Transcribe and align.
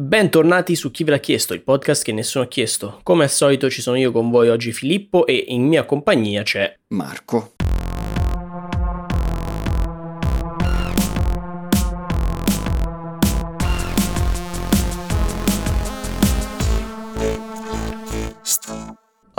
Bentornati 0.00 0.76
su 0.76 0.92
Chi 0.92 1.02
ve 1.02 1.10
l'ha 1.10 1.18
chiesto, 1.18 1.54
il 1.54 1.62
podcast 1.62 2.04
che 2.04 2.12
nessuno 2.12 2.44
ha 2.44 2.46
chiesto. 2.46 3.00
Come 3.02 3.24
al 3.24 3.30
solito 3.30 3.68
ci 3.68 3.82
sono 3.82 3.96
io 3.96 4.12
con 4.12 4.30
voi 4.30 4.48
oggi 4.48 4.70
Filippo 4.70 5.26
e 5.26 5.46
in 5.48 5.66
mia 5.66 5.84
compagnia 5.84 6.44
c'è 6.44 6.72
Marco. 6.90 7.57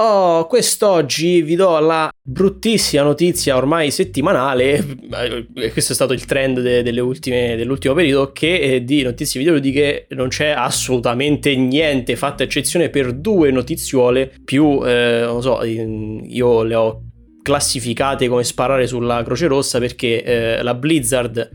Oh, 0.01 0.47
quest'oggi 0.47 1.41
vi 1.41 1.55
do 1.55 1.77
la 1.79 2.09
bruttissima 2.21 3.03
notizia 3.03 3.57
ormai 3.57 3.91
settimanale, 3.91 4.77
eh, 4.77 5.71
questo 5.73 5.91
è 5.91 5.95
stato 5.95 6.13
il 6.13 6.23
trend 6.23 6.61
de- 6.61 6.99
ultime, 7.01 7.57
dell'ultimo 7.57 7.93
periodo, 7.95 8.31
che 8.31 8.59
eh, 8.59 8.83
di 8.85 9.01
notizie 9.01 9.41
videoludiche 9.41 10.07
non 10.11 10.29
c'è 10.29 10.51
assolutamente 10.51 11.53
niente, 11.57 12.15
fatta 12.15 12.43
eccezione 12.43 12.87
per 12.87 13.11
due 13.11 13.51
notiziole, 13.51 14.31
più, 14.45 14.79
eh, 14.85 15.23
non 15.25 15.41
so, 15.41 15.61
io 15.65 16.63
le 16.63 16.75
ho 16.75 17.01
classificate 17.43 18.29
come 18.29 18.45
sparare 18.45 18.87
sulla 18.87 19.21
Croce 19.23 19.47
Rossa 19.47 19.79
perché 19.79 20.23
eh, 20.23 20.63
la 20.63 20.75
Blizzard 20.75 21.49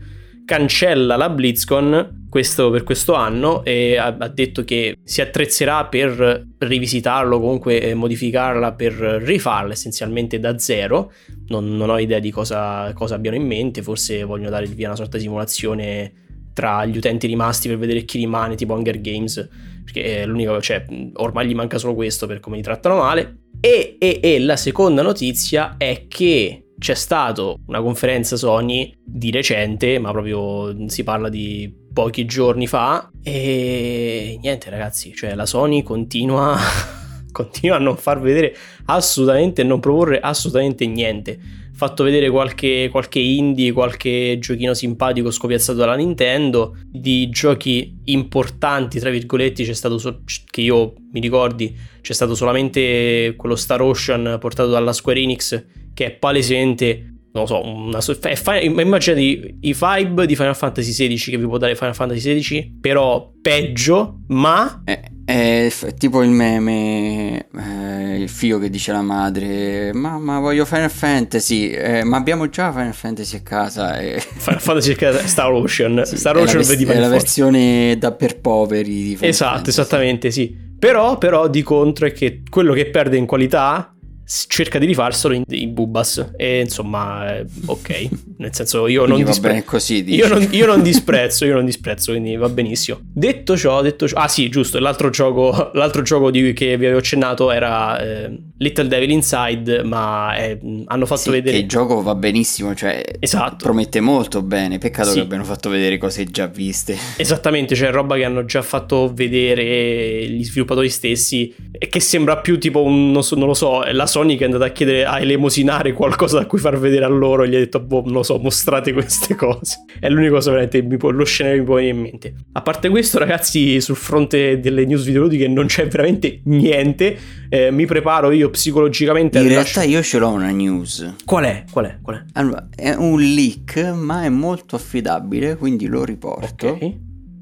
cancella 0.45 1.15
la 1.15 1.29
BlizzCon 1.29 2.27
questo, 2.29 2.69
per 2.69 2.83
questo 2.83 3.13
anno 3.13 3.63
e 3.63 3.97
ha, 3.97 4.15
ha, 4.17 4.27
detto 4.27 4.63
che 4.63 4.97
si 5.03 5.21
attrezzerà 5.21 5.85
per 5.85 6.47
rivisitarlo, 6.57 7.39
comunque 7.39 7.81
eh, 7.81 7.93
modificarla 7.93 8.73
per 8.73 8.93
rifarla 8.93 9.73
essenzialmente 9.73 10.39
da 10.39 10.57
zero. 10.57 11.11
Non, 11.47 11.75
non 11.75 11.89
ho 11.89 11.97
idea 11.97 12.19
di 12.19 12.31
cosa, 12.31 12.91
cosa, 12.93 13.15
abbiano 13.15 13.37
in 13.37 13.45
mente, 13.45 13.81
forse 13.81 14.23
vogliono 14.23 14.49
dare 14.49 14.65
via 14.65 14.87
una 14.87 14.97
sorta 14.97 15.17
di 15.17 15.23
simulazione 15.23 16.13
tra 16.53 16.85
gli 16.85 16.97
utenti 16.97 17.27
rimasti 17.27 17.67
per 17.67 17.77
vedere 17.77 18.03
chi 18.03 18.17
rimane, 18.17 18.55
tipo 18.55 18.73
Hunger 18.73 18.99
Games, 19.01 19.47
perché 19.83 20.21
è 20.21 20.25
l'unico, 20.25 20.61
cioè 20.61 20.85
ormai 21.13 21.47
gli 21.47 21.55
manca 21.55 21.77
solo 21.77 21.95
questo 21.95 22.27
per 22.27 22.39
come 22.39 22.57
li 22.57 22.61
trattano 22.61 22.97
male. 22.97 23.43
E, 23.61 23.95
e, 23.97 24.19
e 24.21 24.39
la 24.39 24.57
seconda 24.57 25.01
notizia 25.01 25.75
è 25.77 26.05
che 26.07 26.64
c'è 26.77 26.93
stata 26.93 27.53
una 27.67 27.81
conferenza 27.81 28.35
Sony 28.35 28.93
di 29.03 29.31
recente, 29.31 29.97
ma 29.99 30.11
proprio 30.11 30.87
si 30.89 31.03
parla 31.03 31.29
di 31.29 31.73
pochi 31.93 32.25
giorni 32.25 32.67
fa 32.67 33.09
e 33.23 34.37
niente 34.41 34.69
ragazzi, 34.69 35.13
cioè 35.15 35.33
la 35.33 35.45
Sony 35.45 35.81
continua, 35.81 36.57
continua 37.31 37.77
a 37.77 37.79
non 37.79 37.95
far 37.95 38.19
vedere 38.19 38.55
assolutamente, 38.85 39.63
non 39.63 39.79
proporre 39.79 40.19
assolutamente 40.19 40.85
niente. 40.85 41.39
Fatto 41.73 42.05
vedere 42.05 42.29
qualche, 42.29 42.87
qualche 42.89 43.19
indie, 43.19 43.73
qualche 43.73 44.37
giochino 44.39 44.73
simpatico 44.73 45.29
scopiazzato 45.29 45.77
dalla 45.77 45.95
Nintendo, 45.95 46.77
di 46.85 47.27
giochi 47.29 47.97
importanti, 48.05 48.97
tra 48.97 49.09
virgolette, 49.09 49.65
c'è 49.65 49.73
stato, 49.73 49.97
so- 49.97 50.21
che 50.49 50.61
io 50.61 50.93
mi 51.11 51.19
ricordi, 51.19 51.75
c'è 51.99 52.13
stato 52.13 52.33
solamente 52.33 53.33
quello 53.35 53.57
Star 53.57 53.81
Ocean 53.81 54.37
portato 54.39 54.69
dalla 54.69 54.93
Square 54.93 55.19
Enix 55.19 55.65
che 55.95 56.05
è 56.05 56.11
palesemente 56.11 57.15
non 57.35 57.43
lo 57.43 57.45
so, 57.47 57.65
una, 57.65 57.99
è, 57.99 58.41
è, 58.41 58.63
immaginate 58.63 59.21
i 59.59 59.75
vibe 59.77 60.25
di 60.25 60.37
Final 60.37 60.55
Fantasy 60.55 60.91
XVI 60.91 61.31
che 61.31 61.37
vi 61.37 61.45
può 61.45 61.57
dare 61.57 61.75
Final 61.75 61.93
Fantasy 61.93 62.39
XVI, 62.39 62.77
però 62.79 63.29
peggio, 63.41 64.21
ma... 64.27 64.83
È, 64.85 65.01
è 65.25 65.69
tipo 65.97 66.23
il 66.23 66.29
meme, 66.29 67.47
eh, 67.57 68.19
il 68.21 68.29
figlio 68.29 68.57
che 68.57 68.69
dice 68.69 68.91
alla 68.91 69.01
madre, 69.01 69.91
mamma 69.91 70.39
voglio 70.39 70.63
Final 70.63 70.89
Fantasy, 70.89 71.71
eh, 71.71 72.05
ma 72.05 72.15
abbiamo 72.15 72.47
già 72.47 72.71
Final 72.71 72.93
Fantasy 72.93 73.35
a 73.35 73.41
casa. 73.41 73.99
E... 73.99 74.21
Final 74.21 74.61
Fantasy 74.61 74.91
a 74.93 74.95
casa, 74.95 75.27
Star 75.27 75.51
Ocean, 75.51 76.03
sì, 76.07 76.15
Star 76.15 76.37
Ocean 76.37 76.61
è 76.61 76.63
la, 76.63 76.69
vedi 76.69 76.85
è 76.85 76.99
la 76.99 77.09
versione 77.09 77.97
da 77.97 78.13
per 78.13 78.39
poveri 78.39 79.03
di 79.03 79.15
Final 79.15 79.29
Esatto, 79.29 79.55
Fantasy. 79.55 79.81
esattamente, 79.81 80.31
sì. 80.31 80.63
Però, 80.77 81.17
però 81.17 81.47
di 81.49 81.63
contro 81.63 82.05
è 82.05 82.11
che 82.13 82.43
quello 82.49 82.73
che 82.73 82.89
perde 82.89 83.17
in 83.17 83.25
qualità 83.25 83.94
cerca 84.25 84.79
di 84.79 84.85
rifarselo 84.85 85.33
in, 85.33 85.43
in 85.49 85.73
Bubas. 85.73 86.33
E 86.35 86.61
insomma 86.61 87.37
eh, 87.37 87.45
ok. 87.65 88.09
Nel 88.37 88.53
senso 88.53 88.87
io 88.87 89.05
non, 89.05 89.23
dispre- 89.23 89.63
così, 89.63 90.03
io, 90.13 90.27
non, 90.27 90.47
io 90.51 90.65
non 90.65 90.81
disprezzo 90.83 91.45
io 91.45 91.53
non 91.53 91.65
disprezzo 91.65 92.11
quindi 92.11 92.35
va 92.35 92.49
benissimo. 92.49 92.99
Detto 93.01 93.55
ciò 93.55 93.81
detto 93.81 94.07
ciò 94.07 94.17
ah 94.17 94.27
sì 94.27 94.49
giusto 94.49 94.79
l'altro 94.79 95.09
gioco 95.09 95.71
l'altro 95.73 96.01
gioco 96.01 96.31
di, 96.31 96.53
che 96.53 96.77
vi 96.77 96.85
avevo 96.85 96.99
accennato 96.99 97.51
era 97.51 97.99
eh, 97.99 98.37
Little 98.57 98.87
Devil 98.87 99.11
Inside 99.11 99.83
ma 99.83 100.35
eh, 100.35 100.59
hanno 100.85 101.05
fatto 101.05 101.21
sì, 101.21 101.29
vedere 101.31 101.57
che 101.57 101.63
il 101.63 101.69
gioco 101.69 102.01
va 102.01 102.15
benissimo 102.15 102.73
cioè 102.75 103.03
esatto 103.19 103.65
promette 103.65 103.99
molto 103.99 104.41
bene 104.41 104.77
peccato 104.77 105.09
sì. 105.09 105.15
che 105.15 105.21
abbiano 105.21 105.43
fatto 105.43 105.69
vedere 105.69 105.97
cose 105.97 106.25
già 106.25 106.47
viste 106.47 106.97
esattamente 107.17 107.75
cioè 107.75 107.91
roba 107.91 108.15
che 108.15 108.23
hanno 108.23 108.45
già 108.45 108.61
fatto 108.61 109.11
vedere 109.13 110.27
gli 110.27 110.43
sviluppatori 110.43 110.89
stessi 110.89 111.53
e 111.71 111.87
che 111.87 111.99
sembra 111.99 112.37
più 112.37 112.59
tipo 112.59 112.83
un 112.83 113.11
non, 113.11 113.23
so, 113.23 113.35
non 113.35 113.47
lo 113.47 113.53
so 113.53 113.83
la 113.91 114.05
Sony 114.05 114.35
che 114.35 114.43
è 114.43 114.45
andata 114.45 114.65
a 114.65 114.69
chiedere 114.69 115.05
a 115.05 115.19
elemosinare 115.19 115.93
qualcosa 115.93 116.39
da 116.39 116.45
cui 116.45 116.59
far 116.59 116.77
vedere 116.77 117.05
a 117.05 117.07
loro 117.07 117.43
e 117.43 117.49
gli 117.49 117.55
ha 117.55 117.59
detto, 117.59 117.79
boh, 117.79 118.01
non 118.01 118.13
lo 118.13 118.23
so, 118.23 118.37
mostrate 118.37 118.93
queste 118.93 119.35
cose. 119.35 119.85
È 119.99 120.09
l'unica 120.09 120.31
cosa 120.31 120.51
veramente, 120.51 120.81
mi 120.81 120.97
può, 120.97 121.09
lo 121.09 121.25
scenario 121.25 121.59
mi 121.59 121.65
può 121.65 121.75
venire 121.75 121.95
in 121.95 122.01
mente. 122.01 122.33
A 122.53 122.61
parte 122.61 122.89
questo, 122.89 123.19
ragazzi, 123.19 123.79
sul 123.81 123.95
fronte 123.95 124.59
delle 124.59 124.85
news 124.85 125.03
videoludiche 125.03 125.47
non 125.47 125.65
c'è 125.67 125.87
veramente 125.87 126.41
niente. 126.45 127.17
Eh, 127.49 127.71
mi 127.71 127.85
preparo 127.85 128.31
io 128.31 128.44
psicologicamente. 128.49 129.39
In 129.39 129.47
realtà 129.47 129.79
lascio... 129.79 129.91
io 129.91 130.03
ce 130.03 130.17
l'ho 130.17 130.29
una 130.29 130.49
news. 130.49 131.15
Qual 131.25 131.43
è? 131.43 131.63
Qual 131.69 131.85
è? 131.85 131.97
Qual 132.01 132.17
è? 132.17 132.23
Allora, 132.33 132.67
è 132.75 132.93
un 132.93 133.19
leak, 133.19 133.77
ma 133.77 134.23
è 134.23 134.29
molto 134.29 134.75
affidabile, 134.75 135.55
quindi 135.55 135.87
lo 135.87 136.03
riporto. 136.03 136.67
Ok. 136.67 136.93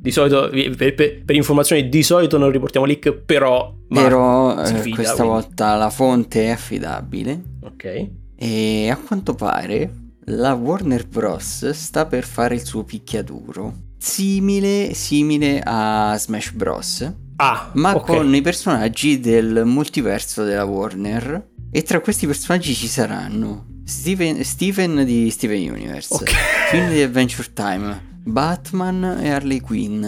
Di 0.03 0.11
solito, 0.11 0.49
per, 0.49 0.95
per, 0.95 1.23
per, 1.23 1.35
informazioni, 1.35 1.87
di 1.87 2.03
solito 2.03 2.37
non 2.37 2.51
riportiamo 2.51 2.85
leak, 2.85 3.11
però... 3.11 3.73
Però 3.87 4.61
eh, 4.61 4.65
fida, 4.65 4.95
questa 4.95 5.23
quindi. 5.23 5.31
volta 5.31 5.75
la 5.75 5.89
fonte 5.89 6.43
è 6.43 6.49
affidabile. 6.49 7.41
Ok. 7.61 8.09
E 8.35 8.89
a 8.89 8.97
quanto 8.97 9.33
pare 9.33 9.89
la 10.25 10.53
Warner 10.53 11.07
Bros. 11.07 11.69
sta 11.69 12.05
per 12.05 12.25
fare 12.25 12.55
il 12.55 12.65
suo 12.65 12.83
picchiaduro. 12.83 13.91
Simile, 13.97 14.93
simile 14.93 15.61
a 15.63 16.15
Smash 16.17 16.51
Bros. 16.51 17.13
Ah, 17.37 17.71
ma 17.73 17.95
okay. 17.95 18.17
con 18.17 18.35
i 18.35 18.41
personaggi 18.41 19.19
del 19.19 19.63
multiverso 19.65 20.43
della 20.43 20.65
Warner. 20.65 21.51
E 21.71 21.81
tra 21.81 21.99
questi 22.01 22.27
personaggi 22.27 22.75
ci 22.75 22.87
saranno 22.87 23.65
Steven, 23.83 24.43
Steven 24.43 25.03
di 25.05 25.29
Steven 25.29 25.71
Universe, 25.71 26.13
okay. 26.13 26.35
Finn 26.69 26.89
di 26.89 27.01
Adventure 27.01 27.51
Time, 27.53 28.01
Batman 28.23 29.19
e 29.21 29.31
Harley 29.31 29.59
Quinn, 29.59 30.07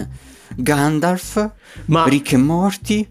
Gandalf, 0.56 1.50
Ma... 1.86 2.04
Rick 2.04 2.32
e 2.32 2.36
Morty, 2.36 3.06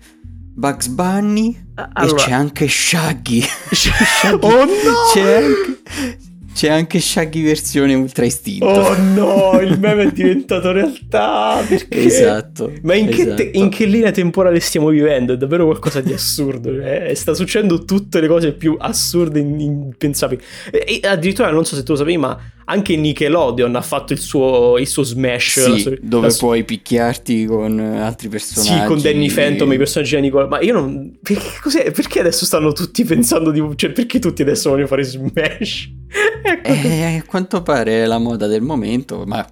Bugs 0.58 0.88
Bunny 0.88 1.66
allora... 1.94 2.22
e 2.22 2.26
c'è 2.26 2.32
anche 2.32 2.68
Shaggy. 2.68 3.42
Shaggy. 3.72 4.46
Oh 4.46 4.64
no! 4.64 4.72
C'è 5.14 5.44
anche, 5.44 6.20
c'è 6.56 6.70
anche 6.70 7.02
Shaggy 7.02 7.44
versione 7.44 7.94
ultra 7.96 8.24
istinto. 8.24 8.66
Oh 8.66 8.96
no, 8.98 9.60
il 9.60 9.76
meme 9.78 10.04
è 10.04 10.12
diventato 10.14 10.72
realtà. 10.72 11.62
Perché? 11.68 12.06
Esatto. 12.06 12.72
Ma 12.84 12.96
in, 12.96 13.10
esatto. 13.10 13.36
Che 13.36 13.52
te- 13.52 13.58
in, 13.58 13.68
Che 13.68 13.84
linea 13.84 14.12
temporale 14.12 14.62
stiamo 14.62 14.88
vivendo? 14.88 15.34
È 15.34 15.38
davvero 15.38 15.66
qualcosa 15.66 16.00
di 16.00 16.14
assurdo. 16.14 16.70
Eh? 16.80 17.14
Sta 17.14 17.34
succedendo 17.34 17.84
tutte 17.84 18.22
le 18.22 18.28
cose 18.28 18.54
più 18.54 18.78
assurde 18.80 19.40
e 19.40 19.42
impensabili. 19.42 20.42
E, 20.72 21.02
e 21.04 21.06
addirittura, 21.06 21.52
non 21.52 21.66
so 21.66 21.76
se 21.76 21.84
tu 21.84 21.92
lo 21.92 21.98
sapevi, 21.98 22.16
ma 22.16 22.40
anche 22.68 22.96
Nickelodeon 22.96 23.76
ha 23.76 23.82
fatto 23.82 24.14
il 24.14 24.20
suo, 24.20 24.78
il 24.78 24.88
suo 24.88 25.04
smash. 25.04 25.62
Sì, 25.62 25.80
sua, 25.82 25.94
dove 26.00 26.28
la, 26.28 26.36
puoi 26.38 26.64
picchiarti 26.64 27.44
con 27.48 27.78
altri 27.82 28.30
personaggi. 28.30 28.80
Sì, 28.80 28.86
con 28.86 29.02
Danny 29.02 29.30
Phantom, 29.30 29.74
i 29.74 29.78
personaggi 29.78 30.16
di 30.16 30.22
Nickelodeon. 30.22 30.58
Ma 30.58 30.62
io 30.62 30.72
non... 30.72 31.18
Perché, 31.22 31.92
perché 31.92 32.22
adesso 32.22 32.46
stanno 32.46 32.72
tutti 32.72 33.04
pensando 33.04 33.52
di... 33.52 33.62
Cioè, 33.76 33.92
perché 33.92 34.20
tutti 34.20 34.42
adesso 34.42 34.70
vogliono 34.70 34.88
fare 34.88 35.04
smash? 35.04 35.95
ecco. 36.44 36.68
eh, 36.68 37.18
a 37.18 37.24
quanto 37.24 37.62
pare 37.62 38.04
è 38.04 38.06
la 38.06 38.18
moda 38.18 38.48
del 38.48 38.62
momento, 38.62 39.24
ma, 39.26 39.46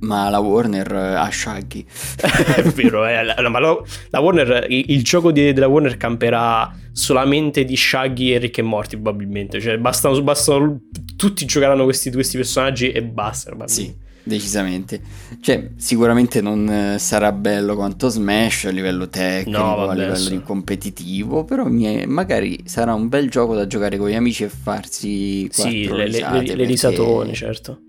ma 0.00 0.28
la 0.28 0.38
Warner 0.38 0.92
ha 0.92 1.30
Shaggy. 1.30 1.84
è 2.56 2.62
vero, 2.62 3.06
eh, 3.06 3.22
la, 3.22 3.48
ma 3.48 3.58
la, 3.58 3.76
la 4.10 4.20
Warner, 4.20 4.66
il, 4.68 4.84
il 4.88 5.02
gioco 5.02 5.32
di, 5.32 5.52
della 5.52 5.68
Warner 5.68 5.96
camperà 5.96 6.74
solamente 6.92 7.64
di 7.64 7.76
Shaggy 7.76 8.32
e 8.32 8.38
Rick 8.38 8.58
e 8.58 8.62
Morty 8.62 8.96
probabilmente, 8.96 9.60
cioè 9.60 9.78
bastano, 9.78 10.20
bastano 10.22 10.80
tutti 11.16 11.44
giocheranno 11.44 11.84
questi, 11.84 12.10
questi 12.10 12.36
personaggi 12.36 12.90
e 12.90 13.02
basta. 13.02 13.54
Sì 13.66 14.06
decisamente. 14.28 15.00
Cioè, 15.40 15.70
sicuramente 15.76 16.40
non 16.40 16.68
eh, 16.68 16.98
sarà 16.98 17.32
bello 17.32 17.74
quanto 17.74 18.08
Smash 18.08 18.66
a 18.66 18.70
livello 18.70 19.08
tecnico, 19.08 19.58
no, 19.58 19.74
vabbè, 19.74 19.90
a 19.90 19.94
livello 19.94 20.16
sì. 20.16 20.42
competitivo, 20.42 21.44
però 21.44 21.66
è, 21.66 22.06
magari 22.06 22.60
sarà 22.64 22.94
un 22.94 23.08
bel 23.08 23.28
gioco 23.28 23.56
da 23.56 23.66
giocare 23.66 23.96
con 23.96 24.08
gli 24.08 24.14
amici 24.14 24.44
e 24.44 24.48
farsi 24.48 25.48
Sì, 25.50 25.88
le, 25.88 26.04
risate 26.04 26.40
le, 26.40 26.46
le, 26.46 26.54
le 26.54 26.64
risatone, 26.64 27.32
certo. 27.32 27.80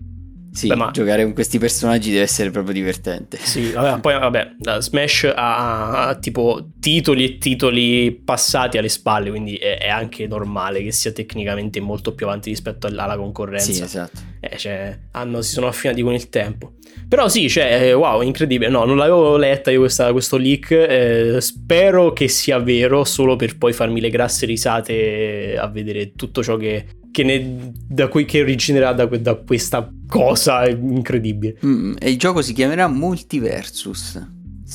Sì, 0.52 0.66
Beh, 0.66 0.74
ma... 0.74 0.90
giocare 0.90 1.22
con 1.22 1.32
questi 1.32 1.58
personaggi 1.58 2.10
deve 2.10 2.22
essere 2.22 2.50
proprio 2.50 2.74
divertente. 2.74 3.38
Sì, 3.40 3.70
vabbè, 3.70 4.00
poi 4.00 4.18
vabbè, 4.18 4.56
Smash 4.78 5.32
ha, 5.34 6.08
ha, 6.08 6.14
tipo 6.16 6.70
titoli 6.80 7.24
e 7.24 7.38
titoli 7.38 8.12
passati 8.12 8.76
alle 8.76 8.88
spalle, 8.88 9.30
quindi 9.30 9.54
è, 9.54 9.78
è, 9.78 9.88
anche 9.88 10.26
normale 10.26 10.82
che 10.82 10.90
sia 10.90 11.12
tecnicamente 11.12 11.80
molto 11.80 12.14
più 12.14 12.26
avanti 12.26 12.50
rispetto 12.50 12.88
alla 12.88 13.16
concorrenza. 13.16 13.72
Sì, 13.72 13.82
esatto. 13.82 14.20
Eh, 14.40 14.56
cioè, 14.56 14.98
hanno, 15.12 15.40
si 15.42 15.52
sono 15.52 15.68
affinati 15.68 16.02
con 16.02 16.14
il 16.14 16.28
tempo. 16.28 16.72
Però 17.08 17.28
sì, 17.28 17.48
cioè, 17.48 17.82
eh, 17.82 17.92
wow, 17.92 18.20
incredibile. 18.22 18.70
No, 18.70 18.84
non 18.84 18.96
l'avevo 18.96 19.36
letta 19.36 19.70
io 19.70 19.80
questa, 19.80 20.10
questo 20.10 20.36
leak. 20.36 20.70
Eh, 20.70 21.36
spero 21.40 22.12
che 22.12 22.26
sia 22.26 22.58
vero, 22.58 23.04
solo 23.04 23.36
per 23.36 23.56
poi 23.56 23.72
farmi 23.72 24.00
le 24.00 24.10
grasse 24.10 24.46
risate 24.46 25.56
a 25.56 25.68
vedere 25.68 26.12
tutto 26.14 26.42
ciò 26.42 26.56
che 26.56 26.70
che, 26.70 26.86
ne, 27.22 27.72
da 27.88 28.08
cui, 28.08 28.24
che 28.24 28.40
originerà 28.40 28.92
da, 28.92 29.06
da, 29.06 29.34
questa 29.34 29.90
cosa 30.06 30.68
incredibile. 30.68 31.56
Mm, 31.64 31.94
e 31.98 32.10
il 32.10 32.18
gioco 32.18 32.42
si 32.42 32.52
chiamerà 32.52 32.88
Multiversus. 32.88 34.20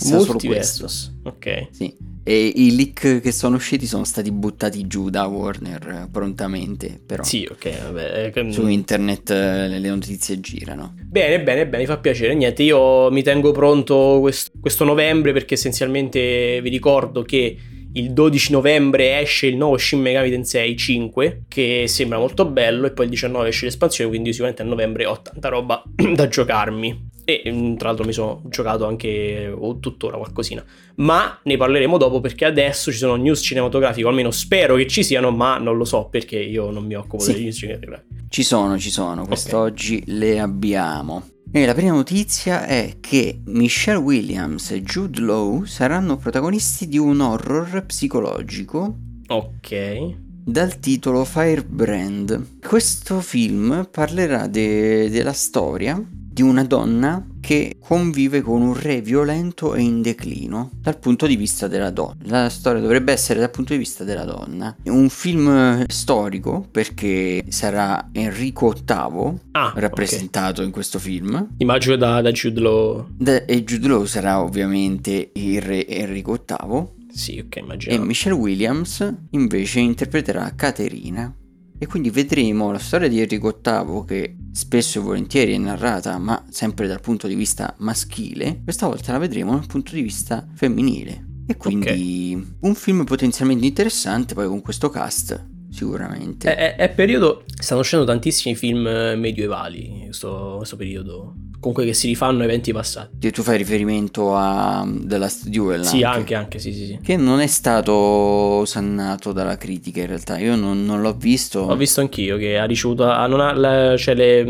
Multiversus, 0.06 1.14
ok. 1.24 1.68
Sì. 1.72 2.14
E 2.28 2.52
i 2.56 2.76
leak 2.76 3.22
che 3.22 3.32
sono 3.32 3.58
usciti 3.58 3.86
sono 3.86 4.04
stati 4.04 4.32
buttati 4.32 4.88
giù 4.88 5.12
da 5.12 5.26
Warner 5.26 6.10
prontamente, 6.12 7.00
però. 7.06 7.24
Sì, 7.24 7.48
ok, 7.50 7.84
vabbè. 7.84 8.32
Eh, 8.36 8.52
Su 8.52 8.66
internet 8.68 9.30
eh, 9.30 9.68
le 9.68 9.90
notizie 9.90 10.40
girano. 10.40 10.96
Bene, 11.04 11.42
bene, 11.44 11.68
bene, 11.68 11.84
mi 11.84 11.86
fa 11.86 11.98
piacere. 12.00 12.34
Niente, 12.34 12.64
io 12.64 13.12
mi 13.12 13.22
tengo 13.22 13.52
pronto 13.52 14.18
questo, 14.22 14.52
questo 14.60 14.84
novembre 14.86 15.34
perché 15.34 15.54
essenzialmente 15.54 16.60
vi 16.64 16.70
ricordo 16.70 17.22
che 17.22 17.58
il 17.96 18.12
12 18.12 18.52
novembre 18.52 19.20
esce 19.20 19.48
il 19.48 19.56
nuovo 19.56 19.78
Shin 19.78 20.02
Megami 20.02 20.30
Tensei 20.30 20.76
5 20.76 21.44
che 21.48 21.86
sembra 21.88 22.18
molto 22.18 22.46
bello 22.46 22.88
e 22.88 22.92
poi 22.92 23.06
il 23.06 23.12
19 23.12 23.48
esce 23.48 23.66
l'espansione 23.66 24.10
quindi 24.10 24.32
sicuramente 24.32 24.64
a 24.64 24.66
novembre 24.66 25.06
ho 25.06 25.22
tanta 25.22 25.50
roba 25.50 25.84
da 26.14 26.28
giocarmi. 26.28 27.14
E 27.28 27.42
mm, 27.50 27.76
tra 27.76 27.88
l'altro 27.88 28.06
mi 28.06 28.14
sono 28.14 28.44
giocato 28.46 28.86
anche 28.86 29.52
o 29.52 29.80
tuttora 29.80 30.18
qualcosina. 30.18 30.64
Ma 30.96 31.40
ne 31.42 31.58
parleremo 31.58 31.98
dopo 31.98 32.22
perché 32.22 32.46
adesso 32.46 32.92
ci 32.92 32.98
sono 32.98 33.16
news 33.16 33.42
cinematografiche 33.42 34.06
o 34.06 34.10
almeno 34.10 34.30
spero 34.30 34.76
che 34.76 34.88
ci 34.88 35.04
siano 35.04 35.32
ma 35.32 35.58
non 35.58 35.76
lo 35.78 35.86
so 35.86 36.08
perché 36.10 36.38
io 36.38 36.70
non 36.70 36.86
mi 36.86 36.96
occupo 36.96 37.24
sì. 37.24 37.32
delle 37.32 37.44
news 37.44 37.58
cinematografiche 37.58 38.16
ci 38.30 38.44
sono 38.44 38.78
ci 38.78 38.92
sono. 38.92 39.26
Quest'oggi 39.26 40.02
okay. 40.02 40.18
le 40.18 40.40
abbiamo 40.40 41.24
e 41.58 41.66
la 41.66 41.74
prima 41.74 41.94
notizia 41.94 42.66
è 42.66 42.98
che 43.00 43.40
Michelle 43.46 44.00
Williams 44.00 44.72
e 44.72 44.82
Jude 44.82 45.22
Law 45.22 45.64
saranno 45.64 46.18
protagonisti 46.18 46.86
di 46.86 46.98
un 46.98 47.22
horror 47.22 47.86
psicologico. 47.86 48.98
Ok. 49.28 50.16
Dal 50.44 50.80
titolo 50.80 51.24
Firebrand. 51.24 52.60
Questo 52.60 53.22
film 53.22 53.88
parlerà 53.90 54.48
de- 54.48 55.10
della 55.10 55.32
storia 55.32 55.98
di 56.36 56.42
una 56.42 56.66
donna 56.66 57.26
che 57.40 57.78
convive 57.80 58.42
con 58.42 58.62
un 58.62 58.78
re 58.78 59.00
violento 59.00 59.74
e 59.74 59.82
in 59.82 60.02
declino 60.02 60.70
dal 60.82 61.00
punto 61.00 61.28
di 61.28 61.38
vista 61.38 61.70
della 61.70 61.92
donna. 61.92 62.18
La 62.24 62.50
storia 62.50 62.82
dovrebbe 62.82 63.14
essere 63.14 63.40
dal 63.40 63.52
punto 63.52 63.72
di 63.72 63.80
vista 63.80 64.04
della 64.04 64.26
donna. 64.26 64.76
È 64.84 64.90
un 64.90 65.08
film 65.08 65.86
storico 65.88 66.68
perché 66.70 67.46
sarà 67.48 68.10
Enrico 68.12 68.74
VIII 68.74 69.40
ah, 69.52 69.72
rappresentato 69.78 70.56
okay. 70.56 70.66
in 70.66 70.72
questo 70.72 71.00
film. 71.00 71.52
Immagino 71.60 71.96
da, 71.96 72.20
da 72.20 72.32
Jude 72.34 72.60
Law. 72.60 73.08
Da, 73.16 73.46
e 73.46 73.64
Jude 73.64 73.88
Law 73.88 74.04
sarà 74.04 74.42
ovviamente 74.42 75.32
il 75.36 75.62
re 75.62 75.88
Enrico 75.88 76.38
VIII. 76.46 76.88
Sì, 77.14 77.42
ok, 77.46 77.56
immagino. 77.56 77.96
E 77.96 78.00
Michelle 78.00 78.36
Williams 78.36 79.10
invece 79.30 79.80
interpreterà 79.80 80.52
Caterina 80.54 81.34
e 81.78 81.88
quindi 81.88 82.10
vedremo 82.10 82.72
la 82.72 82.80
storia 82.80 83.08
di 83.08 83.20
Enrico 83.20 83.60
VIII 83.62 84.06
che 84.06 84.38
spesso 84.52 85.00
e 85.00 85.02
volentieri 85.02 85.54
è 85.54 85.58
narrata 85.58 86.18
ma 86.18 86.44
sempre 86.50 86.88
dal 86.88 87.02
punto 87.02 87.28
di 87.28 87.36
vista 87.36 87.74
maschile, 87.80 88.62
questa 88.64 88.88
volta 88.88 89.12
la 89.12 89.18
vedremo 89.18 89.52
dal 89.52 89.68
punto 89.68 89.94
di 89.96 90.02
vista 90.02 90.48
femminile. 90.54 91.34
E 91.48 91.58
quindi 91.58 91.86
okay. 91.86 92.56
un 92.62 92.76
film 92.76 93.04
potenzialmente 93.04 93.66
interessante 93.66 94.34
poi 94.34 94.48
con 94.48 94.62
questo 94.62 94.90
cast 94.90 95.54
sicuramente. 95.76 96.56
È, 96.56 96.76
è, 96.76 96.84
è, 96.84 96.90
periodo, 96.90 97.44
stanno 97.60 97.82
uscendo 97.82 98.06
tantissimi 98.06 98.56
film 98.56 98.88
eh, 98.88 99.16
medievali 99.16 100.04
questo, 100.06 100.56
questo 100.58 100.78
periodo 100.78 101.36
comunque 101.66 101.86
che 101.86 101.96
si 101.96 102.06
rifanno 102.06 102.44
eventi 102.44 102.72
passati. 102.72 103.32
Tu 103.32 103.42
fai 103.42 103.58
riferimento 103.58 104.36
a 104.36 104.88
The 104.88 105.18
Last 105.18 105.48
Duel? 105.48 105.84
Sì, 105.84 106.04
anche, 106.04 106.18
anche, 106.18 106.36
anche 106.36 106.60
sì, 106.60 106.72
sì, 106.72 106.86
sì. 106.86 107.00
Che 107.02 107.18
non 107.18 107.40
è 107.40 107.48
stato 107.48 107.92
osannato 107.92 109.32
dalla 109.32 109.58
critica 109.58 110.02
in 110.02 110.06
realtà, 110.08 110.38
io 110.38 110.56
non, 110.56 110.86
non 110.86 111.02
l'ho 111.02 111.14
visto. 111.14 111.62
Ho 111.62 111.76
visto 111.76 112.02
anch'io 112.02 112.38
che 112.38 112.60
ha 112.60 112.66
ricevuto, 112.66 113.06
ha, 113.06 113.24
ha, 113.24 113.98
cioè 113.98 114.14
le, 114.14 114.44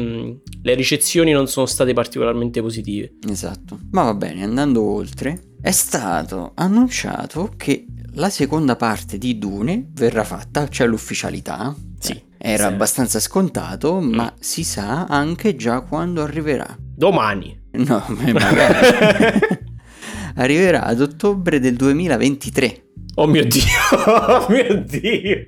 le 0.61 0.73
ricezioni 0.73 1.31
non 1.31 1.47
sono 1.47 1.65
state 1.65 1.93
particolarmente 1.93 2.61
positive. 2.61 3.13
Esatto, 3.29 3.79
ma 3.91 4.03
va 4.03 4.13
bene, 4.13 4.43
andando 4.43 4.83
oltre, 4.83 5.53
è 5.61 5.71
stato 5.71 6.51
annunciato 6.55 7.53
che 7.55 7.85
la 8.15 8.29
seconda 8.29 8.75
parte 8.75 9.17
di 9.17 9.37
Dune 9.37 9.89
verrà 9.93 10.23
fatta, 10.23 10.67
cioè 10.67 10.87
l'ufficialità. 10.87 11.75
Sì. 11.99 12.21
Era 12.37 12.67
sì. 12.67 12.73
abbastanza 12.73 13.19
scontato, 13.19 13.99
mm. 13.99 14.13
ma 14.13 14.33
si 14.39 14.63
sa 14.63 15.05
anche 15.05 15.55
già 15.55 15.81
quando 15.81 16.21
arriverà. 16.21 16.77
Domani. 16.79 17.57
No, 17.71 18.03
magari. 18.07 19.39
arriverà 20.35 20.83
ad 20.83 21.01
ottobre 21.01 21.59
del 21.59 21.75
2023. 21.75 22.84
Oh 23.17 23.27
mio 23.27 23.45
Dio, 23.45 23.63
oh 24.07 24.45
mio 24.49 24.83
Dio, 24.83 25.47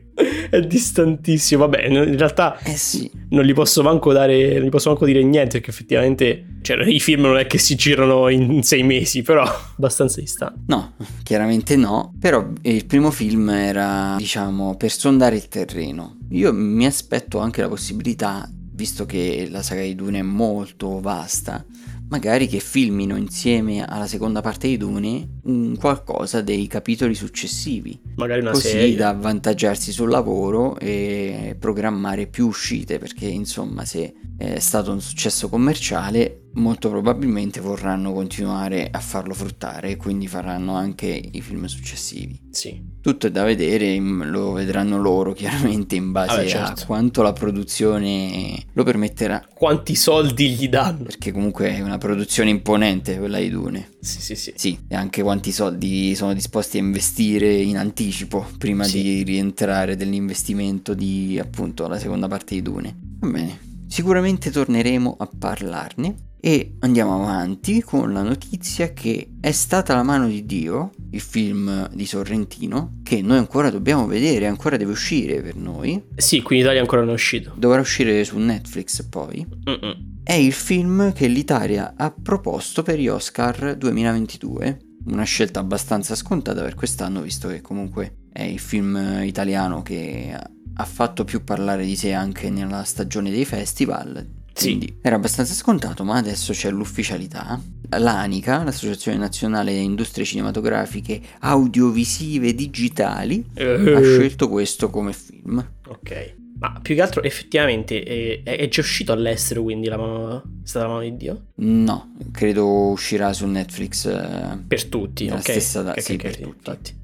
è 0.50 0.62
distantissimo. 0.62 1.68
Vabbè, 1.68 1.86
in 1.88 2.18
realtà 2.18 2.58
eh 2.60 2.78
sì. 2.78 3.12
non 3.30 3.44
gli 3.44 3.54
posso 3.54 3.84
manco 3.84 4.14
dare, 4.14 4.54
non 4.54 4.68
gli 4.68 4.70
posso 4.70 4.90
manco 4.90 5.06
dire 5.06 5.22
niente 5.22 5.58
perché 5.58 5.72
effettivamente 5.72 6.46
cioè, 6.62 6.82
i 6.86 7.02
film 7.02 7.24
non 7.24 7.38
è 7.38 7.46
che 7.46 7.58
si 7.58 7.76
girano 7.76 8.30
in 8.30 8.64
sei 8.64 8.84
mesi, 8.84 9.22
però 9.22 9.44
abbastanza 9.76 10.22
distanti. 10.22 10.62
No, 10.68 10.94
chiaramente 11.24 11.76
no, 11.76 12.14
però 12.20 12.46
il 12.62 12.86
primo 12.86 13.12
film 13.12 13.50
era, 13.50 14.16
diciamo, 14.18 14.78
per 14.78 14.92
sondare 14.92 15.36
il 15.36 15.50
terreno. 15.50 16.20
Io 16.30 16.54
mi 16.54 16.86
aspetto 16.86 17.40
anche 17.40 17.62
la 17.62 17.68
possibilità, 17.68 18.50
visto 18.72 19.06
che 19.06 19.48
la 19.50 19.62
saga 19.62 19.82
di 19.82 19.94
Dune 19.94 20.20
è 20.20 20.24
molto 20.24 21.02
vasta, 21.02 21.66
magari 22.10 22.48
che 22.48 22.60
filmino 22.60 23.16
insieme 23.16 23.84
alla 23.86 24.08
seconda 24.08 24.42
parte 24.42 24.68
di 24.68 24.78
Dune 24.78 25.40
un 25.44 25.76
qualcosa 25.78 26.42
dei 26.42 26.68
capitoli 26.68 27.16
successivi. 27.16 28.00
Magari 28.16 28.42
una 28.42 28.52
così 28.52 28.70
serie. 28.70 28.96
da 28.96 29.10
avvantaggiarsi 29.10 29.92
sul 29.92 30.10
lavoro 30.10 30.78
e 30.80 31.56
programmare 31.60 32.28
più 32.28 32.48
uscite, 32.48 32.98
perché 32.98 33.26
insomma 33.26 33.86
se 33.86 34.14
è 34.38 34.60
stato 34.60 34.92
un 34.92 35.02
successo 35.02 35.50
commerciale 35.50 36.47
molto 36.54 36.90
probabilmente 36.90 37.60
vorranno 37.60 38.14
continuare 38.14 38.90
a 38.90 39.00
farlo 39.00 39.34
fruttare 39.34 39.92
e 39.92 39.96
quindi 39.96 40.28
faranno 40.28 40.76
anche 40.76 41.08
i 41.08 41.42
film 41.42 41.66
successivi. 41.66 42.40
Sì. 42.52 42.96
Tutto 43.02 43.28
è 43.28 43.32
da 43.32 43.44
vedere, 43.44 43.98
lo 44.00 44.52
vedranno 44.52 45.00
loro 45.00 45.34
chiaramente 45.34 45.96
in 45.96 46.12
base 46.12 46.36
Vabbè, 46.36 46.48
certo. 46.48 46.82
a 46.82 46.86
quanto 46.86 47.22
la 47.22 47.32
produzione 47.32 48.66
lo 48.74 48.84
permetterà. 48.84 49.48
Quanti 49.54 49.96
soldi 49.96 50.50
gli 50.50 50.68
danno. 50.68 51.04
Perché 51.04 51.32
comunque 51.32 51.74
è 51.74 51.82
una 51.82 51.98
produzione 51.98 52.50
imponente 52.50 53.18
quella 53.18 53.40
di 53.40 53.50
Dune. 53.50 53.92
Sì, 54.02 54.22
sì, 54.22 54.36
sì. 54.36 54.54
Sì, 54.56 54.80
e 54.88 54.96
anche 54.96 55.22
quanti 55.22 55.52
soldi 55.52 56.16
sono 56.16 56.34
disposti 56.34 56.78
a 56.78 56.82
investire 56.82 57.54
in 57.54 57.78
anticipo 57.78 58.46
prima 58.58 58.84
sì. 58.84 59.02
di 59.02 59.24
rientrare 59.24 59.96
dell'investimento 59.96 60.94
di 60.94 61.40
appunto 61.40 61.88
la 61.88 62.00
seconda 62.00 62.28
parte 62.28 62.56
di 62.56 62.62
Dune. 62.62 62.96
Va 63.20 63.30
bene. 63.30 63.60
Sicuramente 63.88 64.52
torneremo 64.52 65.16
a 65.18 65.30
parlarne 65.38 66.27
e 66.40 66.76
andiamo 66.80 67.16
avanti 67.16 67.82
con 67.82 68.14
la 68.14 68.22
notizia 68.22 68.94
che 68.94 69.32
è 69.40 69.52
stata 69.52 69.96
la 69.96 70.04
mano 70.04 70.28
di 70.28 70.46
Dio, 70.46 70.92
il 71.12 71.20
film 71.20 71.90
di 71.94 72.06
Sorrentino, 72.06 73.00
che 73.04 73.22
noi 73.22 73.38
ancora 73.38 73.70
dobbiamo 73.70 74.06
vedere, 74.06 74.48
ancora 74.48 74.78
deve 74.78 74.92
uscire 74.92 75.42
per 75.42 75.56
noi. 75.56 76.02
Sì, 76.16 76.42
qui 76.42 76.58
in 76.58 76.62
Italia 76.64 76.82
ancora 76.82 77.02
non 77.02 77.12
è 77.12 77.14
uscito. 77.14 77.54
Dovrà 77.56 77.80
uscire 77.82 78.24
su 78.24 78.38
Netflix 78.38 79.04
poi. 79.04 79.46
Mm-mm. 79.70 80.22
È 80.24 80.34
il 80.34 80.54
film 80.54 81.14
che 81.14 81.28
l'Italia 81.28 81.94
ha 81.96 82.12
proposto 82.12 82.84
per 82.84 83.00
gli 83.00 83.08
Oscar 83.08 83.76
2022. 83.76 84.80
Una 85.06 85.24
scelta 85.24 85.62
abbastanza 85.62 86.16
scontata 86.16 86.62
per 86.62 86.76
quest'anno, 86.76 87.22
visto 87.22 87.48
che 87.48 87.62
comunque 87.62 88.26
è 88.32 88.44
il 88.44 88.60
film 88.60 89.22
italiano 89.24 89.82
che 89.82 90.38
ha 90.80 90.86
fatto 90.86 91.24
più 91.24 91.44
parlare 91.44 91.86
di 91.86 91.96
sé 91.96 92.14
anche 92.14 92.50
nella 92.50 92.84
stagione 92.84 93.32
dei 93.32 93.46
festival 93.46 94.36
quindi 94.58 94.88
sì. 94.88 94.96
era 95.02 95.16
abbastanza 95.16 95.54
scontato, 95.54 96.04
ma 96.04 96.18
adesso 96.18 96.54
c'è 96.54 96.70
l'ufficialità. 96.70 97.62
L'ANICA, 97.90 98.64
l'Associazione 98.64 99.18
Nazionale 99.18 99.72
Industrie 99.72 100.26
Cinematografiche 100.26 101.22
Audiovisive 101.40 102.54
Digitali, 102.54 103.46
uh. 103.56 103.62
ha 103.62 104.02
scelto 104.02 104.50
questo 104.50 104.90
come 104.90 105.14
film. 105.14 105.66
Ok. 105.88 106.36
Ma 106.60 106.80
più 106.82 106.96
che 106.96 107.02
altro 107.02 107.22
effettivamente 107.22 108.02
è, 108.02 108.42
è 108.42 108.68
già 108.68 108.82
uscito 108.82 109.12
all'estero, 109.12 109.62
quindi 109.62 109.88
la 109.88 109.98
mano, 109.98 110.38
è 110.38 110.42
stata 110.64 110.88
la 110.88 110.94
mano 110.94 111.04
di 111.04 111.16
Dio? 111.16 111.46
No, 111.56 112.16
credo 112.32 112.90
uscirà 112.90 113.32
su 113.32 113.46
Netflix. 113.46 114.06
Eh, 114.06 114.58
per 114.68 114.86
tutti, 114.86 115.30
ok. 115.30 115.40
Stessa 115.40 115.84
da- 115.84 115.92
okay, 115.92 116.04
sì, 116.04 116.14
okay, 116.14 116.32
per 116.32 116.42
tutti. 116.42 116.58
Infatti. 116.58 116.96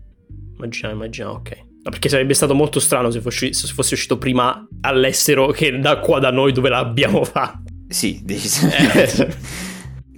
Immaginavo, 0.55 0.95
immaginavo, 0.95 1.36
ok. 1.36 1.63
Perché 1.83 2.09
sarebbe 2.09 2.33
stato 2.33 2.55
molto 2.55 2.79
strano 2.79 3.11
se 3.11 3.19
fosse, 3.21 3.53
se 3.53 3.67
fosse, 3.73 3.93
uscito 3.93 4.17
prima 4.17 4.65
all'estero 4.81 5.47
che 5.51 5.77
da 5.79 5.99
qua 5.99 6.19
da 6.19 6.31
noi 6.31 6.51
dove 6.53 6.69
l'abbiamo 6.69 7.23
fatto. 7.25 7.71
Sì, 7.87 8.21
decisamente. 8.25 9.27
Eh, 9.27 9.35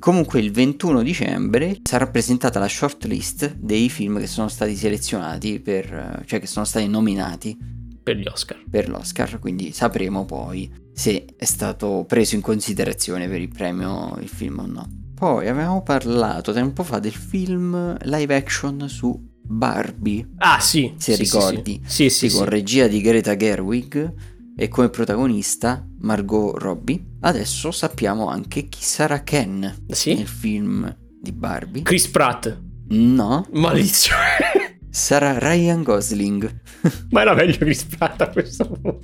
Comunque 0.05 0.39
il 0.39 0.51
21 0.51 1.01
dicembre 1.01 1.79
sarà 1.81 2.05
presentata 2.05 2.59
la 2.59 2.67
shortlist 2.67 3.55
dei 3.55 3.89
film 3.89 4.19
che 4.19 4.27
sono 4.27 4.49
stati 4.49 4.75
selezionati 4.75 5.59
per, 5.59 6.21
cioè 6.27 6.39
che 6.39 6.45
sono 6.45 6.63
stati 6.63 6.87
nominati 6.87 7.57
per 8.03 8.17
gli 8.17 8.27
Oscar. 8.27 8.63
per 8.69 8.87
l'Oscar, 8.87 9.39
quindi 9.39 9.71
sapremo 9.71 10.23
poi 10.25 10.71
se 10.93 11.25
è 11.35 11.45
stato 11.45 12.05
preso 12.07 12.35
in 12.35 12.41
considerazione 12.41 13.27
per 13.27 13.41
il 13.41 13.49
premio 13.49 14.15
il 14.21 14.29
film 14.29 14.59
o 14.59 14.65
no. 14.67 14.87
Poi 15.15 15.47
avevamo 15.47 15.81
parlato 15.81 16.53
tempo 16.53 16.83
fa 16.83 16.99
del 16.99 17.11
film 17.11 17.97
live 18.03 18.35
action 18.35 18.87
su 18.87 19.19
Barbie, 19.47 20.27
Ah, 20.37 20.59
sì. 20.59 20.93
se 20.97 21.15
sì, 21.15 21.21
ricordi. 21.23 21.81
Sì, 21.85 22.09
sì, 22.09 22.27
Sì, 22.27 22.29
sì. 22.29 22.37
con 22.37 22.45
regia 22.45 22.87
di 22.87 23.01
Greta 23.01 23.35
Gerwig 23.35 24.13
e 24.57 24.67
come 24.69 24.89
protagonista 24.89 25.85
Margot 25.99 26.57
Robbie. 26.57 27.03
Adesso 27.21 27.71
sappiamo 27.71 28.27
anche 28.29 28.67
chi 28.67 28.81
sarà 28.81 29.23
Ken 29.23 29.83
Sì? 29.89 30.13
nel 30.15 30.27
film 30.27 30.95
di 31.21 31.31
Barbie. 31.31 31.81
Chris 31.83 32.07
Pratt. 32.07 32.61
No, 32.89 33.47
Maledizione. 33.53 34.79
sarà 34.89 35.37
Ryan 35.39 35.83
Gosling. 35.83 36.61
Ma 37.11 37.21
era 37.21 37.33
meglio 37.33 37.57
Chris 37.57 37.83
Pratt 37.83 38.21
a 38.21 38.29
questo 38.29 38.67
punto. 38.69 38.99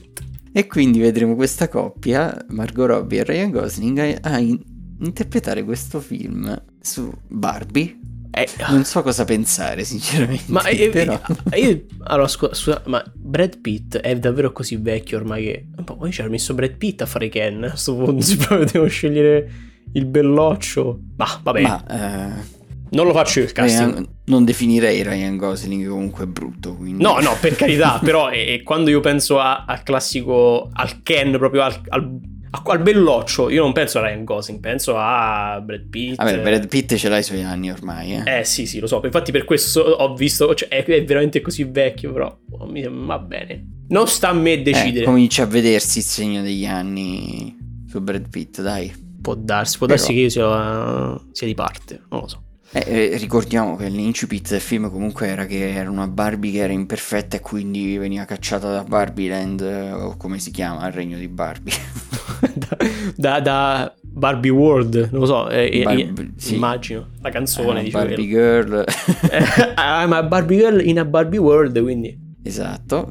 E 0.53 0.67
quindi 0.67 0.99
vedremo 0.99 1.35
questa 1.35 1.67
coppia, 1.69 2.45
Margot 2.49 2.87
Robbie 2.87 3.19
e 3.19 3.23
Ryan 3.23 3.51
Gosling, 3.51 3.97
a, 4.21 4.29
a 4.33 4.37
in- 4.39 4.61
interpretare 4.99 5.63
questo 5.63 5.99
film 6.01 6.61
su 6.79 7.11
Barbie. 7.27 7.99
Eh, 8.33 8.47
Non 8.69 8.85
so 8.85 9.01
cosa 9.01 9.25
pensare, 9.25 9.83
sinceramente. 9.83 10.43
ma 10.47 10.63
eh, 10.67 10.89
però... 10.89 11.19
io, 11.55 11.85
allora, 12.03 12.27
scusa, 12.27 12.53
scusa, 12.53 12.81
ma 12.85 13.03
Brad 13.13 13.59
Pitt 13.59 13.97
è 13.97 14.17
davvero 14.17 14.51
così 14.53 14.77
vecchio 14.77 15.17
ormai 15.17 15.43
che... 15.43 15.65
Ma 15.75 15.83
poi 15.83 16.11
ci 16.11 16.21
ha 16.21 16.29
messo 16.29 16.53
Brad 16.53 16.75
Pitt 16.77 17.01
a 17.01 17.05
fare 17.05 17.27
Ken. 17.29 17.63
A 17.65 17.69
questo 17.69 17.95
punto, 17.95 18.21
se 18.23 18.37
proprio 18.37 18.65
devo 18.65 18.87
scegliere 18.87 19.51
il 19.93 20.05
belloccio. 20.05 20.99
Ma 21.17 21.27
vabbè, 21.43 21.61
Ma 21.61 21.85
eh, 21.85 22.59
non 22.91 23.05
lo 23.05 23.11
faccio 23.13 23.39
io 23.39 23.45
il 23.45 23.51
casting. 23.51 23.91
Ryan- 23.91 24.07
non 24.25 24.45
definirei 24.45 25.03
Ryan 25.03 25.35
Gosling 25.35 25.87
comunque 25.89 26.25
brutto. 26.25 26.75
Quindi... 26.75 27.03
No, 27.03 27.19
no, 27.19 27.35
per 27.41 27.55
carità, 27.55 27.99
però 28.03 28.29
e, 28.31 28.53
e 28.53 28.63
quando 28.63 28.89
io 28.89 29.01
penso 29.01 29.39
a- 29.39 29.65
al 29.67 29.83
classico, 29.83 30.69
al 30.71 31.01
Ken, 31.03 31.31
proprio 31.37 31.63
al, 31.63 31.81
al, 31.89 32.19
a- 32.51 32.61
al 32.65 32.81
belloccio, 32.81 33.49
io 33.49 33.61
non 33.63 33.71
penso 33.73 33.99
a 33.99 34.07
Ryan 34.07 34.23
Gosling, 34.23 34.59
penso 34.59 34.95
a 34.97 35.59
Brad 35.63 35.87
Pitt. 35.89 36.15
Vabbè, 36.17 36.39
Brad 36.41 36.67
Pitt 36.67 36.95
ce 36.95 37.09
l'ha 37.09 37.17
i 37.17 37.23
suoi 37.23 37.43
anni 37.43 37.71
ormai, 37.71 38.13
eh. 38.15 38.39
Eh 38.39 38.43
sì, 38.45 38.65
sì, 38.65 38.79
lo 38.79 38.87
so, 38.87 39.01
infatti 39.03 39.31
per 39.31 39.45
questo 39.45 39.81
ho 39.81 40.13
visto, 40.13 40.53
cioè, 40.53 40.67
è, 40.69 40.83
è 40.83 41.03
veramente 41.05 41.41
così 41.41 41.63
vecchio, 41.63 42.11
però 42.13 42.37
oh, 42.51 42.65
mi 42.67 42.85
va 42.87 43.19
bene. 43.19 43.65
Non 43.89 44.07
sta 44.07 44.29
a 44.29 44.33
me 44.33 44.53
Eh, 44.53 44.61
decidere. 44.61 45.05
comincia 45.05 45.43
a 45.43 45.47
vedersi 45.47 45.97
il 45.99 46.03
segno 46.05 46.41
degli 46.41 46.65
anni 46.65 47.57
su 47.87 47.99
Brad 48.01 48.29
Pitt, 48.29 48.61
dai. 48.61 48.91
Può 49.21 49.35
darsi, 49.35 49.77
può 49.77 49.85
Però- 49.87 49.97
darsi 49.99 50.13
che 50.13 50.19
io 50.21 50.29
sia, 50.29 51.21
sia 51.31 51.47
di 51.47 51.53
parte, 51.53 52.01
non 52.09 52.21
lo 52.21 52.27
so. 52.27 52.43
Eh, 52.73 53.11
eh, 53.11 53.17
ricordiamo 53.17 53.75
che 53.75 53.89
l'incipit 53.89 54.49
del 54.49 54.61
film 54.61 54.89
comunque 54.89 55.27
era 55.27 55.45
che 55.45 55.73
era 55.73 55.89
una 55.89 56.07
Barbie 56.07 56.53
che 56.53 56.59
era 56.59 56.71
imperfetta 56.71 57.35
e 57.35 57.39
quindi 57.41 57.97
veniva 57.97 58.23
cacciata 58.23 58.71
da 58.71 58.83
Barbie 58.85 59.27
Land, 59.27 59.59
eh, 59.59 59.91
o 59.91 60.15
come 60.15 60.39
si 60.39 60.51
chiama, 60.51 60.87
il 60.87 60.93
regno 60.93 61.17
di 61.17 61.27
Barbie. 61.27 61.73
da, 62.55 62.77
da, 63.17 63.39
da 63.41 63.95
Barbie 64.01 64.51
World, 64.51 65.09
non 65.11 65.19
lo 65.19 65.25
so, 65.25 65.49
eh, 65.49 65.69
eh, 65.79 65.83
Barbie- 65.83 66.31
sì. 66.37 66.55
immagino, 66.55 67.07
la 67.21 67.29
canzone 67.29 67.81
Eh, 67.81 67.83
di 67.83 67.89
Barbie 67.89 68.27
Girl. 68.27 68.85
I'm 69.77 70.13
a 70.13 70.23
Barbie 70.23 70.57
Girl 70.57 70.79
in 70.87 70.99
a 70.99 71.03
Barbie 71.05 71.39
World, 71.39 71.81
quindi... 71.81 72.17
esatto. 72.41 73.09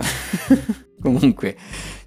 comunque, 1.03 1.57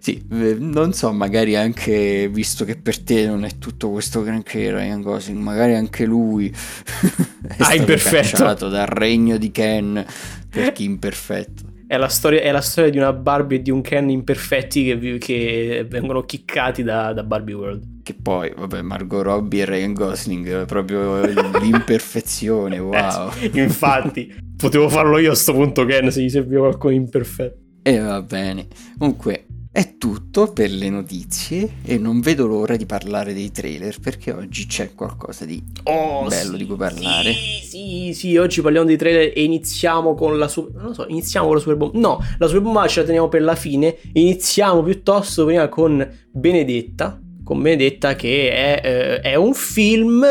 sì, 0.04 0.22
eh, 0.32 0.58
non 0.60 0.92
so, 0.92 1.14
magari 1.14 1.56
anche 1.56 2.28
visto 2.30 2.66
che 2.66 2.76
per 2.76 3.02
te 3.02 3.26
non 3.26 3.46
è 3.46 3.58
tutto 3.58 3.90
questo 3.90 4.22
granché 4.22 4.70
Ryan 4.70 5.02
Gosling, 5.02 5.40
magari 5.40 5.76
anche 5.76 6.04
lui 6.04 6.50
è 7.48 7.56
Ah, 7.60 7.64
stato 7.64 7.76
imperfetto. 7.76 8.68
dal 8.68 8.86
regno 8.88 9.38
di 9.38 9.50
Ken 9.50 10.06
per 10.50 10.74
chi 10.74 10.84
imperfetto. 10.84 11.72
È 11.88 11.96
la, 11.96 12.10
storia, 12.10 12.42
è 12.42 12.52
la 12.52 12.60
storia 12.60 12.90
di 12.90 12.98
una 12.98 13.14
Barbie 13.14 13.60
e 13.60 13.62
di 13.62 13.70
un 13.72 13.82
Ken 13.82 14.10
imperfetti 14.10 14.84
che, 14.84 15.18
che 15.20 15.86
vengono 15.88 16.24
chiccati 16.24 16.84
da, 16.84 17.14
da 17.14 17.24
Barbie 17.24 17.54
World. 17.56 18.02
Che 18.04 18.14
poi, 18.16 18.52
vabbè, 18.54 18.82
Margot 18.82 19.22
Robbie 19.24 19.62
e 19.62 19.66
Ryan 19.66 19.94
Gosling, 19.94 20.62
eh, 20.62 20.66
proprio 20.66 21.24
l'imperfezione, 21.24 22.80
wow. 22.80 23.32
Eh, 23.40 23.62
infatti, 23.62 24.34
potevo 24.58 24.90
farlo 24.90 25.18
io 25.18 25.32
a 25.32 25.36
sto 25.36 25.54
punto 25.54 25.86
Ken 25.86 26.12
se 26.12 26.22
gli 26.24 26.30
serviva 26.30 26.62
qualcuno 26.68 26.94
imperfetto. 26.94 27.58
E 27.84 28.00
va 28.00 28.22
bene. 28.22 28.68
Comunque, 28.98 29.46
è 29.76 29.98
tutto 29.98 30.54
per 30.54 30.70
le 30.70 30.88
notizie 30.88 31.78
e 31.84 31.98
non 31.98 32.22
vedo 32.22 32.46
l'ora 32.46 32.76
di 32.76 32.86
parlare 32.86 33.34
dei 33.34 33.52
trailer 33.52 34.00
perché 34.00 34.32
oggi 34.32 34.68
c'è 34.68 34.94
qualcosa 34.94 35.46
di 35.46 35.64
Oh, 35.86 36.28
bello 36.28 36.52
sì, 36.52 36.58
di 36.58 36.66
cui 36.68 36.76
parlare. 36.76 37.34
Sì, 37.34 37.66
sì, 37.66 38.14
sì, 38.14 38.38
oggi 38.38 38.62
parliamo 38.62 38.86
dei 38.86 38.98
trailer 38.98 39.34
e 39.36 39.44
iniziamo 39.44 40.14
con 40.14 40.38
la 40.38 40.48
Super... 40.48 40.76
Non 40.76 40.90
lo 40.90 40.94
so, 40.94 41.08
iniziamo 41.08 41.48
con 41.48 41.56
la 41.56 41.62
Super 41.62 41.78
Bomba. 41.78 41.98
No, 41.98 42.24
la 42.38 42.46
Super 42.46 42.62
Bomba 42.62 42.88
ce 42.88 43.00
la 43.00 43.06
teniamo 43.08 43.30
per 43.30 43.42
la 43.42 43.56
fine. 43.56 43.98
Iniziamo 44.14 44.84
piuttosto 44.84 45.44
prima 45.44 45.68
con 45.70 46.08
Benedetta. 46.32 47.20
Con 47.44 47.60
Benedetta 47.60 48.14
che 48.14 48.52
è, 48.52 48.82
eh, 48.84 49.22
è 49.22 49.34
un 49.34 49.56
film 49.56 50.24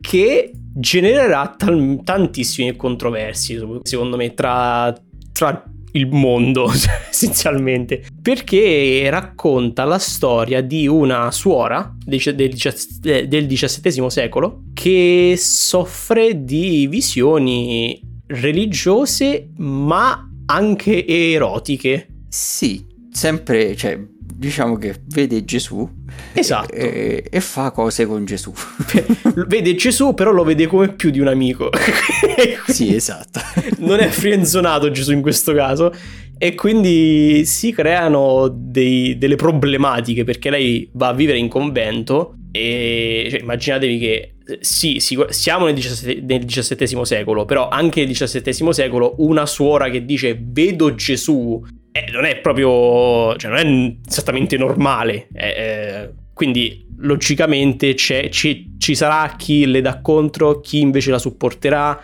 che 0.00 0.52
genererà 0.54 1.54
tal- 1.54 2.00
tantissime 2.02 2.76
controversie, 2.76 3.62
secondo 3.82 4.16
me, 4.16 4.32
tra, 4.32 4.98
tra 5.32 5.70
il 5.92 6.08
mondo 6.08 6.70
essenzialmente. 7.10 8.04
Perché 8.20 9.08
racconta 9.10 9.84
la 9.84 9.98
storia 9.98 10.60
di 10.60 10.86
una 10.86 11.30
suora 11.30 11.94
del, 12.04 12.54
XVII 12.54 14.10
secolo 14.10 14.62
che 14.74 15.34
soffre 15.36 16.44
di 16.44 16.86
visioni 16.86 18.00
religiose 18.26 19.50
ma 19.56 20.28
anche 20.46 21.06
erotiche. 21.06 22.08
Sì, 22.28 22.84
sempre, 23.10 23.76
cioè, 23.76 23.98
diciamo 24.40 24.76
che 24.76 25.02
vede 25.08 25.44
Gesù 25.44 25.88
Esatto. 26.32 26.72
e, 26.72 27.24
e 27.28 27.40
fa 27.40 27.70
cose 27.70 28.06
con 28.06 28.24
Gesù. 28.24 28.52
vede 29.46 29.74
Gesù 29.74 30.14
però 30.14 30.30
lo 30.30 30.44
vede 30.44 30.66
come 30.66 30.92
più 30.92 31.10
di 31.10 31.20
un 31.20 31.28
amico 31.28 31.70
sì, 32.66 32.94
esatto. 32.94 33.40
non 33.78 33.98
è 34.00 34.08
frienzonato 34.08 34.90
Gesù 34.90 35.12
in 35.12 35.22
questo 35.22 35.52
caso 35.52 35.92
e 36.38 36.54
quindi 36.54 37.44
si 37.44 37.72
creano 37.72 38.48
dei- 38.52 39.18
delle 39.18 39.36
problematiche 39.36 40.24
perché 40.24 40.50
lei 40.50 40.88
va 40.92 41.08
a 41.08 41.12
vivere 41.12 41.38
in 41.38 41.48
convento 41.48 42.34
e 42.50 43.28
cioè, 43.30 43.40
immaginatevi 43.40 43.98
che 43.98 44.34
sì, 44.60 44.98
siamo 44.98 45.66
nel 45.66 45.74
XVII 45.76 47.04
secolo, 47.04 47.44
però 47.44 47.68
anche 47.68 48.04
nel 48.04 48.14
XVII 48.14 48.72
secolo 48.72 49.14
una 49.18 49.46
suora 49.46 49.88
che 49.90 50.04
dice 50.04 50.36
vedo 50.40 50.94
Gesù 50.94 51.62
eh, 52.06 52.10
non 52.10 52.24
è 52.24 52.38
proprio, 52.38 53.36
cioè 53.36 53.50
non 53.50 53.58
è 53.58 53.96
esattamente 54.08 54.56
normale. 54.56 55.28
eh, 55.32 55.48
eh, 55.48 56.10
quindi 56.32 56.86
logicamente 57.00 57.94
ci, 57.94 58.74
ci 58.78 58.94
sarà 58.94 59.34
chi 59.36 59.66
le 59.66 59.80
dà 59.80 60.00
contro, 60.00 60.60
chi 60.60 60.80
invece 60.80 61.10
la 61.10 61.18
supporterà 61.18 62.02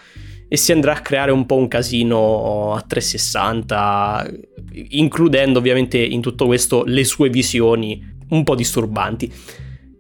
e 0.49 0.57
si 0.57 0.73
andrà 0.73 0.95
a 0.95 1.01
creare 1.01 1.31
un 1.31 1.47
po' 1.47 1.57
un 1.57 1.69
casino 1.69 2.75
a 2.75 2.83
360, 2.83 4.31
includendo 4.91 5.59
ovviamente 5.59 5.99
in 5.99 6.21
tutto 6.21 6.47
questo 6.47 6.85
le 6.85 7.05
sue 7.05 7.31
visioni 7.31 8.15
un 8.29 8.45
po' 8.45 8.55
disturbanti. 8.55 9.33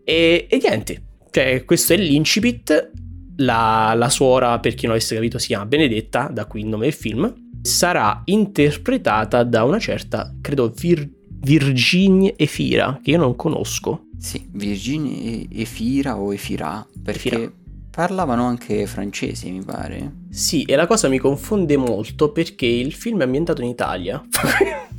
E, 0.04 0.46
e 0.48 0.60
niente, 0.62 1.02
cioè 1.30 1.64
questo 1.64 1.94
è 1.94 1.96
l'incipit. 1.96 2.92
La, 3.38 3.92
la 3.94 4.08
suora, 4.08 4.58
per 4.60 4.74
chi 4.74 4.86
non 4.86 4.94
avesse 4.94 5.14
capito, 5.14 5.38
si 5.38 5.48
chiama 5.48 5.66
Benedetta, 5.66 6.30
da 6.32 6.46
qui 6.46 6.60
il 6.60 6.66
nome 6.66 6.84
del 6.84 6.94
film. 6.94 7.45
Sarà 7.66 8.23
interpretata 8.25 9.42
da 9.42 9.64
una 9.64 9.78
certa, 9.78 10.32
credo, 10.40 10.73
Vir- 10.76 11.11
Virginie 11.40 12.35
Efira, 12.37 13.00
che 13.02 13.11
io 13.11 13.18
non 13.18 13.37
conosco. 13.37 14.06
Sì, 14.18 14.49
Virginia 14.52 15.14
e- 15.32 15.49
Efira 15.61 16.16
o 16.18 16.32
Efira, 16.32 16.87
perché 17.02 17.28
Efira. 17.28 17.52
parlavano 17.90 18.44
anche 18.46 18.87
francese, 18.87 19.50
mi 19.50 19.62
pare. 19.62 20.12
Sì, 20.30 20.62
e 20.62 20.75
la 20.76 20.87
cosa 20.87 21.08
mi 21.08 21.18
confonde 21.18 21.76
molto 21.76 22.32
perché 22.32 22.66
il 22.66 22.92
film 22.92 23.20
è 23.20 23.25
ambientato 23.25 23.62
in 23.62 23.68
Italia. 23.68 24.25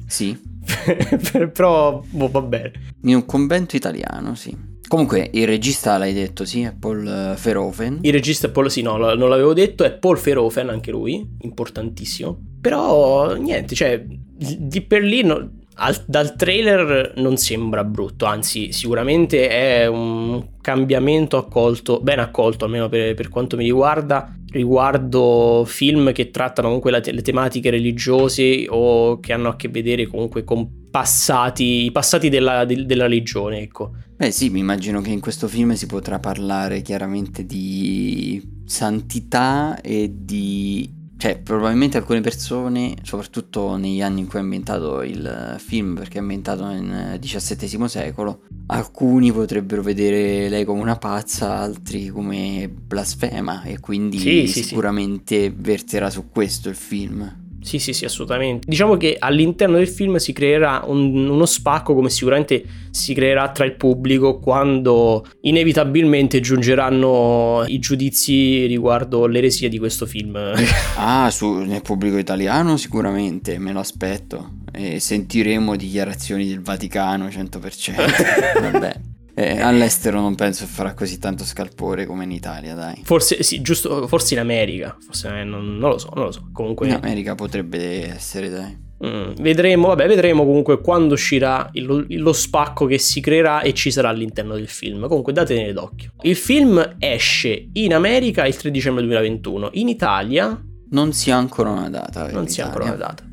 Sì, 0.06 0.38
Però, 1.54 2.04
boh, 2.10 2.30
va 2.30 2.42
bene. 2.42 2.72
in 3.04 3.16
un 3.16 3.26
convento 3.26 3.76
italiano, 3.76 4.36
sì. 4.36 4.56
Comunque, 4.88 5.30
il 5.34 5.46
regista 5.46 5.98
l'hai 5.98 6.14
detto, 6.14 6.46
sì, 6.46 6.62
è 6.62 6.74
Paul 6.74 7.06
eh, 7.06 7.42
Verhoeven. 7.42 8.00
Il 8.02 8.14
regista 8.14 8.48
è 8.48 8.50
Paul, 8.52 8.72
sì, 8.72 8.82
no, 8.82 8.98
non 8.98 9.30
l'avevo 9.30 9.54
detto, 9.54 9.84
è 9.84 9.92
Paul 9.92 10.18
Verhoeven, 10.18 10.70
anche 10.70 10.92
lui, 10.92 11.26
importantissimo. 11.42 12.38
Però, 12.62 13.36
niente, 13.36 13.76
cioè, 13.76 14.02
di 14.06 14.82
per 14.82 15.04
lì, 15.04 15.24
no- 15.24 15.50
al, 15.80 16.04
dal 16.06 16.36
trailer 16.36 17.14
non 17.18 17.38
sembra 17.38 17.84
brutto, 17.84 18.26
anzi 18.26 18.72
sicuramente 18.72 19.50
è 19.50 19.86
un 19.88 20.56
cambiamento 20.62 21.38
accolto, 21.38 22.00
ben 22.00 22.20
accolto 22.20 22.66
almeno 22.66 22.90
per, 22.90 23.14
per 23.14 23.30
quanto 23.30 23.58
mi 23.58 23.64
riguarda, 23.64 24.36
riguardo 24.52 25.64
film 25.66 26.12
che 26.14 26.32
trattano 26.32 26.68
comunque 26.68 26.92
la, 26.92 27.02
le 27.04 27.22
tematiche 27.22 27.70
religiose 27.70 28.66
o 28.70 29.20
che 29.20 29.34
hanno 29.34 29.50
a 29.50 29.56
che 29.56 29.68
vedere 29.68 30.08
comunque 30.08 30.44
con 30.44 30.86
passati, 30.90 31.86
i 31.86 31.92
passati 31.92 32.30
della, 32.30 32.66
de, 32.66 32.86
della 32.86 33.04
religione, 33.04 33.60
ecco. 33.60 33.92
Beh 34.18 34.32
sì, 34.32 34.50
mi 34.50 34.60
immagino 34.60 35.00
che 35.02 35.12
in 35.12 35.20
questo 35.20 35.48
film 35.48 35.74
si 35.74 35.86
potrà 35.86 36.18
parlare 36.18 36.82
chiaramente 36.82 37.46
di 37.46 38.42
santità 38.66 39.80
e 39.80 40.12
di 40.12 40.96
cioè, 41.18 41.40
probabilmente 41.40 41.98
alcune 41.98 42.22
persone, 42.22 42.96
soprattutto 43.02 43.76
negli 43.76 44.02
anni 44.02 44.22
in 44.22 44.28
cui 44.28 44.38
è 44.38 44.42
ambientato 44.42 45.02
il 45.02 45.56
film, 45.58 45.96
perché 45.96 46.20
è 46.20 46.22
ambientato 46.22 46.66
nel 46.66 47.20
XVII 47.20 47.88
secolo, 47.88 48.42
alcuni 48.68 49.32
potrebbero 49.32 49.82
vedere 49.82 50.48
lei 50.48 50.64
come 50.64 50.82
una 50.82 50.98
pazza, 50.98 51.58
altri 51.58 52.10
come 52.10 52.70
blasfema, 52.70 53.64
e 53.64 53.80
quindi 53.80 54.20
sì, 54.20 54.48
sicuramente 54.48 55.44
sì. 55.44 55.54
verterà 55.58 56.12
su 56.12 56.30
questo 56.30 56.70
il 56.70 56.76
film. 56.76 57.46
Sì, 57.62 57.80
sì, 57.80 57.94
sì, 57.94 58.06
assolutamente. 58.06 58.66
Diciamo 58.68 58.98
che 58.98 59.18
all'interno 59.20 59.78
del 59.78 59.88
film 59.88 60.18
si 60.18 60.34
creerà 60.34 60.84
un, 60.86 61.28
uno 61.28 61.46
spacco 61.46 61.94
come 61.94 62.10
sicuramente 62.10 62.64
si 62.92 63.14
creerà 63.14 63.52
tra 63.52 63.66
il 63.66 63.76
pubblico 63.76 64.40
quando 64.40 65.26
inevitabilmente 65.42 66.40
giungeranno 66.40 67.64
i 67.68 67.80
giudizi 67.80 68.66
riguardo 68.66 69.28
l'eresia 69.28 69.70
di 69.70 69.80
questo 69.80 70.06
film. 70.06 70.38
ah, 70.98 71.30
su, 71.30 71.52
nel 71.52 71.82
pubblico 71.82 72.18
italiano 72.18 72.78
sicuramente, 72.78 73.58
me 73.58 73.72
lo 73.72 73.80
aspetto. 73.80 74.56
E 74.72 75.00
sentiremo 75.00 75.76
dichiarazioni 75.76 76.48
del 76.48 76.62
Vaticano 76.62 77.28
100%. 77.28 78.62
Vabbè. 78.72 79.17
Eh, 79.40 79.62
all'estero 79.62 80.20
non 80.20 80.34
penso 80.34 80.66
che 80.66 80.72
farà 80.72 80.96
così 80.96 81.20
tanto 81.20 81.44
scalpore 81.44 82.08
come 82.08 82.24
in 82.24 82.32
Italia, 82.32 82.74
dai. 82.74 83.00
Forse, 83.04 83.44
sì, 83.44 83.62
giusto, 83.62 84.08
forse 84.08 84.34
in 84.34 84.40
America, 84.40 84.98
forse 85.00 85.28
eh, 85.28 85.44
non, 85.44 85.78
non, 85.78 85.92
lo 85.92 86.00
so, 86.00 86.10
non 86.16 86.26
lo 86.26 86.32
so. 86.32 86.50
Comunque... 86.52 86.88
In 86.88 86.96
America 86.96 87.36
potrebbe 87.36 88.12
essere, 88.12 88.50
dai. 88.50 88.86
Mm, 89.06 89.34
vedremo, 89.40 89.90
vabbè, 89.90 90.08
vedremo 90.08 90.44
comunque 90.44 90.82
quando 90.82 91.14
uscirà 91.14 91.70
il, 91.74 92.08
lo 92.08 92.34
spacco 92.34 92.88
che 92.88 92.98
si 92.98 93.22
creerà 93.22 93.62
e 93.62 93.76
ci 93.76 93.92
sarà 93.92 94.10
all'interno 94.10 94.56
del 94.56 94.70
film. 94.70 95.08
Comunque 95.08 95.34
datene 95.34 95.72
d'occhio. 95.72 96.14
Il 96.24 96.36
film 96.36 96.96
esce 96.98 97.70
in 97.74 97.94
America 97.94 98.44
il 98.48 98.56
3 98.56 98.72
dicembre 98.72 99.04
2021, 99.04 99.70
in 99.74 99.88
Italia... 99.88 100.60
Non 100.90 101.14
si 101.14 101.30
ha 101.30 101.38
ancora 101.38 101.70
una 101.70 101.92
data. 101.92 102.32
Non 102.32 102.48
si 102.48 102.62
ha 102.62 102.66
ancora 102.66 102.86
una 102.86 102.96
data. 102.96 103.27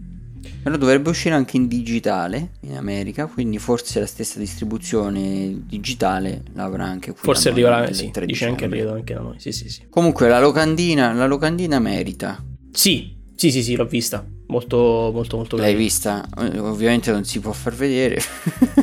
Però 0.65 0.79
dovrebbe 0.79 1.11
uscire 1.11 1.35
anche 1.35 1.59
in 1.59 1.69
digitale 1.69 2.53
in 2.61 2.77
America, 2.77 3.27
quindi 3.27 3.59
forse 3.59 4.01
la 4.01 4.07
stessa 4.07 4.39
distribuzione 4.39 5.61
digitale 5.67 6.43
l'avrà 6.55 6.85
anche 6.85 7.13
qui. 7.13 7.21
Forse 7.21 7.51
arriverà, 7.51 7.93
sì, 7.93 8.11
dice 8.25 8.47
anche 8.47 8.65
arriva 8.65 8.93
anche 8.93 9.13
da 9.13 9.21
noi, 9.21 9.35
sì 9.37 9.53
sì 9.53 9.69
sì. 9.69 9.83
Comunque 9.91 10.27
la 10.27 10.41
locandina, 10.41 11.13
la 11.13 11.27
locandina 11.27 11.79
merita. 11.81 12.43
Sì, 12.73 13.15
sì 13.37 13.51
sì 13.51 13.63
sì, 13.63 13.77
l'ho 13.77 13.85
vista, 13.85 14.27
molto 14.47 15.11
molto 15.13 15.37
molto 15.37 15.59
L'hai 15.59 15.75
vista? 15.75 16.27
Eh, 16.39 16.59
ovviamente 16.59 17.13
non 17.13 17.25
si 17.25 17.41
può 17.41 17.53
far 17.53 17.75
vedere. 17.75 18.19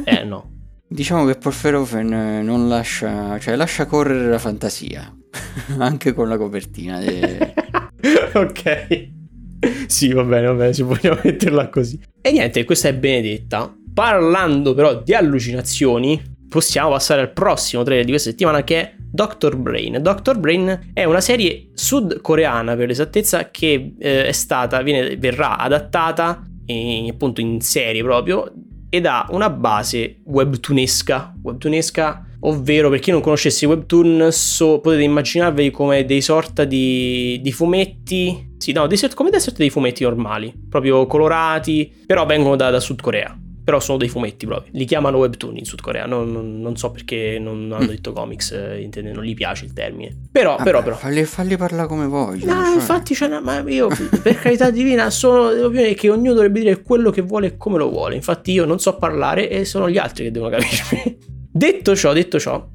eh 0.03 0.21
no. 0.23 0.51
Diciamo 0.87 1.25
che 1.25 1.33
Porferofen 1.33 2.43
non 2.43 2.69
lascia, 2.69 3.39
cioè 3.39 3.55
lascia 3.55 3.87
correre 3.87 4.29
la 4.29 4.37
fantasia, 4.37 5.11
anche 5.79 6.13
con 6.13 6.29
la 6.29 6.37
copertina. 6.37 6.99
De... 6.99 7.53
ok 8.35 9.19
sì, 9.87 10.11
va 10.11 10.23
bene, 10.23 10.47
va 10.47 10.53
bene, 10.53 10.73
si 10.73 10.81
vogliamo 10.81 11.19
metterla 11.23 11.69
così. 11.69 11.99
E 12.21 12.31
niente, 12.31 12.63
questa 12.65 12.89
è 12.89 12.93
Benedetta. 12.93 13.73
Parlando 13.93 14.73
però 14.73 15.01
di 15.03 15.13
allucinazioni, 15.13 16.21
possiamo 16.49 16.89
passare 16.89 17.21
al 17.21 17.31
prossimo 17.31 17.83
trailer 17.83 18.03
di 18.03 18.11
questa 18.11 18.29
settimana 18.29 18.63
che 18.63 18.81
è 18.81 18.93
Doctor 18.97 19.55
Brain. 19.55 19.99
Doctor 20.01 20.37
Brain 20.37 20.91
è 20.93 21.03
una 21.03 21.21
serie 21.21 21.69
sudcoreana 21.73 22.75
per 22.75 22.87
l'esattezza 22.87 23.49
che 23.51 23.93
eh, 23.97 24.25
è 24.25 24.31
stata, 24.31 24.81
viene, 24.81 25.15
verrà 25.17 25.57
adattata 25.57 26.43
in, 26.65 27.09
appunto 27.09 27.41
in 27.41 27.61
serie 27.61 28.01
proprio 28.03 28.51
ed 28.89 29.05
ha 29.05 29.27
una 29.29 29.49
base 29.49 30.17
webtoonesca, 30.25 31.35
webtoonesca 31.41 32.25
ovvero 32.41 32.89
per 32.89 32.99
chi 32.99 33.11
non 33.11 33.21
conoscesse 33.21 33.65
i 33.65 33.67
webtoon 33.67 34.29
so, 34.31 34.79
potete 34.79 35.03
immaginarvi 35.03 35.71
come 35.71 36.05
dei 36.05 36.21
sorta 36.21 36.63
di, 36.63 37.39
di 37.41 37.51
fumetti 37.51 38.49
sì, 38.61 38.73
no, 38.73 38.85
dei, 38.85 38.99
come 39.15 39.31
dei 39.31 39.39
sorta 39.39 39.57
dei 39.57 39.71
fumetti 39.71 40.03
normali, 40.03 40.53
proprio 40.69 41.07
colorati, 41.07 41.91
però 42.05 42.27
vengono 42.27 42.55
da, 42.55 42.69
da 42.69 42.79
Sud 42.79 43.01
Corea. 43.01 43.35
Però 43.63 43.79
sono 43.79 43.97
dei 43.97 44.07
fumetti 44.07 44.45
proprio. 44.45 44.71
Li 44.75 44.85
chiamano 44.85 45.17
webtoon 45.17 45.57
in 45.57 45.65
Sud 45.65 45.81
Corea. 45.81 46.05
Non, 46.05 46.31
non, 46.31 46.61
non 46.61 46.75
so 46.75 46.91
perché 46.91 47.39
non 47.39 47.71
hanno 47.71 47.85
mm. 47.85 47.87
detto 47.87 48.11
comics, 48.11 48.51
eh, 48.51 48.89
non 49.01 49.23
gli 49.23 49.33
piace 49.33 49.65
il 49.65 49.73
termine. 49.73 50.15
Però, 50.31 50.51
Vabbè, 50.51 50.63
però, 50.63 50.83
però. 50.83 50.95
Falli, 50.95 51.23
falli 51.23 51.57
parlare 51.57 51.87
come 51.87 52.05
vogliono. 52.05 52.53
No, 52.53 52.65
cioè. 52.65 52.73
infatti, 52.75 53.15
cioè, 53.15 53.39
ma 53.39 53.63
io, 53.67 53.87
per 54.21 54.35
carità 54.39 54.69
divina, 54.69 55.09
sono 55.09 55.49
dell'opinione 55.49 55.95
che 55.95 56.11
ognuno 56.11 56.33
dovrebbe 56.33 56.59
dire 56.59 56.81
quello 56.83 57.09
che 57.09 57.21
vuole 57.21 57.47
e 57.47 57.57
come 57.57 57.79
lo 57.79 57.89
vuole. 57.89 58.13
Infatti, 58.13 58.51
io 58.51 58.65
non 58.65 58.79
so 58.79 58.95
parlare 58.95 59.49
e 59.49 59.65
sono 59.65 59.89
gli 59.89 59.97
altri 59.97 60.25
che 60.25 60.31
devono 60.31 60.55
capirmi. 60.55 61.17
Detto 61.51 61.95
ciò, 61.95 62.13
detto 62.13 62.39
ciò, 62.39 62.67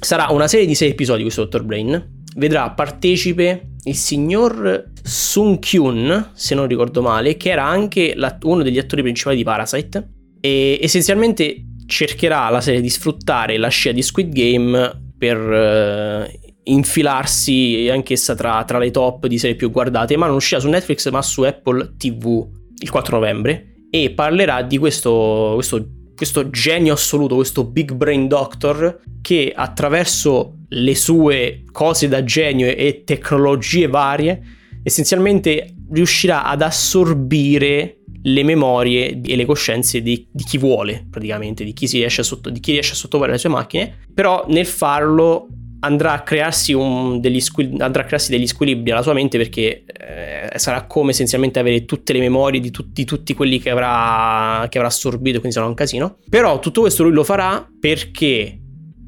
sarà 0.00 0.28
una 0.30 0.48
serie 0.48 0.66
di 0.66 0.74
sei 0.74 0.90
episodi 0.90 1.22
questo 1.22 1.44
Dr. 1.44 1.62
Brain 1.62 2.18
vedrà 2.36 2.70
partecipe 2.70 3.70
il 3.84 3.94
signor 3.94 4.90
Sun 5.02 5.58
Kyun, 5.58 6.30
se 6.34 6.54
non 6.54 6.66
ricordo 6.66 7.02
male, 7.02 7.36
che 7.36 7.50
era 7.50 7.64
anche 7.64 8.14
uno 8.42 8.62
degli 8.62 8.78
attori 8.78 9.02
principali 9.02 9.36
di 9.36 9.44
Parasite. 9.44 10.08
E 10.40 10.78
essenzialmente 10.80 11.64
cercherà 11.86 12.48
la 12.50 12.60
serie 12.60 12.80
di 12.80 12.88
sfruttare 12.88 13.58
la 13.58 13.68
scia 13.68 13.92
di 13.92 14.02
Squid 14.02 14.32
Game 14.32 15.12
per 15.18 15.38
uh, 15.38 16.50
infilarsi 16.64 17.88
anch'essa 17.90 18.34
tra, 18.34 18.62
tra, 18.64 18.78
le 18.78 18.90
top 18.90 19.26
di 19.26 19.38
serie 19.38 19.56
più 19.56 19.70
guardate, 19.70 20.16
ma 20.16 20.26
non 20.26 20.36
uscirà 20.36 20.60
su 20.60 20.68
Netflix 20.68 21.10
ma 21.10 21.20
su 21.20 21.42
Apple 21.42 21.94
TV 21.96 22.46
il 22.78 22.90
4 22.90 23.16
novembre 23.16 23.66
e 23.90 24.10
parlerà 24.10 24.62
di 24.62 24.78
questo, 24.78 25.52
questo 25.54 25.84
questo 26.20 26.50
genio 26.50 26.92
assoluto, 26.92 27.34
questo 27.34 27.64
big 27.64 27.94
brain 27.94 28.28
doctor 28.28 29.00
che 29.22 29.54
attraverso 29.56 30.58
le 30.68 30.94
sue 30.94 31.62
cose 31.72 32.08
da 32.08 32.22
genio 32.24 32.66
e 32.66 33.04
tecnologie 33.06 33.86
varie 33.86 34.42
essenzialmente 34.82 35.76
riuscirà 35.90 36.44
ad 36.44 36.60
assorbire 36.60 38.00
le 38.22 38.42
memorie 38.42 39.18
e 39.18 39.34
le 39.34 39.46
coscienze 39.46 40.02
di, 40.02 40.26
di 40.30 40.44
chi 40.44 40.58
vuole 40.58 41.06
praticamente, 41.08 41.64
di 41.64 41.72
chi, 41.72 41.86
sotto, 42.10 42.50
di 42.50 42.60
chi 42.60 42.72
riesce 42.72 42.92
a 42.92 42.96
sottoporre 42.96 43.32
le 43.32 43.38
sue 43.38 43.48
macchine, 43.48 43.96
però 44.12 44.44
nel 44.46 44.66
farlo 44.66 45.48
andrà 45.80 46.12
a 46.12 46.22
crearsi, 46.22 46.74
degli, 47.18 47.40
squil- 47.40 47.80
andrà 47.80 48.02
a 48.02 48.04
crearsi 48.04 48.30
degli 48.30 48.46
squilibri 48.46 48.90
alla 48.90 49.02
sua 49.02 49.12
mente 49.12 49.38
perché 49.38 49.84
eh, 49.86 50.58
sarà 50.58 50.84
come 50.86 51.10
essenzialmente 51.10 51.58
avere 51.58 51.84
tutte 51.84 52.12
le 52.12 52.20
memorie 52.20 52.60
di, 52.60 52.70
tu- 52.70 52.92
tutti 52.92 53.34
quelli 53.34 53.58
che 53.58 53.70
avrà, 53.70 54.66
che 54.68 54.78
avrà 54.78 54.88
assorbito, 54.88 55.38
quindi 55.38 55.56
sarà 55.56 55.66
un 55.66 55.74
casino. 55.74 56.18
Però 56.28 56.58
tutto 56.58 56.82
questo 56.82 57.02
lui 57.02 57.12
lo 57.12 57.24
farà 57.24 57.66
perché 57.78 58.58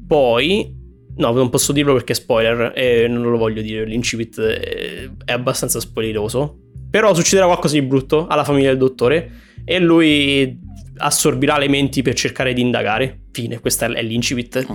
poi 0.07 0.81
No, 1.15 1.31
non 1.31 1.51
posso 1.51 1.73
dirlo 1.73 1.93
perché 1.93 2.13
è 2.13 2.15
spoiler 2.15 2.73
e 2.75 3.07
non 3.07 3.29
lo 3.29 3.37
voglio 3.37 3.61
dire, 3.61 3.85
l'incipit 3.85 4.41
è, 4.41 5.09
è 5.25 5.31
abbastanza 5.31 5.79
spoileroso. 5.79 6.57
Però 6.89 7.13
succederà 7.13 7.45
qualcosa 7.45 7.75
di 7.75 7.83
brutto 7.83 8.25
alla 8.25 8.43
famiglia 8.43 8.69
del 8.69 8.79
dottore 8.79 9.31
e 9.63 9.79
lui 9.79 10.59
assorbirà 10.97 11.57
le 11.57 11.67
menti 11.67 12.01
per 12.01 12.13
cercare 12.13 12.53
di 12.53 12.61
indagare. 12.61 13.21
Fine, 13.31 13.59
questo 13.59 13.85
è 13.85 14.01
l'incipit. 14.03 14.67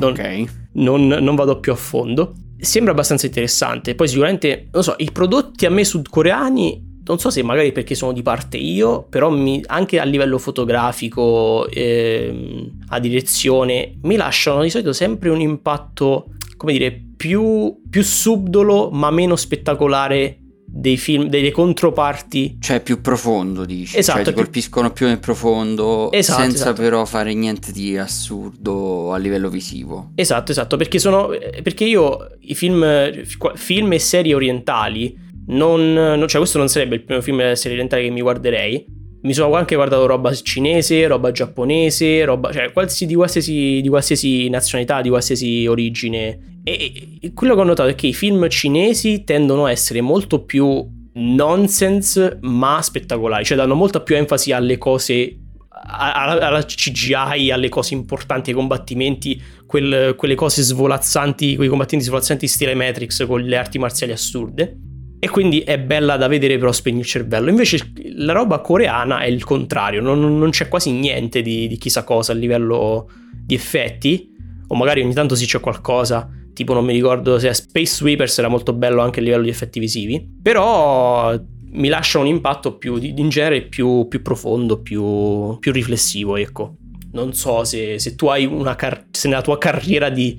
Non, 0.72 1.06
non, 1.06 1.06
non 1.06 1.34
vado 1.34 1.60
più 1.60 1.72
a 1.72 1.76
fondo. 1.76 2.34
Sembra 2.58 2.92
abbastanza 2.92 3.26
interessante. 3.26 3.94
Poi 3.94 4.08
sicuramente, 4.08 4.68
non 4.72 4.82
so, 4.82 4.94
i 4.98 5.10
prodotti 5.12 5.66
a 5.66 5.70
me 5.70 5.84
sudcoreani 5.84 6.86
non 7.08 7.18
so 7.18 7.30
se 7.30 7.42
magari 7.42 7.72
perché 7.72 7.94
sono 7.94 8.12
di 8.12 8.20
parte 8.20 8.58
io, 8.58 9.06
però 9.08 9.30
mi, 9.30 9.62
anche 9.66 9.98
a 9.98 10.04
livello 10.04 10.36
fotografico, 10.36 11.66
eh, 11.70 12.70
a 12.88 13.00
direzione, 13.00 13.94
mi 14.02 14.16
lasciano 14.16 14.62
di 14.62 14.68
solito 14.68 14.92
sempre 14.92 15.30
un 15.30 15.40
impatto, 15.40 16.34
come 16.58 16.72
dire, 16.72 17.02
più, 17.16 17.80
più 17.88 18.02
subdolo 18.02 18.90
ma 18.90 19.10
meno 19.10 19.36
spettacolare 19.36 20.37
dei 20.70 20.96
film, 20.96 21.28
delle 21.28 21.50
controparti. 21.50 22.58
Cioè 22.60 22.80
più 22.80 23.00
profondo, 23.00 23.64
dici. 23.64 23.96
Esatto. 23.96 24.18
Cioè 24.18 24.26
ti 24.26 24.32
più... 24.34 24.42
colpiscono 24.42 24.92
più 24.92 25.06
nel 25.06 25.18
profondo 25.18 26.12
esatto, 26.12 26.42
senza 26.42 26.56
esatto. 26.56 26.82
però 26.82 27.04
fare 27.04 27.32
niente 27.34 27.72
di 27.72 27.96
assurdo 27.96 29.12
a 29.12 29.16
livello 29.16 29.48
visivo. 29.48 30.12
Esatto, 30.14 30.52
esatto, 30.52 30.76
perché 30.76 30.98
sono... 30.98 31.30
Perché 31.62 31.84
io 31.84 32.18
i 32.40 32.54
film, 32.54 32.84
film 33.54 33.92
e 33.92 33.98
serie 33.98 34.34
orientali, 34.34 35.16
non, 35.48 35.92
non, 35.94 36.28
cioè 36.28 36.38
questo 36.38 36.58
non 36.58 36.68
sarebbe 36.68 36.96
il 36.96 37.02
primo 37.02 37.22
film 37.22 37.40
e 37.40 37.56
serie 37.56 37.72
orientale 37.72 38.02
che 38.02 38.10
mi 38.10 38.20
guarderei. 38.20 38.96
Mi 39.20 39.32
sono 39.32 39.52
anche 39.54 39.74
guardato 39.74 40.06
roba 40.06 40.32
cinese, 40.32 41.06
roba 41.08 41.32
giapponese, 41.32 42.24
roba, 42.24 42.52
cioè 42.52 42.70
qualsiasi, 42.70 43.06
di, 43.06 43.14
qualsiasi, 43.14 43.80
di 43.82 43.88
qualsiasi 43.88 44.48
nazionalità, 44.48 45.00
di 45.00 45.08
qualsiasi 45.08 45.66
origine 45.66 46.57
e 46.76 47.32
quello 47.34 47.54
che 47.54 47.60
ho 47.60 47.64
notato 47.64 47.88
è 47.88 47.94
che 47.94 48.08
i 48.08 48.14
film 48.14 48.48
cinesi 48.48 49.24
tendono 49.24 49.66
a 49.66 49.70
essere 49.70 50.00
molto 50.00 50.44
più 50.44 50.86
nonsense 51.14 52.38
ma 52.42 52.80
spettacolari, 52.82 53.44
cioè 53.44 53.56
danno 53.56 53.74
molta 53.74 54.00
più 54.00 54.16
enfasi 54.16 54.52
alle 54.52 54.78
cose 54.78 55.38
alla, 55.86 56.46
alla, 56.46 56.64
CGI, 56.64 57.50
alle 57.50 57.68
cose 57.68 57.94
importanti, 57.94 58.50
ai 58.50 58.56
combattimenti, 58.56 59.40
quel, 59.66 60.14
quelle 60.16 60.34
cose 60.34 60.62
svolazzanti, 60.62 61.56
quei 61.56 61.68
combattimenti 61.68 62.08
svolazzanti 62.08 62.46
stile 62.46 62.74
Matrix 62.74 63.26
con 63.26 63.40
le 63.40 63.56
arti 63.56 63.78
marziali 63.78 64.12
assurde. 64.12 64.76
E 65.20 65.28
quindi 65.28 65.60
è 65.60 65.78
bella 65.80 66.16
da 66.16 66.28
vedere, 66.28 66.58
però 66.58 66.70
spegne 66.70 67.00
il 67.00 67.06
cervello. 67.06 67.48
Invece 67.48 67.92
la 68.14 68.32
roba 68.32 68.60
coreana 68.60 69.20
è 69.20 69.26
il 69.26 69.42
contrario, 69.44 70.00
non, 70.00 70.38
non 70.38 70.50
c'è 70.50 70.68
quasi 70.68 70.92
niente 70.92 71.42
di, 71.42 71.66
di, 71.66 71.76
chissà 71.76 72.04
cosa 72.04 72.32
a 72.32 72.36
livello 72.36 73.10
di 73.32 73.54
effetti, 73.54 74.36
o 74.68 74.76
magari 74.76 75.02
ogni 75.02 75.14
tanto 75.14 75.34
sì 75.34 75.46
c'è 75.46 75.58
qualcosa, 75.58 76.28
tipo 76.58 76.74
non 76.74 76.84
mi 76.84 76.92
ricordo 76.92 77.38
se 77.38 77.54
Space 77.54 77.94
Sweepers 77.94 78.36
era 78.38 78.48
molto 78.48 78.72
bello 78.72 79.00
anche 79.00 79.20
a 79.20 79.22
livello 79.22 79.44
di 79.44 79.48
effetti 79.48 79.78
visivi, 79.78 80.28
però 80.42 81.40
mi 81.70 81.86
lascia 81.86 82.18
un 82.18 82.26
impatto 82.26 82.76
più 82.76 82.96
in 82.96 83.28
genere 83.28 83.62
più, 83.62 84.08
più 84.08 84.22
profondo, 84.22 84.80
più, 84.80 85.56
più, 85.60 85.70
riflessivo, 85.70 86.34
ecco. 86.34 86.74
Non 87.12 87.32
so 87.32 87.62
se, 87.62 88.00
se 88.00 88.16
tu 88.16 88.26
hai 88.26 88.44
una 88.44 88.74
car- 88.74 89.06
se 89.12 89.28
nella 89.28 89.40
tua 89.40 89.56
carriera 89.56 90.10
di 90.10 90.36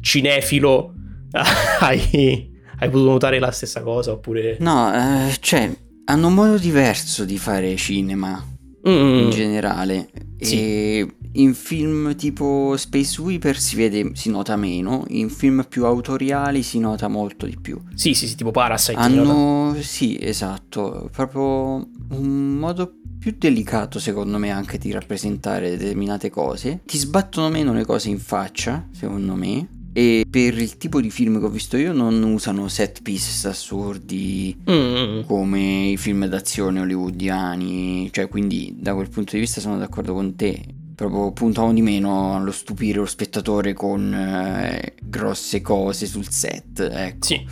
cinefilo 0.00 0.94
hai, 1.80 2.48
hai 2.78 2.88
potuto 2.88 3.10
notare 3.10 3.40
la 3.40 3.50
stessa 3.50 3.82
cosa 3.82 4.12
oppure... 4.12 4.58
No, 4.60 4.94
eh, 4.94 5.36
cioè, 5.40 5.68
hanno 6.04 6.28
un 6.28 6.34
modo 6.34 6.58
diverso 6.58 7.24
di 7.24 7.38
fare 7.38 7.74
cinema 7.74 8.40
mm. 8.88 9.18
in 9.18 9.30
generale. 9.30 10.08
Sì. 10.38 10.56
E 10.56 11.16
in 11.32 11.54
film 11.54 12.14
tipo 12.14 12.76
Space 12.76 13.12
Sweeper 13.12 13.58
si 13.58 13.76
vede, 13.76 14.10
si 14.14 14.30
nota 14.30 14.56
meno, 14.56 15.04
in 15.08 15.28
film 15.28 15.66
più 15.68 15.84
autoriali 15.84 16.62
si 16.62 16.78
nota 16.78 17.08
molto 17.08 17.46
di 17.46 17.58
più. 17.60 17.80
Sì, 17.94 18.14
sì, 18.14 18.28
sì 18.28 18.36
tipo 18.36 18.50
Parasite. 18.50 18.98
Hanno, 18.98 19.76
sì, 19.80 20.18
esatto, 20.20 21.08
proprio 21.12 21.88
un 22.10 22.56
modo 22.58 22.92
più 23.18 23.34
delicato 23.36 23.98
secondo 23.98 24.38
me 24.38 24.50
anche 24.50 24.78
di 24.78 24.92
rappresentare 24.92 25.76
determinate 25.76 26.30
cose. 26.30 26.82
Ti 26.84 26.98
sbattono 26.98 27.48
meno 27.48 27.72
le 27.72 27.84
cose 27.84 28.08
in 28.08 28.18
faccia, 28.18 28.88
secondo 28.92 29.34
me. 29.34 29.68
E 29.96 30.26
per 30.28 30.58
il 30.58 30.76
tipo 30.76 31.00
di 31.00 31.10
film 31.10 31.38
che 31.38 31.46
ho 31.46 31.48
visto 31.48 31.78
io 31.78 31.94
non 31.94 32.22
usano 32.22 32.68
set 32.68 33.00
piece 33.00 33.48
assurdi 33.48 34.54
mm. 34.70 35.22
come 35.22 35.86
i 35.86 35.96
film 35.96 36.26
d'azione 36.26 36.80
hollywoodiani. 36.80 38.10
Cioè, 38.12 38.28
quindi 38.28 38.76
da 38.78 38.92
quel 38.92 39.08
punto 39.08 39.32
di 39.32 39.40
vista 39.40 39.58
sono 39.62 39.78
d'accordo 39.78 40.12
con 40.12 40.36
te 40.36 40.62
proprio 40.94 41.32
puntavano 41.32 41.72
di 41.72 41.80
meno 41.80 42.36
allo 42.36 42.52
stupire 42.52 42.98
lo 42.98 43.06
spettatore 43.06 43.72
con 43.72 44.12
eh, 44.12 44.96
grosse 45.02 45.62
cose 45.62 46.04
sul 46.04 46.28
set, 46.28 46.80
ecco. 46.80 47.24
Sì. 47.24 47.46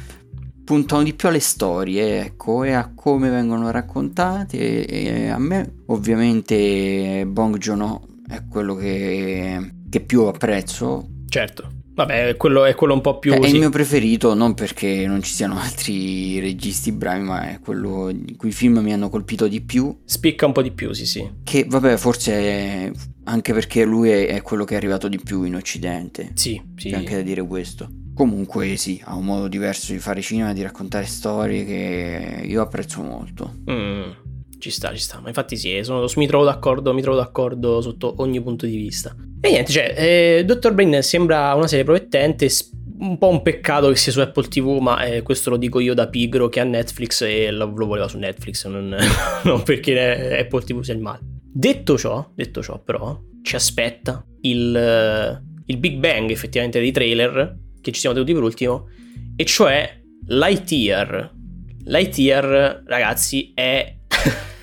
Puntano 0.65 1.03
di 1.03 1.15
più 1.15 1.29
alle 1.29 1.41
storie, 1.41 2.27
ecco, 2.27 2.63
e 2.63 2.73
a 2.73 2.93
come 2.95 3.31
vengono 3.31 3.71
raccontate. 3.71 4.85
E 4.85 5.29
a 5.29 5.39
me, 5.39 5.77
ovviamente, 5.87 7.25
Bong 7.27 7.57
Joon-ho 7.57 8.07
è 8.29 8.43
quello 8.51 8.75
che, 8.75 9.73
che 9.89 10.01
più 10.01 10.25
apprezzo. 10.25 11.09
Certo. 11.27 11.74
Vabbè, 11.95 12.37
quello 12.37 12.65
è 12.65 12.75
quello 12.75 12.95
un 12.95 13.01
po' 13.01 13.19
più. 13.19 13.33
È 13.33 13.47
sì. 13.47 13.55
il 13.55 13.61
mio 13.61 13.71
preferito, 13.71 14.35
non 14.35 14.55
perché 14.55 15.07
non 15.07 15.23
ci 15.23 15.33
siano 15.33 15.59
altri 15.61 16.41
registi 16.41 16.91
bravi, 16.93 17.23
ma 17.23 17.51
è 17.51 17.61
quello 17.61 18.09
in 18.09 18.37
cui 18.37 18.49
i 18.49 18.53
film 18.53 18.79
mi 18.79 18.93
hanno 18.93 19.09
colpito 19.09 19.47
di 19.47 19.61
più. 19.61 19.97
Spicca 20.05 20.47
un 20.47 20.53
po' 20.53 20.63
di 20.63 20.73
più, 20.73 20.93
sì, 20.93 21.07
sì. 21.07 21.31
Che, 21.45 21.65
vabbè, 21.69 21.97
forse 21.97 22.33
è 22.33 22.91
anche 23.25 23.53
perché 23.53 23.85
lui 23.85 24.11
è, 24.11 24.43
quello 24.43 24.65
che 24.65 24.75
è 24.75 24.77
arrivato 24.77 25.09
di 25.09 25.19
più 25.19 25.45
in 25.45 25.55
Occidente. 25.55 26.33
Sì, 26.35 26.61
sì. 26.77 26.91
C'è 26.91 26.97
anche 26.97 27.15
da 27.15 27.23
dire 27.23 27.47
questo. 27.47 27.89
Comunque, 28.15 28.77
sì, 28.77 29.01
ha 29.05 29.15
un 29.15 29.25
modo 29.25 29.49
diverso 29.49 29.93
di 29.93 29.99
fare 29.99 30.21
cinema, 30.21 30.53
di 30.53 30.63
raccontare 30.63 31.07
storie 31.07 31.65
che 31.65 32.43
io 32.45 32.61
apprezzo 32.61 33.03
molto. 33.03 33.55
Mm. 33.71 34.11
Ci 34.65 34.71
sta, 34.71 34.93
ci 34.93 34.99
sta. 34.99 35.21
Ma 35.21 35.29
infatti 35.29 35.59
sì, 35.59 35.79
sono, 35.83 36.07
mi 36.17 36.27
trovo 36.27 36.45
d'accordo, 36.45 36.95
mi 36.95 37.03
trovo 37.03 37.19
d'accordo 37.19 37.83
sotto 37.83 38.15
ogni 38.23 38.41
punto 38.41 38.65
di 38.65 38.77
vista. 38.77 39.15
E 39.43 39.51
niente, 39.51 39.71
cioè, 39.71 39.95
eh, 39.95 40.45
Dr. 40.47 40.73
Brain 40.73 41.03
sembra 41.03 41.53
una 41.53 41.67
serie 41.67 41.85
promettente, 41.85 42.49
un 43.01 43.19
po' 43.19 43.29
un 43.29 43.43
peccato 43.43 43.91
che 43.91 43.97
sia 43.97 44.11
su 44.11 44.21
Apple 44.21 44.49
TV, 44.49 44.79
ma 44.79 45.05
eh, 45.05 45.21
questo 45.21 45.51
lo 45.51 45.59
dico 45.59 45.81
io 45.81 45.93
da 45.93 46.09
pigro 46.09 46.49
che 46.49 46.61
ha 46.61 46.65
Netflix 46.65 47.21
e 47.21 47.51
lo, 47.51 47.75
lo 47.77 47.85
voleva 47.85 48.09
su 48.09 48.17
Netflix, 48.17 48.67
non, 48.67 48.97
non 49.45 49.63
perché 49.65 50.39
Apple 50.39 50.63
TV 50.63 50.81
sia 50.81 50.95
il 50.95 51.01
male. 51.01 51.21
Detto 51.53 51.99
ciò, 51.99 52.31
detto 52.35 52.63
ciò 52.63 52.79
però, 52.83 53.21
ci 53.43 53.57
aspetta 53.57 54.25
il, 54.41 55.43
il 55.67 55.77
Big 55.77 55.99
Bang 55.99 56.31
effettivamente 56.31 56.81
dei 56.81 56.91
trailer 56.91 57.55
che 57.83 57.93
ci 57.93 58.01
siamo 58.01 58.15
tenuti 58.15 58.33
per 58.33 58.43
ultimo, 58.43 58.89
e 59.37 59.45
cioè 59.45 60.01
Lightyear. 60.29 61.33
Lightyear, 61.85 62.83
ragazzi, 62.87 63.53
è 63.55 63.95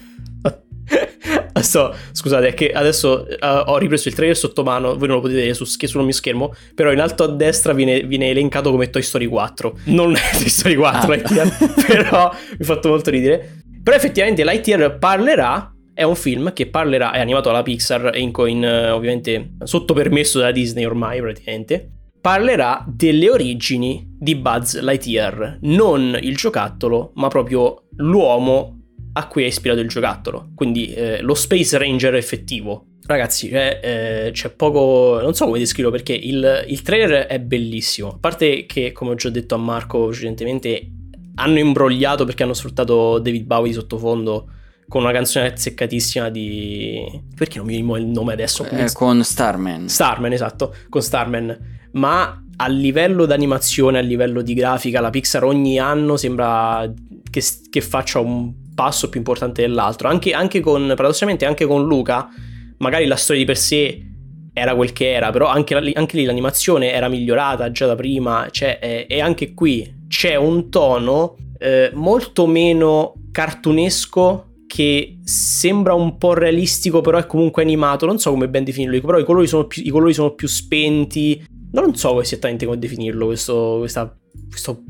Sto, 1.61 1.93
scusate, 2.11 2.47
è 2.47 2.53
che 2.53 2.71
adesso 2.71 3.25
uh, 3.27 3.45
ho 3.65 3.77
ripreso 3.77 4.07
il 4.07 4.15
trailer 4.15 4.35
sotto 4.35 4.63
mano, 4.63 4.97
voi 4.97 5.07
non 5.07 5.17
lo 5.17 5.21
potete 5.21 5.39
vedere 5.39 5.53
su, 5.53 5.65
sul 5.65 6.03
mio 6.03 6.11
schermo, 6.11 6.53
però 6.75 6.91
in 6.91 6.99
alto 6.99 7.23
a 7.23 7.27
destra 7.27 7.73
viene, 7.73 8.01
viene 8.03 8.29
elencato 8.29 8.71
come 8.71 8.89
Toy 8.89 9.01
Story 9.01 9.25
4. 9.25 9.79
Non 9.85 10.15
è 10.15 10.37
Toy 10.37 10.49
Story 10.49 10.75
4, 10.75 10.99
ah. 10.99 11.15
Lightyear, 11.15 11.57
però 11.87 12.31
mi 12.31 12.57
ha 12.59 12.65
fatto 12.65 12.89
molto 12.89 13.09
ridere. 13.09 13.59
Però 13.83 13.95
effettivamente 13.95 14.43
Lightyear 14.43 14.97
parlerà, 14.97 15.73
è 15.93 16.03
un 16.03 16.15
film 16.15 16.53
che 16.53 16.67
parlerà, 16.67 17.11
è 17.11 17.19
animato 17.19 17.49
dalla 17.49 17.63
Pixar, 17.63 18.15
in, 18.15 18.31
in, 18.45 18.89
ovviamente 18.91 19.53
sotto 19.63 19.93
permesso 19.93 20.39
dalla 20.39 20.51
Disney 20.51 20.85
ormai 20.85 21.19
praticamente, 21.19 21.89
parlerà 22.21 22.85
delle 22.87 23.29
origini 23.31 24.15
di 24.19 24.35
Buzz 24.35 24.79
Lightyear, 24.79 25.57
non 25.61 26.17
il 26.21 26.35
giocattolo, 26.35 27.11
ma 27.15 27.27
proprio 27.27 27.85
l'uomo 27.97 28.80
a 29.13 29.27
cui 29.27 29.43
è 29.43 29.47
ispirato 29.47 29.79
il 29.81 29.87
giocattolo, 29.87 30.51
quindi 30.55 30.93
eh, 30.93 31.21
lo 31.21 31.33
Space 31.33 31.77
Ranger 31.77 32.15
effettivo. 32.15 32.85
Ragazzi, 33.05 33.49
cioè, 33.49 33.79
eh, 33.83 34.31
c'è 34.31 34.51
poco. 34.51 35.19
Non 35.21 35.33
so 35.33 35.45
come 35.45 35.57
descriverlo 35.57 35.97
perché 35.97 36.13
il, 36.13 36.65
il, 36.67 36.81
trailer 36.81 37.25
è 37.25 37.39
bellissimo. 37.39 38.09
A 38.09 38.17
parte 38.19 38.65
che, 38.65 38.91
come 38.91 39.11
ho 39.11 39.15
già 39.15 39.29
detto 39.29 39.55
a 39.55 39.57
Marco 39.57 40.07
precedentemente, 40.07 40.89
hanno 41.35 41.59
imbrogliato 41.59 42.25
perché 42.25 42.43
hanno 42.43 42.53
sfruttato 42.53 43.19
David 43.19 43.45
Bowie 43.45 43.69
di 43.69 43.73
sottofondo 43.73 44.47
con 44.87 45.03
una 45.03 45.11
canzone 45.11 45.47
azzeccatissima 45.47 46.29
di. 46.29 47.21
Perché 47.35 47.57
non 47.57 47.67
mi 47.67 47.75
ricordo 47.75 48.03
il 48.03 48.09
nome 48.09 48.33
adesso? 48.33 48.65
Eh, 48.65 48.91
con 48.93 49.23
Starman. 49.23 49.89
Starman, 49.89 50.31
esatto, 50.31 50.75
con 50.87 51.01
Starman. 51.01 51.79
Ma 51.93 52.43
a 52.57 52.67
livello 52.67 53.25
d'animazione, 53.25 53.97
a 53.97 54.01
livello 54.01 54.41
di 54.41 54.53
grafica, 54.53 55.01
la 55.01 55.09
Pixar 55.09 55.43
ogni 55.43 55.79
anno 55.79 56.15
sembra 56.15 56.89
che, 57.31 57.43
che 57.69 57.81
faccia 57.81 58.19
un 58.19 58.53
passo 58.75 59.09
più 59.09 59.19
importante 59.19 59.61
dell'altro. 59.61 60.07
Anche, 60.07 60.33
anche 60.33 60.59
con, 60.59 60.85
paradossalmente, 60.95 61.45
anche 61.45 61.65
con 61.65 61.85
Luca, 61.85 62.29
magari 62.77 63.07
la 63.07 63.15
storia 63.15 63.41
di 63.41 63.47
per 63.47 63.57
sé 63.57 64.05
era 64.53 64.75
quel 64.75 64.91
che 64.91 65.11
era, 65.11 65.31
però 65.31 65.47
anche, 65.47 65.75
anche 65.75 66.17
lì 66.17 66.25
l'animazione 66.25 66.91
era 66.91 67.07
migliorata 67.07 67.71
già 67.71 67.87
da 67.87 67.95
prima, 67.95 68.47
cioè, 68.51 68.79
e, 68.81 69.05
e 69.09 69.21
anche 69.21 69.53
qui 69.53 69.99
c'è 70.07 70.35
un 70.35 70.69
tono 70.69 71.37
eh, 71.57 71.89
molto 71.93 72.47
meno 72.47 73.13
cartunesco 73.31 74.47
che 74.67 75.19
sembra 75.23 75.93
un 75.93 76.17
po' 76.17 76.33
realistico, 76.33 77.01
però 77.01 77.17
è 77.17 77.25
comunque 77.25 77.61
animato. 77.61 78.05
Non 78.05 78.19
so 78.19 78.31
come 78.31 78.49
ben 78.49 78.63
definirlo, 78.63 78.99
però 79.01 79.19
i 79.19 79.25
colori 79.25 79.47
sono 79.47 79.65
più, 79.65 79.89
colori 79.91 80.13
sono 80.13 80.31
più 80.33 80.47
spenti. 80.47 81.43
Non 81.73 81.95
so 81.95 82.21
esattamente 82.21 82.65
come 82.65 82.79
definirlo, 82.79 83.27
questo, 83.27 83.75
questa, 83.79 84.13
questo, 84.49 84.83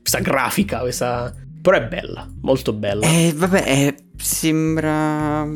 questa 0.00 0.20
grafica, 0.20 0.80
questa 0.80 1.32
però 1.68 1.84
è 1.84 1.86
bella, 1.86 2.26
molto 2.40 2.72
bella. 2.72 3.06
Eh, 3.06 3.34
vabbè, 3.36 3.62
eh, 3.66 3.94
sembra 4.16 5.46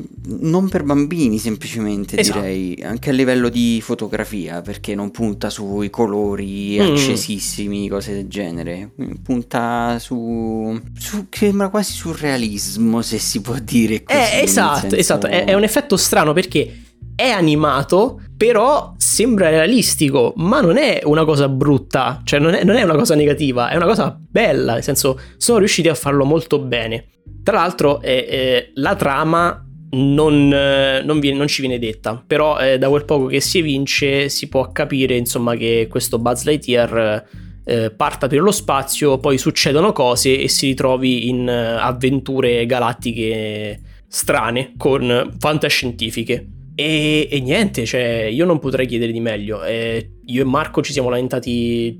non 0.40 0.68
per 0.68 0.83
bambini 0.83 1.38
semplicemente 1.38 2.18
esatto. 2.18 2.40
direi, 2.40 2.83
anche 2.83 3.09
a 3.09 3.14
livello 3.14 3.48
di 3.48 3.81
fotografia, 3.83 4.61
perché 4.61 4.94
non 4.94 5.11
punta 5.11 5.48
sui 5.48 5.88
colori 5.88 6.77
mm. 6.79 6.92
accesissimi, 6.92 7.88
cose 7.88 8.12
del 8.12 8.29
genere. 8.29 8.90
Punta 9.22 9.98
su, 9.98 10.79
su 10.98 11.27
sembra 11.31 11.70
quasi 11.70 11.94
surrealismo, 11.94 13.01
se 13.01 13.16
si 13.16 13.40
può 13.40 13.57
dire 13.59 14.03
così. 14.03 14.18
Eh, 14.18 14.42
esatto, 14.42 14.81
senso... 14.81 14.96
esatto, 14.96 15.27
è, 15.29 15.44
è 15.46 15.55
un 15.55 15.62
effetto 15.62 15.96
strano 15.96 16.35
perché 16.35 16.91
è 17.14 17.29
animato, 17.29 18.20
però 18.37 18.94
sembra 18.96 19.51
realistico, 19.51 20.33
ma 20.37 20.61
non 20.61 20.77
è 20.77 21.01
una 21.05 21.25
cosa 21.25 21.48
brutta, 21.48 22.22
cioè 22.25 22.40
non 22.40 22.55
è, 22.55 22.64
non 22.64 22.77
è, 22.77 22.83
una 22.83 22.96
cosa 22.96 23.14
negativa, 23.14 23.68
è 23.68 23.77
una 23.77 23.87
cosa 23.87 24.18
bella, 24.18 24.75
nel 24.75 24.83
senso 24.83 25.20
sono 25.37 25.59
riusciti 25.59 25.88
a 25.88 25.94
farlo 25.94 26.25
molto 26.25 26.59
bene. 26.59 27.07
Tra 27.42 27.57
l'altro 27.57 28.01
eh, 28.01 28.27
eh, 28.29 28.70
la 28.75 28.96
trama 28.96 29.64
non, 29.90 30.53
eh, 30.53 31.03
non, 31.03 31.20
viene, 31.20 31.37
non, 31.37 31.46
ci 31.46 31.61
viene 31.61 31.79
detta, 31.79 32.22
però 32.27 32.59
eh, 32.59 32.79
da 32.79 32.88
quel 32.88 33.05
poco 33.05 33.27
che 33.27 33.40
si 33.40 33.59
evince 33.59 34.29
si 34.29 34.48
può 34.48 34.72
capire 34.72 35.16
insomma 35.16 35.55
che 35.55 35.87
questo 35.90 36.18
Buzz 36.18 36.44
Lightyear 36.44 37.25
eh, 37.64 37.90
parta 37.90 38.27
per 38.27 38.40
lo 38.40 38.53
spazio, 38.53 39.18
poi 39.18 39.38
succedono 39.38 39.92
cose 39.92 40.38
e 40.38 40.48
si 40.48 40.66
ritrovi 40.66 41.29
in 41.29 41.48
eh, 41.48 41.77
avventure 41.79 42.64
galattiche 42.66 43.81
strane 44.09 44.72
con 44.77 45.35
fantascientifiche. 45.38 46.46
E, 46.74 47.28
e, 47.30 47.40
niente, 47.40 47.85
cioè, 47.85 48.28
io 48.30 48.44
non 48.44 48.58
potrei 48.58 48.87
chiedere 48.87 49.12
di 49.12 49.20
meglio. 49.20 49.62
E 49.64 50.18
io 50.24 50.42
e 50.42 50.44
Marco 50.44 50.82
ci 50.82 50.92
siamo 50.92 51.08
lamentati 51.08 51.98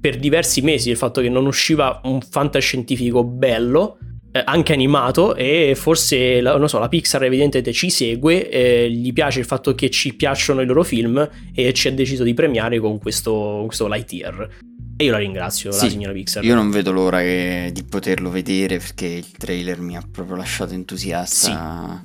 per 0.00 0.18
diversi 0.18 0.60
mesi 0.60 0.88
del 0.88 0.96
fatto 0.96 1.20
che 1.20 1.28
non 1.28 1.46
usciva 1.46 2.00
un 2.04 2.20
fantascientifico 2.20 3.24
bello. 3.24 3.98
eh, 4.34 4.42
anche 4.44 4.72
animato 4.72 5.36
e 5.36 5.74
forse 5.76 6.40
la, 6.40 6.56
non 6.56 6.68
so, 6.68 6.80
la 6.80 6.88
Pixar 6.88 7.22
evidentemente 7.22 7.72
ci 7.72 7.88
segue, 7.88 8.50
eh, 8.50 8.90
gli 8.90 9.12
piace 9.12 9.38
il 9.38 9.44
fatto 9.44 9.76
che 9.76 9.90
ci 9.90 10.14
piacciono 10.14 10.60
i 10.60 10.66
loro 10.66 10.82
film 10.82 11.30
e 11.54 11.72
ci 11.72 11.86
ha 11.86 11.92
deciso 11.92 12.24
di 12.24 12.34
premiare 12.34 12.80
con 12.80 12.98
questo, 12.98 13.62
questo 13.66 13.86
Lightyear. 13.86 14.48
E 14.96 15.04
io 15.04 15.12
la 15.12 15.18
ringrazio, 15.18 15.70
sì, 15.70 15.84
la 15.84 15.90
signora 15.90 16.12
Pixar. 16.12 16.44
Io 16.44 16.54
non 16.56 16.70
vedo 16.70 16.90
l'ora 16.90 17.20
che, 17.20 17.70
di 17.72 17.84
poterlo 17.84 18.28
vedere 18.28 18.78
perché 18.78 19.06
il 19.06 19.30
trailer 19.30 19.80
mi 19.80 19.96
ha 19.96 20.02
proprio 20.10 20.34
lasciato 20.34 20.74
entusiasta. 20.74 22.02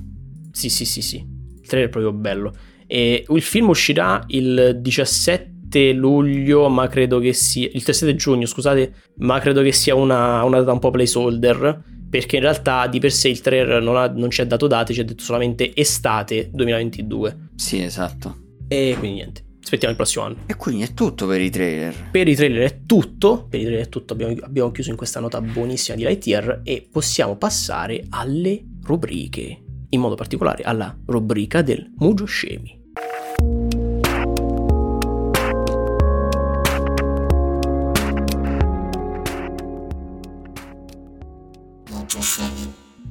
Sì, 0.51 0.69
sì, 0.69 0.85
sì, 0.85 0.85
sì. 0.85 1.01
sì. 1.01 1.37
Il 1.69 1.75
trailer 1.75 1.89
è 1.89 1.91
proprio 1.91 2.13
bello. 2.13 2.53
E 2.87 3.25
il 3.27 3.41
film 3.41 3.69
uscirà 3.69 4.23
il 4.27 4.79
17 4.81 5.93
luglio, 5.93 6.67
ma 6.69 6.87
credo 6.87 7.19
che 7.19 7.33
sia... 7.33 7.65
il 7.67 7.73
17 7.73 8.15
giugno, 8.15 8.45
scusate, 8.45 8.93
ma 9.17 9.39
credo 9.39 9.61
che 9.61 9.71
sia 9.71 9.95
una, 9.95 10.43
una 10.43 10.59
data 10.59 10.71
un 10.71 10.79
po' 10.79 10.89
placeholder 10.89 11.97
perché 12.09 12.37
in 12.37 12.41
realtà 12.41 12.87
di 12.87 12.99
per 12.99 13.11
sé 13.11 13.29
il 13.29 13.39
trailer 13.39 13.81
non, 13.81 13.95
ha, 13.95 14.07
non 14.07 14.31
ci 14.31 14.41
ha 14.41 14.45
dato 14.45 14.65
date, 14.65 14.93
ci 14.93 15.01
ha 15.01 15.05
detto 15.05 15.23
solamente 15.23 15.75
estate 15.75 16.49
2022. 16.51 17.49
Sì, 17.55 17.81
esatto. 17.83 18.47
E 18.67 18.95
quindi 18.97 19.17
niente, 19.17 19.43
aspettiamo 19.61 19.91
il 19.91 19.99
prossimo 19.99 20.25
anno. 20.25 20.37
E 20.47 20.55
quindi 20.55 20.83
è 20.83 20.93
tutto 20.93 21.27
per 21.27 21.39
i 21.39 21.51
trailer. 21.51 22.09
Per 22.11 22.27
i 22.27 22.35
trailer 22.35 22.71
è 22.71 22.79
tutto, 22.87 23.45
per 23.47 23.59
i 23.59 23.63
trailer 23.63 23.85
è 23.85 23.89
tutto, 23.89 24.13
abbiamo, 24.13 24.35
abbiamo 24.41 24.71
chiuso 24.71 24.89
in 24.89 24.95
questa 24.95 25.19
nota 25.19 25.39
buonissima 25.39 25.95
di 25.95 26.03
Lightyear 26.03 26.61
e 26.63 26.87
possiamo 26.91 27.35
passare 27.35 28.05
alle 28.09 28.63
rubriche, 28.83 29.61
in 29.89 29.99
modo 29.99 30.15
particolare 30.15 30.63
alla 30.63 30.95
rubrica 31.05 31.61
del 31.61 31.91
Mugio 31.97 32.25
Scemi. 32.25 32.77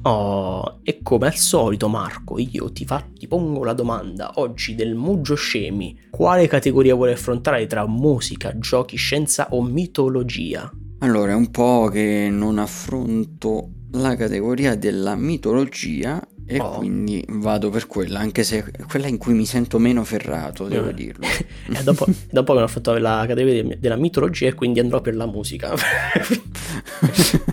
Oh, 0.03 0.79
e 0.83 1.01
come 1.03 1.27
al 1.27 1.35
solito 1.35 1.89
Marco, 1.89 2.39
io 2.39 2.71
ti, 2.71 2.85
fa, 2.85 3.05
ti 3.13 3.27
pongo 3.27 3.65
la 3.65 3.73
domanda 3.73 4.31
oggi 4.35 4.73
del 4.73 4.95
Mugio 4.95 5.35
Scemi. 5.35 6.07
Quale 6.09 6.47
categoria 6.47 6.95
vuoi 6.95 7.11
affrontare 7.11 7.67
tra 7.67 7.85
musica, 7.85 8.57
giochi, 8.57 8.95
scienza 8.95 9.49
o 9.51 9.61
mitologia? 9.61 10.71
Allora, 10.99 11.31
è 11.31 11.35
un 11.35 11.51
po' 11.51 11.89
che 11.91 12.29
non 12.31 12.59
affronto 12.59 13.71
la 13.91 14.15
categoria 14.15 14.75
della 14.75 15.15
mitologia 15.15 16.25
e 16.51 16.59
oh. 16.59 16.71
quindi 16.71 17.23
vado 17.27 17.69
per 17.69 17.85
quella, 17.85 18.17
anche 18.17 18.43
se 18.43 18.65
è 18.71 18.81
quella 18.81 19.05
in 19.05 19.19
cui 19.19 19.35
mi 19.35 19.45
sento 19.45 19.77
meno 19.77 20.03
ferrato, 20.03 20.67
devo 20.67 20.89
eh. 20.89 20.93
dirlo. 20.95 21.27
e 21.29 21.83
dopo, 21.83 22.07
dopo 22.31 22.55
che 22.55 22.61
ho 22.63 22.67
fatto 22.67 22.97
la 22.97 23.23
categoria 23.27 23.77
della 23.77 23.95
mitologia 23.95 24.47
e 24.47 24.55
quindi 24.55 24.79
andrò 24.79 24.99
per 24.99 25.15
la 25.15 25.27
musica. 25.27 25.69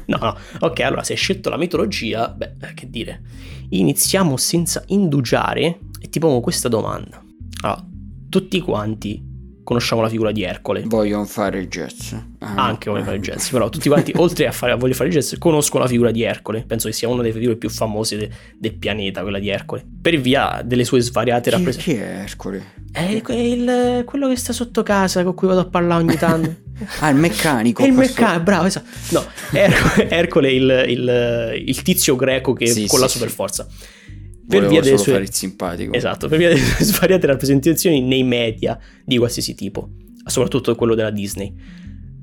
no, 0.06 0.18
no, 0.18 0.36
ok, 0.60 0.80
allora 0.80 1.02
se 1.02 1.12
hai 1.12 1.18
scelto 1.18 1.50
la 1.50 1.58
mitologia, 1.58 2.30
beh, 2.30 2.54
che 2.74 2.88
dire. 2.88 3.20
Iniziamo 3.68 4.38
senza 4.38 4.82
indugiare 4.86 5.80
e 6.00 6.08
ti 6.08 6.18
pongo 6.18 6.40
questa 6.40 6.68
domanda. 6.68 7.22
Allora, 7.60 7.86
tutti 8.30 8.60
quanti 8.60 9.25
conosciamo 9.66 10.00
la 10.00 10.08
figura 10.08 10.30
di 10.30 10.44
Ercole. 10.44 10.84
Vogliono 10.86 11.24
fare 11.24 11.58
il 11.58 11.66
jazz. 11.66 12.12
Ah, 12.38 12.54
Anche 12.54 12.88
vogliono 12.88 13.06
fare 13.06 13.16
il 13.16 13.22
jazz, 13.24 13.48
però 13.48 13.68
tutti 13.68 13.88
quanti, 13.88 14.12
oltre 14.16 14.46
a, 14.46 14.52
fare, 14.52 14.70
a 14.70 14.76
voglio 14.76 14.94
fare 14.94 15.08
il 15.08 15.14
jazz, 15.16 15.34
conoscono 15.38 15.82
la 15.82 15.88
figura 15.88 16.12
di 16.12 16.22
Ercole. 16.22 16.62
Penso 16.64 16.86
che 16.86 16.94
sia 16.94 17.08
una 17.08 17.22
delle 17.22 17.34
figure 17.34 17.56
più 17.56 17.68
famose 17.68 18.16
de, 18.16 18.30
del 18.56 18.74
pianeta, 18.74 19.22
quella 19.22 19.40
di 19.40 19.48
Ercole. 19.48 19.84
Per 20.00 20.20
via 20.20 20.62
delle 20.64 20.84
sue 20.84 21.00
svariate 21.00 21.50
rappresentazioni. 21.50 21.98
Chi 21.98 22.04
è 22.04 22.20
Ercole? 22.20 22.74
È 22.92 23.02
il, 23.02 24.04
quello 24.06 24.28
che 24.28 24.36
sta 24.36 24.52
sotto 24.52 24.84
casa 24.84 25.24
con 25.24 25.34
cui 25.34 25.48
vado 25.48 25.60
a 25.60 25.66
parlare 25.66 26.04
ogni 26.04 26.16
tanto. 26.16 26.54
ah, 27.00 27.08
il 27.08 27.16
meccanico. 27.16 27.82
È 27.82 27.86
il 27.88 27.94
questo... 27.94 28.20
meccanico, 28.20 28.44
bravo, 28.44 28.66
esatto. 28.66 28.86
No, 29.08 29.24
Ercole, 29.50 30.08
Ercole 30.10 30.48
è 30.48 30.52
il, 30.52 30.84
il, 30.90 31.62
il, 31.66 31.82
tizio 31.82 32.14
greco 32.14 32.52
che 32.52 32.68
sì, 32.68 32.86
con 32.86 32.98
sì, 32.98 33.04
la 33.04 33.08
superforza. 33.08 33.66
Sì 33.68 34.04
per 34.46 34.66
via 34.68 34.80
delle 34.80 34.98
sue 34.98 35.26
simpatico. 35.30 35.92
Esatto, 35.92 36.28
per 36.28 36.38
via 36.38 36.48
delle 36.48 36.60
sue 36.60 36.84
svariate 36.86 37.26
rappresentazioni 37.26 38.00
nei 38.00 38.22
media 38.22 38.78
di 39.04 39.18
qualsiasi 39.18 39.54
tipo, 39.54 39.90
soprattutto 40.24 40.74
quello 40.74 40.94
della 40.94 41.10
Disney. 41.10 41.52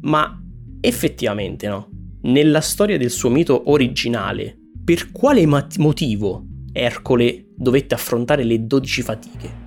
Ma 0.02 0.42
effettivamente, 0.80 1.68
no? 1.68 1.90
Nella 2.22 2.62
storia 2.62 2.98
del 2.98 3.10
suo 3.10 3.30
mito 3.30 3.70
originale, 3.72 4.58
per 4.84 5.12
quale 5.12 5.46
motivo 5.46 6.46
Ercole 6.76 7.46
dovette 7.56 7.94
affrontare 7.94 8.44
le 8.44 8.66
12 8.66 9.02
fatiche? 9.02 9.62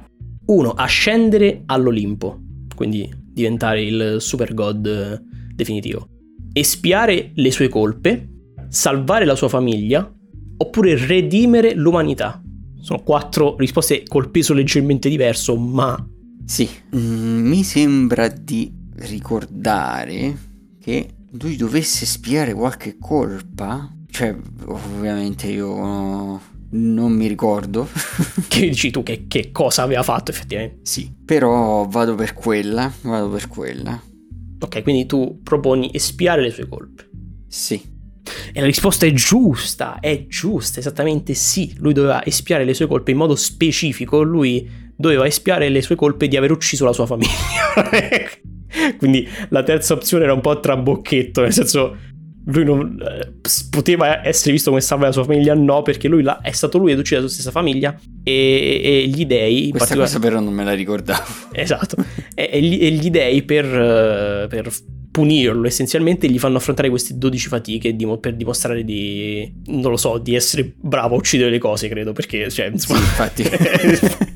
Uno, 0.46 0.70
Ascendere 0.70 1.62
all'Olimpo, 1.66 2.40
quindi 2.74 3.08
diventare 3.16 3.82
il 3.82 4.16
super 4.18 4.54
god 4.54 5.22
definitivo. 5.54 6.08
Espiare 6.52 7.32
le 7.34 7.50
sue 7.50 7.68
colpe, 7.68 8.28
salvare 8.68 9.24
la 9.24 9.34
sua 9.34 9.48
famiglia, 9.48 10.10
oppure 10.58 10.96
redimere 11.06 11.74
l'umanità. 11.74 12.42
Sono 12.86 13.02
quattro 13.02 13.56
risposte 13.58 14.04
col 14.04 14.30
peso 14.30 14.54
leggermente 14.54 15.08
diverso, 15.08 15.56
ma... 15.56 16.08
Sì, 16.44 16.70
mm, 16.94 17.44
mi 17.44 17.64
sembra 17.64 18.28
di 18.28 18.72
ricordare 18.98 20.38
che 20.80 21.08
lui 21.32 21.56
dovesse 21.56 22.06
spiare 22.06 22.54
qualche 22.54 22.96
colpa. 22.96 23.92
Cioè, 24.08 24.36
ovviamente 24.66 25.48
io 25.48 26.40
non 26.70 27.10
mi 27.10 27.26
ricordo. 27.26 27.88
che 28.46 28.68
dici 28.68 28.92
tu 28.92 29.02
che, 29.02 29.24
che 29.26 29.50
cosa 29.50 29.82
aveva 29.82 30.04
fatto 30.04 30.30
effettivamente? 30.30 30.78
Sì, 30.84 31.12
però 31.24 31.88
vado 31.88 32.14
per 32.14 32.34
quella, 32.34 32.88
vado 33.00 33.30
per 33.30 33.48
quella. 33.48 34.00
Ok, 34.60 34.84
quindi 34.84 35.06
tu 35.06 35.40
proponi 35.42 35.90
espiare 35.92 36.40
le 36.40 36.50
sue 36.52 36.68
colpe. 36.68 37.10
Sì. 37.48 37.94
E 38.52 38.60
la 38.60 38.66
risposta 38.66 39.06
è 39.06 39.12
giusta, 39.12 39.98
è 40.00 40.26
giusta, 40.26 40.80
esattamente 40.80 41.34
sì. 41.34 41.74
Lui 41.78 41.92
doveva 41.92 42.24
espiare 42.24 42.64
le 42.64 42.74
sue 42.74 42.86
colpe 42.86 43.12
in 43.12 43.16
modo 43.16 43.34
specifico, 43.36 44.22
lui 44.22 44.68
doveva 44.96 45.26
espiare 45.26 45.68
le 45.68 45.82
sue 45.82 45.94
colpe 45.94 46.28
di 46.28 46.36
aver 46.36 46.50
ucciso 46.50 46.84
la 46.84 46.92
sua 46.92 47.06
famiglia. 47.06 47.30
Quindi 48.98 49.28
la 49.50 49.62
terza 49.62 49.94
opzione 49.94 50.24
era 50.24 50.32
un 50.32 50.40
po' 50.40 50.58
trabocchetto, 50.58 51.42
nel 51.42 51.52
senso 51.52 51.96
lui 52.48 52.64
non 52.64 52.98
eh, 53.00 53.32
poteva 53.70 54.24
essere 54.24 54.52
visto 54.52 54.70
come 54.70 54.80
salva 54.80 55.06
la 55.06 55.12
sua 55.12 55.24
famiglia, 55.24 55.54
no, 55.54 55.82
perché 55.82 56.08
lui 56.08 56.24
è 56.42 56.50
stato 56.52 56.78
lui 56.78 56.92
ad 56.92 56.98
uccidere 56.98 57.22
la 57.22 57.28
sua 57.28 57.38
stessa 57.38 57.50
famiglia 57.50 57.98
e, 58.22 58.80
e 58.82 59.06
gli 59.08 59.26
dei... 59.26 59.70
Questa 59.70 59.78
particolar... 59.78 60.06
cosa 60.06 60.18
però 60.20 60.40
non 60.40 60.54
me 60.54 60.64
la 60.64 60.74
ricordavo. 60.74 61.24
Esatto, 61.52 61.96
e, 62.34 62.48
e, 62.52 62.62
gli, 62.62 62.84
e 62.84 62.90
gli, 62.92 63.10
dei 63.10 63.42
per, 63.42 63.64
uh, 63.64 64.48
per 64.48 64.70
punirlo 65.16 65.66
essenzialmente 65.66 66.28
gli 66.28 66.38
fanno 66.38 66.58
affrontare 66.58 66.90
queste 66.90 67.16
12 67.16 67.48
fatiche 67.48 67.96
di, 67.96 68.06
per 68.20 68.34
dimostrare 68.34 68.84
di 68.84 69.50
non 69.68 69.90
lo 69.90 69.96
so 69.96 70.18
di 70.18 70.34
essere 70.34 70.70
bravo 70.78 71.14
a 71.14 71.18
uccidere 71.18 71.48
le 71.48 71.58
cose 71.58 71.88
credo 71.88 72.12
perché 72.12 72.50
cioè 72.50 72.66
insomma, 72.66 72.98
sì, 72.98 73.04
infatti 73.04 73.42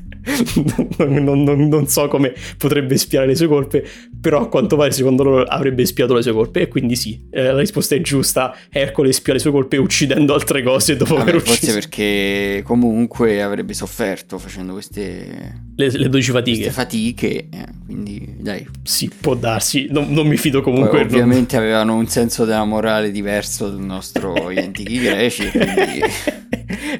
non, 0.97 1.43
non, 1.43 1.67
non, 1.67 1.87
so 1.87 2.07
come 2.07 2.33
potrebbe 2.57 2.97
spiare 2.97 3.25
le 3.25 3.35
sue 3.35 3.47
colpe, 3.47 3.83
però 4.19 4.41
a 4.41 4.47
quanto 4.47 4.75
pare 4.75 4.91
secondo 4.91 5.23
loro 5.23 5.43
avrebbe 5.43 5.85
spiato 5.85 6.13
le 6.13 6.21
sue 6.21 6.31
colpe 6.31 6.61
e 6.61 6.67
quindi 6.67 6.95
sì, 6.95 7.19
eh, 7.31 7.51
la 7.51 7.59
risposta 7.59 7.95
è 7.95 8.01
giusta, 8.01 8.55
Ercole 8.69 9.11
spia 9.13 9.33
le 9.33 9.39
sue 9.39 9.51
colpe 9.51 9.77
uccidendo 9.77 10.33
altre 10.33 10.61
cose 10.61 10.95
dopo 10.95 11.15
Vabbè, 11.15 11.29
aver 11.29 11.41
ucciso. 11.41 11.55
Forse 11.55 11.73
perché 11.73 12.61
comunque 12.63 13.41
avrebbe 13.41 13.73
sofferto 13.73 14.37
facendo 14.37 14.73
queste... 14.73 15.69
Le, 15.75 15.89
le 15.89 16.09
12 16.09 16.31
fatiche. 16.31 16.57
Queste 16.57 16.73
fatiche, 16.73 17.47
eh, 17.49 17.65
quindi 17.85 18.35
dai. 18.37 18.67
Sì, 18.83 19.09
può 19.19 19.33
darsi, 19.33 19.87
non, 19.89 20.11
non 20.11 20.27
mi 20.27 20.37
fido 20.37 20.61
comunque. 20.61 20.99
Poi, 20.99 21.07
ovviamente 21.07 21.57
avevano 21.57 21.95
un 21.95 22.07
senso 22.07 22.45
della 22.45 22.65
morale 22.65 23.09
diverso 23.09 23.69
dal 23.69 23.79
nostro 23.79 24.51
gli 24.53 24.59
antichi 24.59 24.99
greci, 24.99 25.49
quindi... 25.49 26.01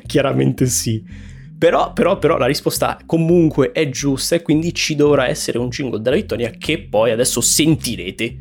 Chiaramente 0.06 0.66
sì. 0.66 1.30
Però, 1.62 1.94
però, 1.94 2.18
però 2.18 2.40
la 2.40 2.48
risposta 2.48 2.98
comunque 3.06 3.72
è 3.72 3.88
giusta 3.88 4.34
e 4.34 4.42
quindi 4.42 4.74
ci 4.74 4.96
dovrà 4.96 5.28
essere 5.28 5.60
un 5.60 5.70
jingle 5.70 6.02
della 6.02 6.16
vittoria 6.16 6.50
che 6.50 6.88
poi 6.90 7.12
adesso 7.12 7.40
sentirete. 7.40 8.40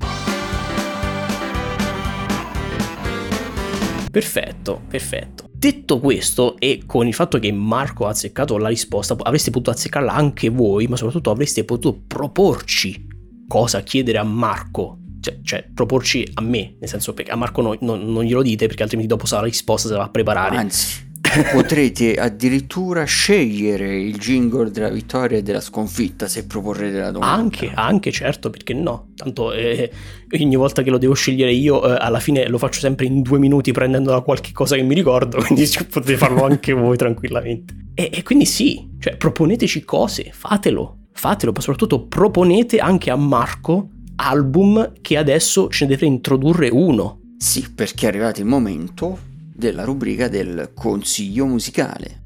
Perfetto, 4.11 4.81
perfetto. 4.89 5.45
Detto 5.53 5.99
questo, 5.99 6.57
e 6.59 6.85
con 6.87 7.07
il 7.07 7.13
fatto 7.13 7.39
che 7.39 7.53
Marco 7.53 8.07
ha 8.07 8.09
azzeccato 8.09 8.57
la 8.57 8.69
risposta, 8.69 9.15
avreste 9.21 9.51
potuto 9.51 9.73
azzeccarla 9.73 10.15
anche 10.15 10.49
voi, 10.49 10.87
ma 10.87 10.97
soprattutto 10.97 11.31
avreste 11.31 11.65
potuto 11.65 12.01
proporci 12.07 13.07
cosa 13.47 13.83
chiedere 13.83 14.17
a 14.17 14.25
Marco. 14.25 14.97
Cioè, 15.21 15.41
cioè 15.43 15.69
proporci 15.75 16.27
a 16.33 16.41
me, 16.41 16.77
nel 16.81 16.89
senso 16.89 17.13
che 17.13 17.25
a 17.25 17.37
Marco 17.37 17.61
no, 17.61 17.77
no, 17.81 17.97
non 17.97 18.25
glielo 18.25 18.41
dite 18.41 18.67
perché 18.67 18.83
altrimenti 18.83 19.13
dopo 19.13 19.27
sa 19.27 19.41
la 19.41 19.45
risposta, 19.45 19.89
se 19.89 19.93
la 19.93 20.01
va 20.01 20.07
a 20.07 20.11
preparare. 20.11 20.57
Anzi, 20.57 21.09
potrete 21.53 22.15
addirittura 22.15 23.05
scegliere 23.05 24.01
il 24.01 24.17
jingle 24.17 24.71
della 24.71 24.89
vittoria 24.89 25.39
e 25.39 25.43
della 25.43 25.61
sconfitta 25.61 26.27
se 26.27 26.47
proporrete 26.47 26.99
la 26.99 27.11
domanda. 27.11 27.35
Anche, 27.35 27.71
anche 27.75 28.11
certo, 28.13 28.51
perché 28.51 28.75
no? 28.75 29.11
Tanto 29.15 29.53
eh, 29.53 29.91
ogni 30.33 30.57
volta 30.57 30.83
che 30.83 30.91
lo 30.91 30.99
devo 30.99 31.15
scegliere 31.15 31.53
io, 31.53 31.87
eh, 31.87 31.97
alla 31.99 32.21
fine 32.21 32.49
lo 32.49 32.59
faccio 32.59 32.81
sempre 32.81 33.07
in 33.07 33.23
due 33.23 33.39
minuti 33.39 33.73
prendendo 33.73 34.11
da 34.11 34.21
qualche 34.21 34.53
cosa 34.53 34.77
che 34.77 34.83
mi 34.83 34.95
ricordo, 34.95 35.39
quindi 35.45 35.69
potete 35.89 36.17
farlo 36.17 36.45
anche 36.45 36.73
voi 36.73 36.97
tranquillamente. 36.97 37.75
E, 37.95 38.11
e 38.13 38.23
quindi 38.23 38.47
sì, 38.47 38.89
cioè 38.99 39.17
proponeteci 39.17 39.85
cose, 39.85 40.31
fatelo, 40.33 41.07
fatelo, 41.13 41.53
ma 41.53 41.61
soprattutto 41.61 42.07
proponete 42.07 42.79
anche 42.79 43.11
a 43.11 43.17
Marco 43.17 43.91
album 44.17 44.93
che 45.01 45.17
adesso 45.17 45.69
ce 45.69 45.85
ne 45.85 45.91
deve 45.91 46.07
introdurre 46.07 46.69
uno. 46.69 47.21
Sì, 47.39 47.73
perché 47.73 48.05
è 48.05 48.09
arrivato 48.09 48.41
il 48.41 48.47
momento 48.47 49.29
della 49.61 49.85
rubrica 49.85 50.27
del 50.27 50.73
consiglio 50.75 51.45
musicale. 51.45 52.23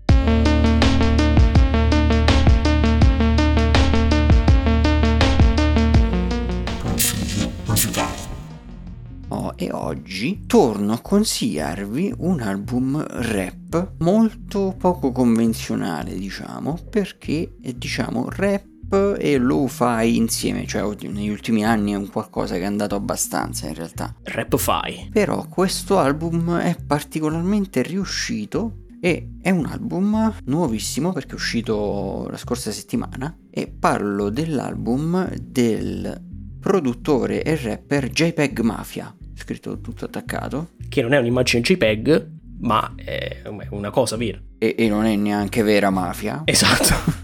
Oh, 9.28 9.52
e 9.56 9.72
oggi 9.72 10.44
torno 10.46 10.92
a 10.92 11.00
consigliarvi 11.00 12.14
un 12.18 12.40
album 12.40 13.04
rap 13.04 13.94
molto 13.98 14.76
poco 14.78 15.10
convenzionale, 15.10 16.14
diciamo, 16.14 16.78
perché 16.88 17.56
è 17.60 17.72
diciamo 17.72 18.28
rap 18.30 18.73
e 19.18 19.38
lo 19.38 19.66
fai 19.66 20.16
insieme, 20.16 20.66
cioè 20.66 20.82
negli 21.08 21.28
ultimi 21.28 21.64
anni 21.64 21.92
è 21.92 21.96
un 21.96 22.08
qualcosa 22.10 22.54
che 22.54 22.62
è 22.62 22.66
andato 22.66 22.94
abbastanza 22.94 23.66
in 23.66 23.74
realtà. 23.74 24.14
Rap 24.22 24.56
fai. 24.56 25.08
Però 25.12 25.46
questo 25.48 25.98
album 25.98 26.58
è 26.58 26.76
particolarmente 26.86 27.82
riuscito 27.82 28.84
e 29.00 29.32
è 29.42 29.50
un 29.50 29.66
album 29.66 30.34
nuovissimo 30.44 31.12
perché 31.12 31.32
è 31.32 31.34
uscito 31.34 32.26
la 32.30 32.36
scorsa 32.36 32.70
settimana 32.70 33.36
e 33.50 33.66
parlo 33.66 34.30
dell'album 34.30 35.34
del 35.36 36.22
produttore 36.58 37.42
e 37.42 37.60
rapper 37.62 38.08
JPEG 38.08 38.60
Mafia, 38.60 39.14
scritto 39.34 39.80
tutto 39.80 40.06
attaccato. 40.06 40.70
Che 40.88 41.02
non 41.02 41.12
è 41.12 41.18
un'immagine 41.18 41.62
JPEG, 41.62 42.30
ma 42.60 42.94
è 42.96 43.42
una 43.70 43.90
cosa 43.90 44.16
vera. 44.16 44.40
E, 44.56 44.74
e 44.78 44.88
non 44.88 45.04
è 45.04 45.16
neanche 45.16 45.62
vera 45.62 45.90
mafia. 45.90 46.42
Esatto. 46.46 47.22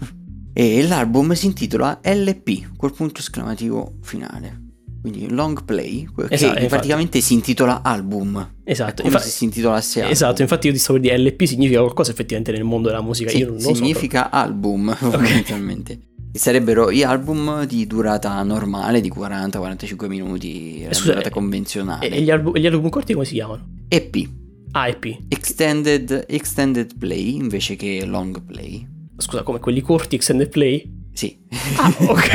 e 0.53 0.85
l'album 0.87 1.33
si 1.33 1.45
intitola 1.45 1.99
LP, 2.03 2.75
col 2.77 2.93
punto 2.93 3.19
esclamativo 3.19 3.95
finale. 4.01 4.69
Quindi 5.01 5.29
long 5.31 5.63
play, 5.65 6.07
che 6.15 6.25
esatto, 6.29 6.67
praticamente 6.67 7.21
si 7.21 7.33
intitola 7.33 7.81
album. 7.81 8.57
Esatto, 8.63 9.03
se 9.09 9.29
si 9.29 9.45
intitolasse 9.45 9.99
album. 9.99 10.13
Esatto, 10.13 10.41
infatti 10.43 10.67
io 10.67 10.73
ti 10.73 10.79
stavo 10.79 10.99
per 10.99 11.09
dire 11.09 11.23
LP 11.23 11.43
significa 11.45 11.79
qualcosa 11.79 12.11
effettivamente 12.11 12.51
nel 12.51 12.63
mondo 12.63 12.89
della 12.89 13.01
musica. 13.01 13.31
Sì, 13.31 13.37
io 13.37 13.47
non 13.49 13.59
significa 13.59 14.29
so, 14.29 14.35
album, 14.35 14.93
fondamentalmente. 14.93 15.93
Okay. 15.93 16.09
Sarebbero 16.33 16.91
gli 16.91 17.01
album 17.01 17.65
di 17.65 17.87
durata 17.87 18.41
normale, 18.43 19.01
di 19.01 19.11
40-45 19.11 20.07
minuti, 20.07 20.83
la 20.83 20.93
Scusa, 20.93 21.11
durata 21.13 21.29
eh, 21.29 21.31
convenzionale. 21.31 22.09
E 22.09 22.21
gli, 22.21 22.29
album, 22.29 22.55
gli 22.55 22.67
album 22.67 22.89
corti 22.89 23.13
come 23.13 23.25
si 23.25 23.33
chiamano? 23.33 23.79
EP. 23.87 24.29
Ah, 24.73 24.87
EP. 24.87 25.17
Extended, 25.27 26.25
extended 26.29 26.95
play 26.97 27.35
invece 27.35 27.75
che 27.75 28.05
long 28.05 28.39
play. 28.43 28.87
Scusa, 29.21 29.43
come 29.43 29.59
quelli 29.59 29.81
corti 29.81 30.15
extended 30.15 30.49
play? 30.49 30.99
Sì. 31.13 31.37
Ah, 31.77 31.93
ok. 31.99 32.29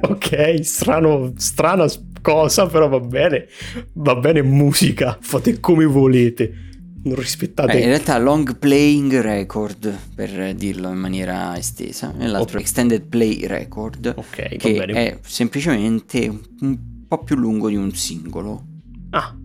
ok, 0.10 0.64
strano, 0.64 1.32
strana 1.36 1.86
cosa, 2.20 2.66
però 2.66 2.88
va 2.88 3.00
bene. 3.00 3.46
Va 3.94 4.14
bene 4.16 4.42
musica, 4.42 5.18
fate 5.20 5.60
come 5.60 5.84
volete. 5.84 6.70
Non 7.04 7.16
rispettate. 7.16 7.72
Eh, 7.72 7.80
in 7.80 7.88
realtà 7.88 8.16
long 8.18 8.58
playing 8.58 9.20
record, 9.20 9.92
per 10.14 10.54
dirlo 10.54 10.88
in 10.88 10.98
maniera 10.98 11.56
estesa, 11.58 12.14
e 12.16 12.26
l'altro 12.26 12.52
okay. 12.52 12.60
extended 12.60 13.02
play 13.08 13.44
record, 13.46 14.14
okay, 14.16 14.56
che 14.56 14.84
è 14.84 15.18
semplicemente 15.22 16.28
un 16.60 16.78
po' 17.08 17.18
più 17.24 17.36
lungo 17.36 17.68
di 17.68 17.76
un 17.76 17.92
singolo. 17.92 18.66
Ah, 19.10 19.36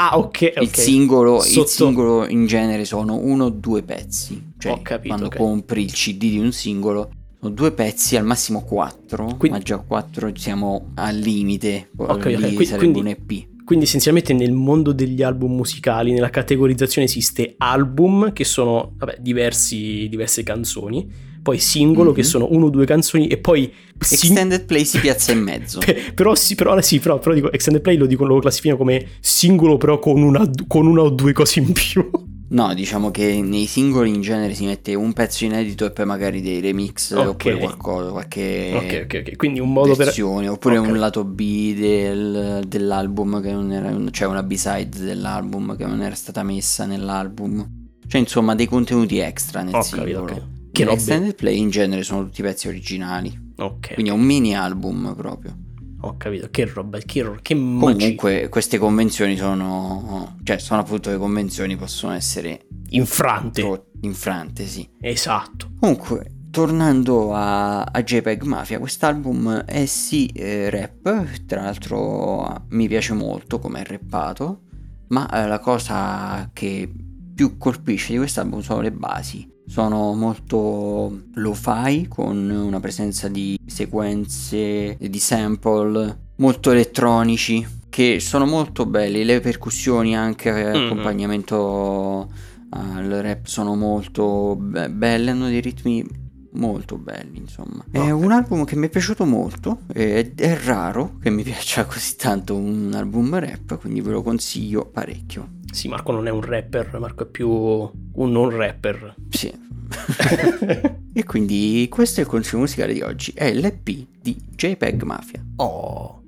Ah, 0.00 0.16
ok. 0.16 0.26
okay. 0.26 0.52
Il, 0.62 0.74
singolo, 0.74 1.40
Sotto... 1.40 1.60
il 1.62 1.66
singolo 1.66 2.28
in 2.28 2.46
genere 2.46 2.84
sono 2.84 3.16
uno 3.16 3.46
o 3.46 3.50
due 3.50 3.82
pezzi. 3.82 4.52
Cioè, 4.56 4.72
Ho 4.72 4.82
capito, 4.82 5.08
quando 5.08 5.26
okay. 5.26 5.38
compri 5.38 5.82
il 5.82 5.92
CD 5.92 6.30
di 6.30 6.38
un 6.38 6.52
singolo, 6.52 7.10
sono 7.40 7.52
due 7.52 7.72
pezzi, 7.72 8.16
al 8.16 8.24
massimo 8.24 8.62
quattro. 8.62 9.24
Quindi... 9.36 9.58
Ma 9.58 9.64
già 9.64 9.78
quattro 9.78 10.30
siamo 10.36 10.90
al 10.94 11.16
limite. 11.16 11.90
Okay, 11.96 12.36
Lì 12.36 12.54
okay. 12.54 12.64
sarebbe 12.64 12.90
quindi, 12.90 13.00
un 13.00 13.06
EP. 13.08 13.64
Quindi 13.64 13.84
essenzialmente 13.86 14.32
nel 14.32 14.52
mondo 14.52 14.92
degli 14.92 15.22
album 15.22 15.56
musicali, 15.56 16.12
nella 16.12 16.30
categorizzazione 16.30 17.08
esiste 17.08 17.54
album, 17.58 18.32
che 18.32 18.44
sono 18.44 18.94
vabbè, 18.96 19.16
diversi, 19.18 20.06
diverse 20.08 20.44
canzoni 20.44 21.26
poi 21.48 21.58
singolo 21.58 22.10
mm-hmm. 22.10 22.14
che 22.14 22.22
sono 22.24 22.48
uno 22.50 22.66
o 22.66 22.70
due 22.70 22.84
canzoni 22.84 23.26
e 23.26 23.38
poi 23.38 23.72
extended 23.98 24.66
play 24.66 24.84
si 24.84 24.98
piazza 24.98 25.32
in 25.32 25.40
mezzo 25.40 25.80
però 26.14 26.34
sì 26.34 26.54
però, 26.54 26.78
sì, 26.82 26.98
però, 26.98 27.18
però 27.18 27.34
dico 27.34 27.50
extended 27.50 27.80
play 27.80 27.96
lo, 27.96 28.04
dico, 28.04 28.26
lo 28.26 28.38
classifico 28.38 28.76
come 28.76 29.06
singolo 29.20 29.78
però 29.78 29.98
con 29.98 30.20
una, 30.20 30.48
con 30.66 30.86
una 30.86 31.00
o 31.00 31.08
due 31.08 31.32
cose 31.32 31.60
in 31.60 31.72
più 31.72 32.10
No, 32.50 32.72
diciamo 32.72 33.10
che 33.10 33.42
nei 33.42 33.66
singoli 33.66 34.08
in 34.08 34.22
genere 34.22 34.54
si 34.54 34.64
mette 34.64 34.94
un 34.94 35.12
pezzo 35.12 35.44
inedito 35.44 35.84
e 35.84 35.90
poi 35.90 36.06
magari 36.06 36.40
dei 36.40 36.60
remix 36.60 37.10
okay. 37.10 37.26
oppure 37.26 37.58
qualcosa, 37.58 38.10
qualche 38.10 38.72
Ok, 38.74 39.02
ok, 39.04 39.22
ok. 39.26 39.36
Quindi 39.36 39.60
un 39.60 39.70
modo 39.70 39.94
versione, 39.94 40.44
per 40.44 40.52
oppure 40.52 40.78
okay. 40.78 40.90
un 40.90 40.98
lato 40.98 41.24
B 41.24 41.74
del, 41.74 42.64
dell'album 42.66 43.42
che 43.42 43.52
non 43.52 43.70
era 43.70 43.94
cioè 44.10 44.28
una 44.28 44.42
B-side 44.42 44.98
dell'album 44.98 45.76
che 45.76 45.84
non 45.84 46.00
era 46.00 46.14
stata 46.14 46.42
messa 46.42 46.86
nell'album. 46.86 47.68
Cioè, 48.06 48.18
insomma, 48.18 48.54
dei 48.54 48.66
contenuti 48.66 49.18
extra 49.18 49.60
nel 49.60 49.74
okay, 49.74 49.84
singolo. 49.84 50.56
Che 50.72 50.82
Extended 50.84 51.34
play 51.34 51.58
in 51.58 51.70
genere 51.70 52.02
sono 52.02 52.24
tutti 52.24 52.42
pezzi 52.42 52.68
originali. 52.68 53.52
Ok. 53.56 53.94
Quindi 53.94 54.10
è 54.10 54.14
un 54.14 54.22
mini 54.22 54.56
album 54.56 55.14
proprio. 55.16 55.56
Ho 56.02 56.16
capito, 56.16 56.48
che 56.50 56.64
roba, 56.64 56.98
che, 56.98 57.22
roba, 57.22 57.38
che 57.42 57.54
magia. 57.54 57.96
Comunque 57.96 58.48
queste 58.48 58.78
convenzioni 58.78 59.36
sono, 59.36 60.36
cioè 60.44 60.58
sono 60.58 60.80
appunto 60.80 61.10
le 61.10 61.16
convenzioni 61.16 61.76
possono 61.76 62.12
essere 62.12 62.66
infrante. 62.90 63.82
Infrante, 64.02 64.64
sì. 64.66 64.88
Esatto. 65.00 65.72
Comunque, 65.80 66.30
tornando 66.50 67.34
a, 67.34 67.82
a 67.82 68.02
JPEG 68.02 68.42
Mafia, 68.44 68.78
quest'album 68.78 69.64
è 69.64 69.86
sì 69.86 70.26
eh, 70.26 70.70
rap, 70.70 71.44
tra 71.46 71.62
l'altro 71.62 72.66
mi 72.68 72.86
piace 72.86 73.12
molto 73.14 73.58
come 73.58 73.80
è 73.80 73.84
rappato, 73.84 74.60
ma 75.08 75.28
eh, 75.30 75.48
la 75.48 75.58
cosa 75.58 76.48
che 76.52 76.88
più 77.34 77.58
colpisce 77.58 78.12
di 78.12 78.18
quest'album 78.18 78.60
sono 78.60 78.82
le 78.82 78.92
basi 78.92 79.56
sono 79.68 80.14
molto 80.14 81.24
lo-fi 81.34 82.06
con 82.08 82.48
una 82.48 82.80
presenza 82.80 83.28
di 83.28 83.58
sequenze 83.66 84.96
di 84.98 85.18
sample 85.18 86.26
molto 86.36 86.70
elettronici 86.70 87.66
che 87.88 88.18
sono 88.18 88.46
molto 88.46 88.86
belli. 88.86 89.24
Le 89.24 89.40
percussioni 89.40 90.16
anche 90.16 90.50
mm-hmm. 90.50 90.84
accompagnamento 90.84 92.30
al 92.70 93.08
rap 93.08 93.46
sono 93.46 93.74
molto 93.74 94.56
be- 94.58 94.90
belle 94.90 95.30
hanno 95.30 95.48
dei 95.48 95.60
ritmi 95.60 96.04
molto 96.52 96.96
belli 96.96 97.38
insomma. 97.38 97.84
È 97.90 98.10
un 98.10 98.32
album 98.32 98.64
che 98.64 98.74
mi 98.76 98.86
è 98.86 98.90
piaciuto 98.90 99.24
molto 99.24 99.80
ed 99.92 100.40
è 100.40 100.58
raro 100.64 101.18
che 101.20 101.30
mi 101.30 101.42
piaccia 101.44 101.84
così 101.84 102.16
tanto 102.16 102.56
un 102.56 102.92
album 102.94 103.38
rap 103.38 103.78
quindi 103.78 104.00
ve 104.00 104.12
lo 104.12 104.22
consiglio 104.22 104.86
parecchio 104.86 105.56
sì, 105.72 105.88
Marco 105.88 106.12
non 106.12 106.26
è 106.26 106.30
un 106.30 106.40
rapper, 106.40 106.98
Marco 106.98 107.24
è 107.24 107.26
più 107.26 107.48
un 107.48 108.30
non 108.30 108.50
rapper. 108.50 109.14
Sì. 109.30 109.52
e 111.12 111.24
quindi 111.24 111.86
questo 111.90 112.20
è 112.20 112.22
il 112.24 112.28
consiglio 112.28 112.60
musicale 112.60 112.92
di 112.92 113.00
oggi, 113.00 113.32
è 113.34 113.52
l'EP 113.52 114.06
di 114.20 114.36
JPEG 114.54 115.02
Mafia. 115.02 115.44
Oh. 115.56 116.22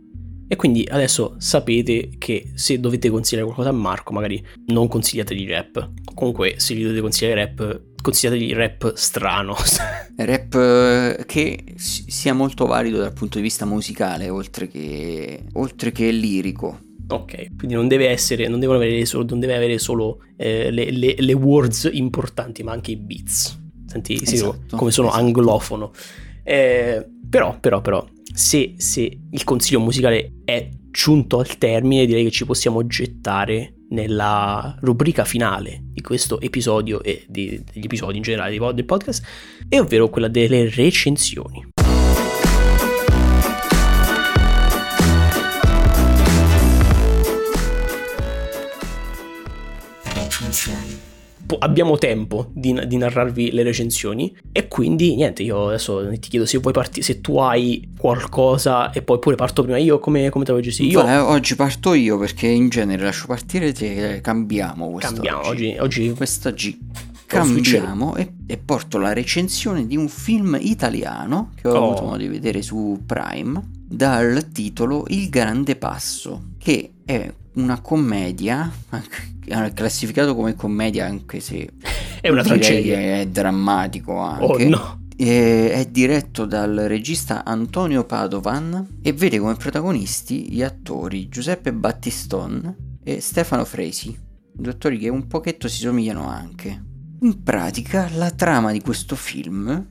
E 0.52 0.56
quindi 0.56 0.84
adesso 0.90 1.36
sapete 1.38 2.10
che 2.18 2.50
se 2.54 2.80
dovete 2.80 3.08
consigliare 3.08 3.44
qualcosa 3.46 3.68
a 3.68 3.78
Marco, 3.78 4.12
magari 4.12 4.44
non 4.66 4.88
consigliategli 4.88 5.48
rap. 5.48 5.90
Comunque, 6.12 6.54
se 6.56 6.74
gli 6.74 6.82
dovete 6.82 7.00
consigliare 7.00 7.44
rap, 7.44 7.82
consigliategli 8.02 8.52
rap 8.52 8.94
strano. 8.94 9.54
rap 10.16 10.54
eh, 10.54 11.24
che 11.26 11.74
sia 11.76 12.34
molto 12.34 12.66
valido 12.66 12.98
dal 12.98 13.12
punto 13.12 13.36
di 13.36 13.44
vista 13.44 13.64
musicale, 13.64 14.28
oltre 14.28 14.66
che, 14.66 15.44
oltre 15.52 15.92
che 15.92 16.10
lirico. 16.10 16.80
Ok, 17.10 17.56
quindi 17.56 17.74
non 17.74 17.88
deve 17.88 18.08
essere, 18.08 18.46
non 18.48 18.60
devono 18.60 18.78
avere 18.78 19.04
solo, 19.04 19.24
non 19.28 19.40
deve 19.40 19.56
avere 19.56 19.78
solo 19.78 20.22
eh, 20.36 20.70
le, 20.70 20.90
le, 20.90 21.14
le, 21.18 21.32
words 21.32 21.90
importanti, 21.92 22.62
ma 22.62 22.72
anche 22.72 22.92
i 22.92 22.96
beats. 22.96 23.58
Senti, 23.86 24.14
esatto, 24.22 24.76
come 24.76 24.90
sono 24.90 25.08
esatto. 25.08 25.22
anglofono. 25.24 25.92
Eh, 26.44 27.04
però, 27.28 27.58
però, 27.58 27.80
però, 27.80 28.06
se, 28.32 28.74
se 28.76 29.18
il 29.30 29.44
consiglio 29.44 29.80
musicale 29.80 30.34
è 30.44 30.68
giunto 30.90 31.38
al 31.38 31.58
termine, 31.58 32.06
direi 32.06 32.24
che 32.24 32.30
ci 32.30 32.44
possiamo 32.44 32.86
gettare 32.86 33.74
nella 33.90 34.76
rubrica 34.80 35.24
finale 35.24 35.82
di 35.92 36.00
questo 36.00 36.40
episodio 36.40 37.02
e 37.02 37.24
di, 37.28 37.62
degli 37.72 37.84
episodi 37.84 38.16
in 38.18 38.22
generale 38.22 38.56
del 38.74 38.84
podcast, 38.84 39.24
e 39.68 39.80
ovvero 39.80 40.08
quella 40.08 40.28
delle 40.28 40.70
recensioni. 40.70 41.66
Abbiamo 51.58 51.98
tempo 51.98 52.50
di, 52.52 52.78
di, 52.86 52.96
narrarvi 52.96 53.50
le 53.52 53.62
recensioni. 53.62 54.36
E 54.52 54.68
quindi 54.68 55.16
niente 55.16 55.42
io 55.42 55.68
adesso 55.68 56.08
ti 56.18 56.28
chiedo 56.28 56.46
se 56.46 56.58
vuoi 56.58 56.72
partire 56.72 57.04
se 57.04 57.20
tu 57.20 57.38
hai 57.38 57.88
qualcosa 57.98 58.90
e 58.90 59.02
poi 59.02 59.18
pure 59.18 59.36
parto 59.36 59.62
prima 59.62 59.78
io 59.78 59.98
come, 59.98 60.30
come 60.30 60.44
te 60.44 60.52
lo 60.52 60.60
gestire 60.60 60.88
io 60.88 61.02
Beh, 61.02 61.16
oggi 61.16 61.54
parto 61.56 61.94
io 61.94 62.18
perché 62.18 62.46
in 62.46 62.68
genere 62.68 63.04
lascio 63.04 63.26
partire 63.26 63.72
te 63.72 64.20
cambiamo 64.22 64.92
cambiamo 64.96 65.46
oggi, 65.46 65.76
oggi 65.78 66.12
quest'oggi 66.12 66.78
cambiamo 67.26 68.16
e, 68.16 68.32
e, 68.46 68.56
porto 68.56 68.98
la 68.98 69.12
recensione 69.12 69.86
di 69.86 69.96
un 69.96 70.08
film 70.08 70.56
italiano 70.60 71.52
che 71.54 71.68
ho 71.68 71.72
oh. 71.72 71.84
avuto 71.84 72.02
modo 72.04 72.16
di 72.16 72.28
vedere 72.28 72.62
su 72.62 73.02
Prime 73.06 73.62
dal 73.86 74.48
titolo 74.52 75.04
Il 75.08 75.28
Grande 75.28 75.76
Passo 75.76 76.54
che 76.58 76.92
è 77.04 77.32
una 77.54 77.80
commedia, 77.80 78.70
classificato 79.74 80.34
come 80.34 80.54
commedia 80.54 81.06
anche 81.06 81.40
se 81.40 81.68
è 82.20 82.28
una 82.28 82.42
tragedia. 82.42 82.98
È 82.98 83.26
drammatico 83.26 84.16
anche. 84.16 84.64
Oh 84.64 84.68
no. 84.68 84.98
È 85.16 85.86
diretto 85.90 86.46
dal 86.46 86.74
regista 86.86 87.44
Antonio 87.44 88.04
Padovan 88.04 89.00
e 89.02 89.12
vede 89.12 89.38
come 89.38 89.54
protagonisti 89.54 90.50
gli 90.50 90.62
attori 90.62 91.28
Giuseppe 91.28 91.74
Battiston 91.74 92.98
e 93.02 93.20
Stefano 93.20 93.66
Fresi, 93.66 94.18
due 94.50 94.72
attori 94.72 94.98
che 94.98 95.10
un 95.10 95.26
pochetto 95.26 95.68
si 95.68 95.80
somigliano 95.80 96.26
anche. 96.26 96.84
In 97.20 97.42
pratica 97.42 98.08
la 98.14 98.30
trama 98.30 98.72
di 98.72 98.80
questo 98.80 99.14
film 99.14 99.86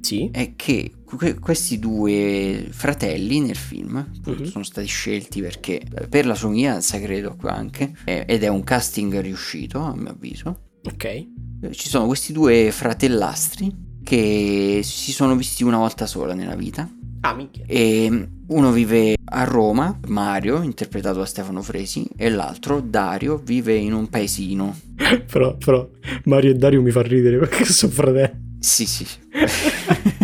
sì. 0.00 0.28
è 0.30 0.52
che 0.56 0.92
questi 1.40 1.78
due 1.78 2.66
fratelli 2.70 3.40
nel 3.40 3.56
film 3.56 4.04
uh-huh. 4.24 4.44
sono 4.44 4.64
stati 4.64 4.86
scelti 4.86 5.40
perché 5.40 5.80
per 6.08 6.26
la 6.26 6.34
somiglianza 6.34 6.98
credo 7.00 7.36
anche 7.42 7.94
ed 8.04 8.42
è 8.42 8.48
un 8.48 8.64
casting 8.64 9.20
riuscito 9.20 9.78
a 9.78 9.94
mio 9.94 10.10
avviso 10.10 10.60
ok 10.84 11.26
ci 11.70 11.88
sono 11.88 12.06
questi 12.06 12.32
due 12.32 12.70
fratellastri 12.70 13.84
che 14.06 14.82
si 14.84 15.10
sono 15.10 15.34
visti 15.34 15.64
una 15.64 15.78
volta 15.78 16.06
sola 16.06 16.32
nella 16.32 16.54
vita. 16.54 16.88
Ah, 17.22 17.34
minchia. 17.34 17.64
E 17.66 18.28
uno 18.46 18.70
vive 18.70 19.16
a 19.24 19.42
Roma, 19.42 19.98
Mario, 20.06 20.62
interpretato 20.62 21.18
da 21.18 21.24
Stefano 21.24 21.60
Fresi, 21.60 22.06
e 22.16 22.30
l'altro, 22.30 22.80
Dario, 22.80 23.42
vive 23.44 23.74
in 23.74 23.92
un 23.92 24.08
paesino. 24.08 24.78
però, 25.28 25.56
però, 25.56 25.88
Mario 26.26 26.52
e 26.52 26.54
Dario 26.54 26.82
mi 26.82 26.92
fa 26.92 27.02
ridere 27.02 27.38
perché 27.48 27.64
sono 27.64 27.90
fratelli. 27.90 28.44
Sì, 28.60 28.86
sì. 28.86 29.04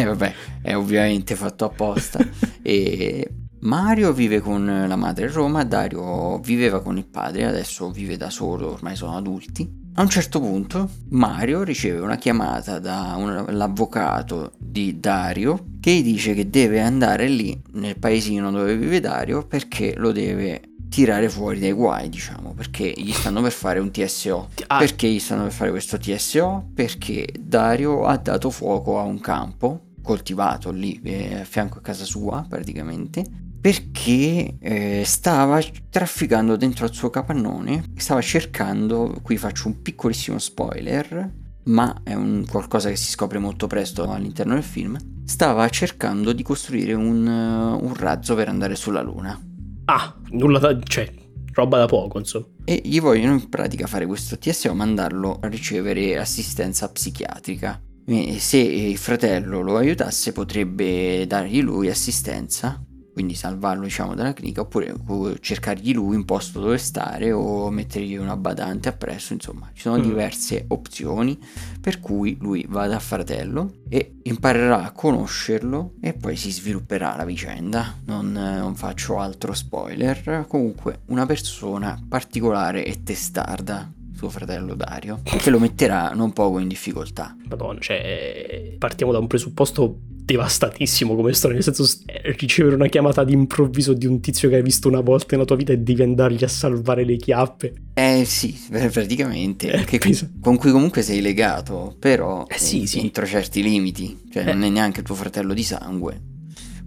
eh, 0.00 0.04
vabbè, 0.04 0.34
è 0.62 0.74
ovviamente 0.74 1.34
fatto 1.34 1.64
apposta. 1.64 2.18
e 2.62 3.28
Mario 3.60 4.12
vive 4.12 4.40
con 4.40 4.84
la 4.86 4.96
madre 4.96 5.26
a 5.26 5.30
Roma, 5.30 5.64
Dario 5.64 6.38
viveva 6.38 6.82
con 6.82 6.98
il 6.98 7.06
padre, 7.06 7.46
adesso 7.46 7.90
vive 7.90 8.16
da 8.16 8.28
solo, 8.28 8.72
ormai 8.72 8.94
sono 8.94 9.16
adulti. 9.16 9.82
A 9.96 10.02
un 10.02 10.08
certo 10.08 10.40
punto 10.40 10.90
Mario 11.10 11.62
riceve 11.62 12.00
una 12.00 12.16
chiamata 12.16 12.80
dall'avvocato 12.80 14.52
di 14.58 14.98
Dario 14.98 15.66
che 15.78 15.92
gli 15.92 16.02
dice 16.02 16.34
che 16.34 16.50
deve 16.50 16.80
andare 16.80 17.28
lì 17.28 17.58
nel 17.74 17.96
paesino 17.96 18.50
dove 18.50 18.76
vive 18.76 18.98
Dario 18.98 19.46
perché 19.46 19.94
lo 19.96 20.10
deve 20.10 20.74
tirare 20.88 21.28
fuori 21.28 21.58
dai 21.58 21.72
guai, 21.72 22.08
diciamo, 22.08 22.54
perché 22.54 22.92
gli 22.96 23.12
stanno 23.12 23.42
per 23.42 23.50
fare 23.50 23.80
un 23.80 23.90
TSO. 23.90 24.48
Ah. 24.68 24.78
Perché 24.78 25.08
gli 25.08 25.18
stanno 25.18 25.42
per 25.42 25.52
fare 25.52 25.70
questo 25.70 25.98
TSO? 25.98 26.70
Perché 26.72 27.26
Dario 27.38 28.04
ha 28.04 28.16
dato 28.16 28.50
fuoco 28.50 28.98
a 28.98 29.02
un 29.02 29.18
campo 29.18 29.83
coltivato 30.04 30.70
lì 30.70 31.00
eh, 31.02 31.40
a 31.40 31.44
fianco 31.44 31.78
a 31.78 31.80
casa 31.80 32.04
sua 32.04 32.44
praticamente 32.46 33.24
perché 33.64 34.58
eh, 34.60 35.02
stava 35.06 35.58
trafficando 35.88 36.54
dentro 36.56 36.84
al 36.84 36.92
suo 36.92 37.08
capannone, 37.08 37.92
stava 37.96 38.20
cercando, 38.20 39.16
qui 39.22 39.38
faccio 39.38 39.68
un 39.68 39.80
piccolissimo 39.80 40.38
spoiler, 40.38 41.32
ma 41.64 42.02
è 42.04 42.12
un 42.12 42.44
qualcosa 42.46 42.90
che 42.90 42.96
si 42.96 43.10
scopre 43.10 43.38
molto 43.38 43.66
presto 43.66 44.10
all'interno 44.10 44.52
del 44.52 44.62
film, 44.62 44.98
stava 45.24 45.66
cercando 45.70 46.34
di 46.34 46.42
costruire 46.42 46.92
un, 46.92 47.26
un 47.26 47.94
razzo 47.94 48.34
per 48.34 48.48
andare 48.48 48.74
sulla 48.74 49.00
Luna. 49.00 49.40
Ah, 49.86 50.14
nulla 50.32 50.58
da... 50.58 50.78
cioè, 50.82 51.10
roba 51.54 51.78
da 51.78 51.86
poco, 51.86 52.18
insomma. 52.18 52.46
E 52.66 52.82
gli 52.84 53.00
vogliono 53.00 53.32
in 53.32 53.48
pratica 53.48 53.86
fare 53.86 54.04
questo 54.04 54.36
TSO, 54.36 54.74
mandarlo 54.74 55.38
a 55.40 55.48
ricevere 55.48 56.18
assistenza 56.18 56.90
psichiatrica. 56.90 57.80
E 58.06 58.38
se 58.38 58.58
il 58.58 58.98
fratello 58.98 59.60
lo 59.60 59.76
aiutasse 59.76 60.32
potrebbe 60.32 61.26
dargli 61.26 61.62
lui 61.62 61.88
assistenza 61.88 62.84
quindi 63.14 63.34
salvarlo 63.36 63.84
diciamo 63.84 64.16
dalla 64.16 64.32
clinica 64.32 64.62
oppure 64.62 64.92
cercargli 65.40 65.94
lui 65.94 66.16
un 66.16 66.24
posto 66.24 66.60
dove 66.60 66.78
stare 66.78 67.30
o 67.30 67.70
mettergli 67.70 68.16
una 68.16 68.36
badante 68.36 68.88
appresso 68.88 69.32
insomma. 69.32 69.70
Ci 69.72 69.82
sono 69.82 69.98
mm. 69.98 70.02
diverse 70.02 70.64
opzioni 70.68 71.38
per 71.80 72.00
cui 72.00 72.36
lui 72.40 72.66
va 72.68 72.88
da 72.88 72.98
fratello 72.98 73.82
e 73.88 74.16
imparerà 74.24 74.82
a 74.82 74.90
conoscerlo 74.90 75.94
e 76.00 76.12
poi 76.12 76.34
si 76.34 76.50
svilupperà 76.50 77.14
la 77.14 77.24
vicenda. 77.24 77.94
Non, 78.06 78.32
non 78.32 78.74
faccio 78.74 79.20
altro 79.20 79.54
spoiler. 79.54 80.44
Comunque 80.48 81.02
una 81.06 81.24
persona 81.24 81.96
particolare 82.08 82.84
e 82.84 83.04
testarda 83.04 83.92
suo 84.14 84.28
fratello 84.28 84.74
Dario, 84.74 85.20
che 85.22 85.50
lo 85.50 85.58
metterà 85.58 86.10
non 86.10 86.32
poco 86.32 86.58
in 86.58 86.68
difficoltà. 86.68 87.36
Madonna, 87.48 87.80
cioè, 87.80 88.74
partiamo 88.78 89.12
da 89.12 89.18
un 89.18 89.26
presupposto 89.26 89.98
devastatissimo 90.24 91.14
come 91.14 91.34
storia, 91.34 91.56
nel 91.56 91.64
senso 91.64 91.84
eh, 92.06 92.34
ricevere 92.38 92.76
una 92.76 92.86
chiamata 92.86 93.24
d'improvviso 93.24 93.92
di 93.92 94.06
un 94.06 94.20
tizio 94.20 94.48
che 94.48 94.56
hai 94.56 94.62
visto 94.62 94.88
una 94.88 95.00
volta 95.00 95.28
nella 95.32 95.44
tua 95.44 95.56
vita 95.56 95.72
e 95.72 95.78
devi 95.78 96.02
andargli 96.02 96.44
a 96.44 96.48
salvare 96.48 97.04
le 97.04 97.16
chiappe. 97.16 97.74
Eh 97.92 98.24
sì, 98.24 98.58
praticamente, 98.70 99.70
eh, 99.70 99.98
con, 99.98 100.40
con 100.40 100.56
cui 100.56 100.70
comunque 100.70 101.02
sei 101.02 101.20
legato, 101.20 101.94
però 101.98 102.46
eh 102.48 102.58
sì, 102.58 102.86
sì. 102.86 103.00
entro 103.00 103.26
certi 103.26 103.62
limiti, 103.62 104.18
cioè 104.32 104.48
eh. 104.48 104.52
non 104.52 104.62
è 104.64 104.70
neanche 104.70 105.02
tuo 105.02 105.14
fratello 105.14 105.52
di 105.52 105.62
sangue, 105.62 106.20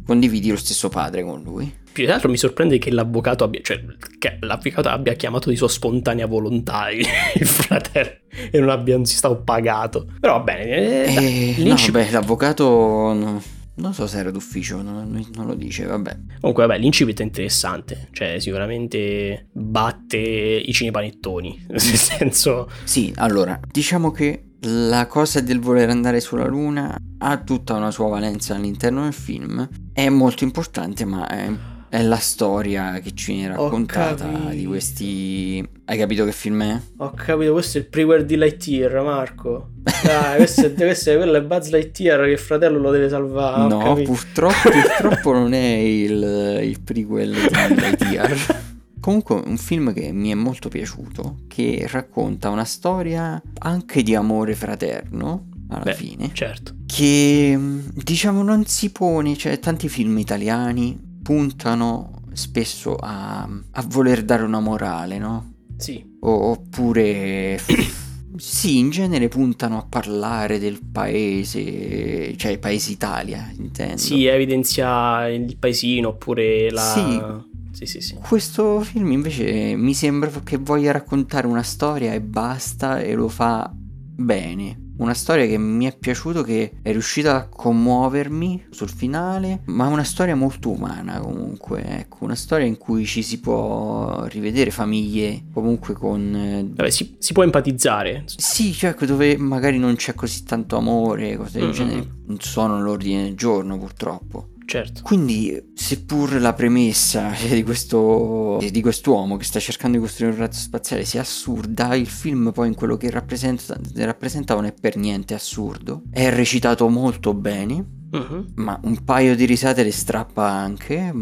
condividi 0.08 0.50
lo 0.50 0.56
stesso 0.56 0.88
padre 0.90 1.22
con 1.22 1.44
lui. 1.44 1.72
Più 1.92 2.06
che 2.06 2.12
altro 2.12 2.30
mi 2.30 2.38
sorprende 2.38 2.78
che 2.78 2.92
l'avvocato 2.92 3.44
abbia, 3.44 3.60
cioè, 3.62 3.84
che 4.18 4.38
l'avvocato 4.42 4.88
abbia 4.88 5.14
chiamato 5.14 5.50
di 5.50 5.56
sua 5.56 5.68
spontanea 5.68 6.26
volontà 6.28 6.90
il 6.90 7.06
fratello 7.46 8.12
e 8.52 8.60
non 8.60 8.70
abbia, 8.70 8.96
non 8.96 9.06
si 9.06 9.16
stato 9.16 9.42
pagato. 9.42 10.08
Però 10.20 10.38
va 10.38 10.44
bene. 10.44 11.06
Eh, 11.06 11.56
eh. 11.58 11.64
No, 11.64 11.76
vabbè, 11.76 12.12
l'avvocato... 12.12 12.66
No. 13.14 13.42
Non 13.80 13.94
so 13.94 14.08
se 14.08 14.18
era 14.18 14.32
d'ufficio, 14.32 14.82
non, 14.82 15.24
non, 15.36 15.46
lo 15.46 15.54
dice, 15.54 15.86
vabbè. 15.86 16.18
Comunque, 16.40 16.66
vabbè, 16.66 16.80
l'incipit 16.80 17.20
è 17.20 17.24
interessante. 17.24 18.10
Cioè, 18.12 18.40
sicuramente 18.40 19.50
batte 19.52 20.18
i 20.18 20.74
cinepanettoni. 20.74 21.66
Nel 21.70 21.80
senso. 21.80 22.68
Sì, 22.86 23.14
allora, 23.18 23.60
diciamo 23.72 24.10
che 24.10 24.48
la 24.62 25.06
cosa 25.06 25.42
del 25.42 25.60
voler 25.60 25.90
andare 25.90 26.20
sulla 26.20 26.48
Luna 26.48 26.96
ha 27.20 27.38
tutta 27.38 27.76
una 27.76 27.92
sua 27.92 28.08
valenza 28.08 28.56
all'interno 28.56 29.04
del 29.04 29.14
film. 29.14 29.68
È 29.98 30.10
molto 30.10 30.44
importante, 30.44 31.06
ma 31.06 31.28
è 31.28 31.52
è 31.90 32.04
la 32.04 32.18
storia 32.18 33.00
che 33.00 33.16
ci 33.16 33.34
viene 33.34 33.56
raccontata 33.56 34.28
di 34.52 34.66
questi. 34.68 35.68
Hai 35.86 35.98
capito 35.98 36.24
che 36.24 36.32
film 36.34 36.62
è? 36.62 36.80
Ho 36.98 37.12
capito, 37.14 37.54
questo 37.54 37.80
è 37.80 37.82
il 37.82 37.88
prequel 37.88 38.24
di 38.24 38.36
Lightyear, 38.36 39.02
Marco. 39.02 39.70
Dai, 40.04 40.36
questo, 40.36 40.68
è, 40.68 40.74
questo 40.76 41.12
è 41.14 41.16
quello 41.16 41.38
è 41.38 41.42
Buzz 41.42 41.70
Lightyear 41.72 42.26
che 42.26 42.32
il 42.32 42.38
fratello 42.38 42.78
lo 42.78 42.92
deve 42.92 43.10
salvare. 43.10 43.68
No, 43.68 44.00
purtroppo, 44.04 44.70
purtroppo 44.70 45.32
non 45.32 45.54
è 45.54 45.78
il, 45.78 46.60
il 46.62 46.80
prequel 46.82 47.32
di 47.32 47.76
Lightyear. 47.76 48.66
Comunque 49.00 49.42
un 49.44 49.58
film 49.58 49.94
che 49.94 50.12
mi 50.12 50.30
è 50.30 50.36
molto 50.36 50.70
piaciuto, 50.70 51.38
che 51.48 51.88
racconta 51.90 52.50
una 52.50 52.66
storia 52.66 53.42
anche 53.60 54.04
di 54.04 54.14
amore 54.14 54.54
fraterno, 54.54 55.48
alla 55.70 55.84
Beh, 55.84 55.94
fine. 55.94 56.30
Certo. 56.34 56.76
Che 56.86 57.60
diciamo 57.94 58.44
non 58.44 58.66
si 58.66 58.92
pone, 58.92 59.36
cioè 59.36 59.60
tanti 59.60 59.90
film 59.90 60.18
italiani 60.18 60.98
puntano 61.22 62.22
spesso 62.34 62.96
a, 62.96 63.42
a 63.44 63.86
voler 63.88 64.24
dare 64.24 64.44
una 64.44 64.60
morale, 64.60 65.18
no? 65.18 65.54
Sì. 65.78 66.04
O, 66.22 66.52
oppure... 66.52 67.60
Sì, 68.38 68.78
in 68.78 68.92
genere 68.92 69.30
puntano 69.30 69.80
a 69.80 69.86
parlare 69.90 70.60
del 70.60 70.80
paese, 70.92 72.38
cioè 72.38 72.60
paese 72.60 72.92
Italia, 72.92 73.52
intendo. 73.58 73.98
Sì, 73.98 74.26
evidenzia 74.26 75.28
il 75.28 75.58
paesino 75.58 76.10
oppure 76.10 76.70
la... 76.70 76.82
Sì. 76.82 77.56
Sì, 77.72 77.86
sì, 77.86 78.02
sì. 78.02 78.16
Questo 78.16 78.82
film 78.82 79.12
invece 79.12 79.76
mi 79.76 79.94
sembra 79.94 80.30
che 80.44 80.58
voglia 80.58 80.92
raccontare 80.92 81.46
una 81.48 81.64
storia 81.64 82.14
e 82.14 82.22
basta 82.22 83.00
e 83.00 83.14
lo 83.14 83.28
fa 83.28 83.72
bene. 83.74 84.87
Una 84.98 85.14
storia 85.14 85.46
che 85.46 85.58
mi 85.58 85.86
è 85.86 85.96
piaciuto, 85.96 86.42
che 86.42 86.74
è 86.82 86.92
riuscita 86.92 87.36
a 87.36 87.48
commuovermi 87.48 88.68
sul 88.70 88.90
finale, 88.90 89.62
ma 89.66 89.88
una 89.88 90.04
storia 90.04 90.36
molto 90.36 90.70
umana 90.70 91.20
comunque, 91.20 91.84
ecco, 91.86 92.24
una 92.24 92.36
storia 92.36 92.66
in 92.66 92.78
cui 92.78 93.06
ci 93.06 93.22
si 93.22 93.40
può 93.40 94.26
rivedere 94.26 94.72
famiglie 94.72 95.44
comunque 95.54 95.94
con... 95.94 96.36
Eh, 96.36 96.66
Vabbè, 96.68 96.90
si, 96.90 97.16
si 97.20 97.34
può 97.34 97.44
empatizzare. 97.44 98.24
Sì, 98.26 98.74
cioè 98.74 98.96
dove 99.06 99.38
magari 99.38 99.78
non 99.78 99.96
c'è 99.96 100.14
così 100.14 100.44
tanto 100.44 100.78
amore, 100.78 101.38
cose 101.38 101.60
del 101.60 101.68
mm-hmm. 101.68 101.78
genere, 101.78 102.08
non 102.26 102.40
sono 102.40 102.78
all'ordine 102.78 103.24
del 103.24 103.36
giorno 103.36 103.78
purtroppo. 103.78 104.50
Certo. 104.68 105.02
Quindi, 105.02 105.72
seppur 105.74 106.42
la 106.42 106.52
premessa 106.52 107.32
di, 107.50 107.64
questo, 107.64 108.58
di 108.70 108.82
quest'uomo 108.82 109.38
che 109.38 109.46
sta 109.46 109.62
cercando 109.62 109.96
di 109.96 110.04
costruire 110.04 110.34
un 110.34 110.42
razzo 110.42 110.60
spaziale 110.60 111.06
sia 111.06 111.22
assurda, 111.22 111.96
il 111.96 112.08
film 112.08 112.52
poi 112.52 112.68
in 112.68 112.76
quello 112.76 112.98
che 112.98 113.10
rappresenta, 113.10 113.80
rappresenta 113.96 114.56
non 114.56 114.66
è 114.66 114.74
per 114.74 114.98
niente 114.98 115.34
assurdo. 115.34 116.04
È 116.12 116.30
recitato 116.30 116.90
molto 116.90 117.34
bene. 117.34 117.96
Uh-huh. 118.12 118.46
Ma 118.56 118.78
un 118.84 119.04
paio 119.06 119.38
di 119.38 119.46
risate 119.46 119.84
le 119.84 119.92
strappa 119.92 120.50
anche, 120.50 121.14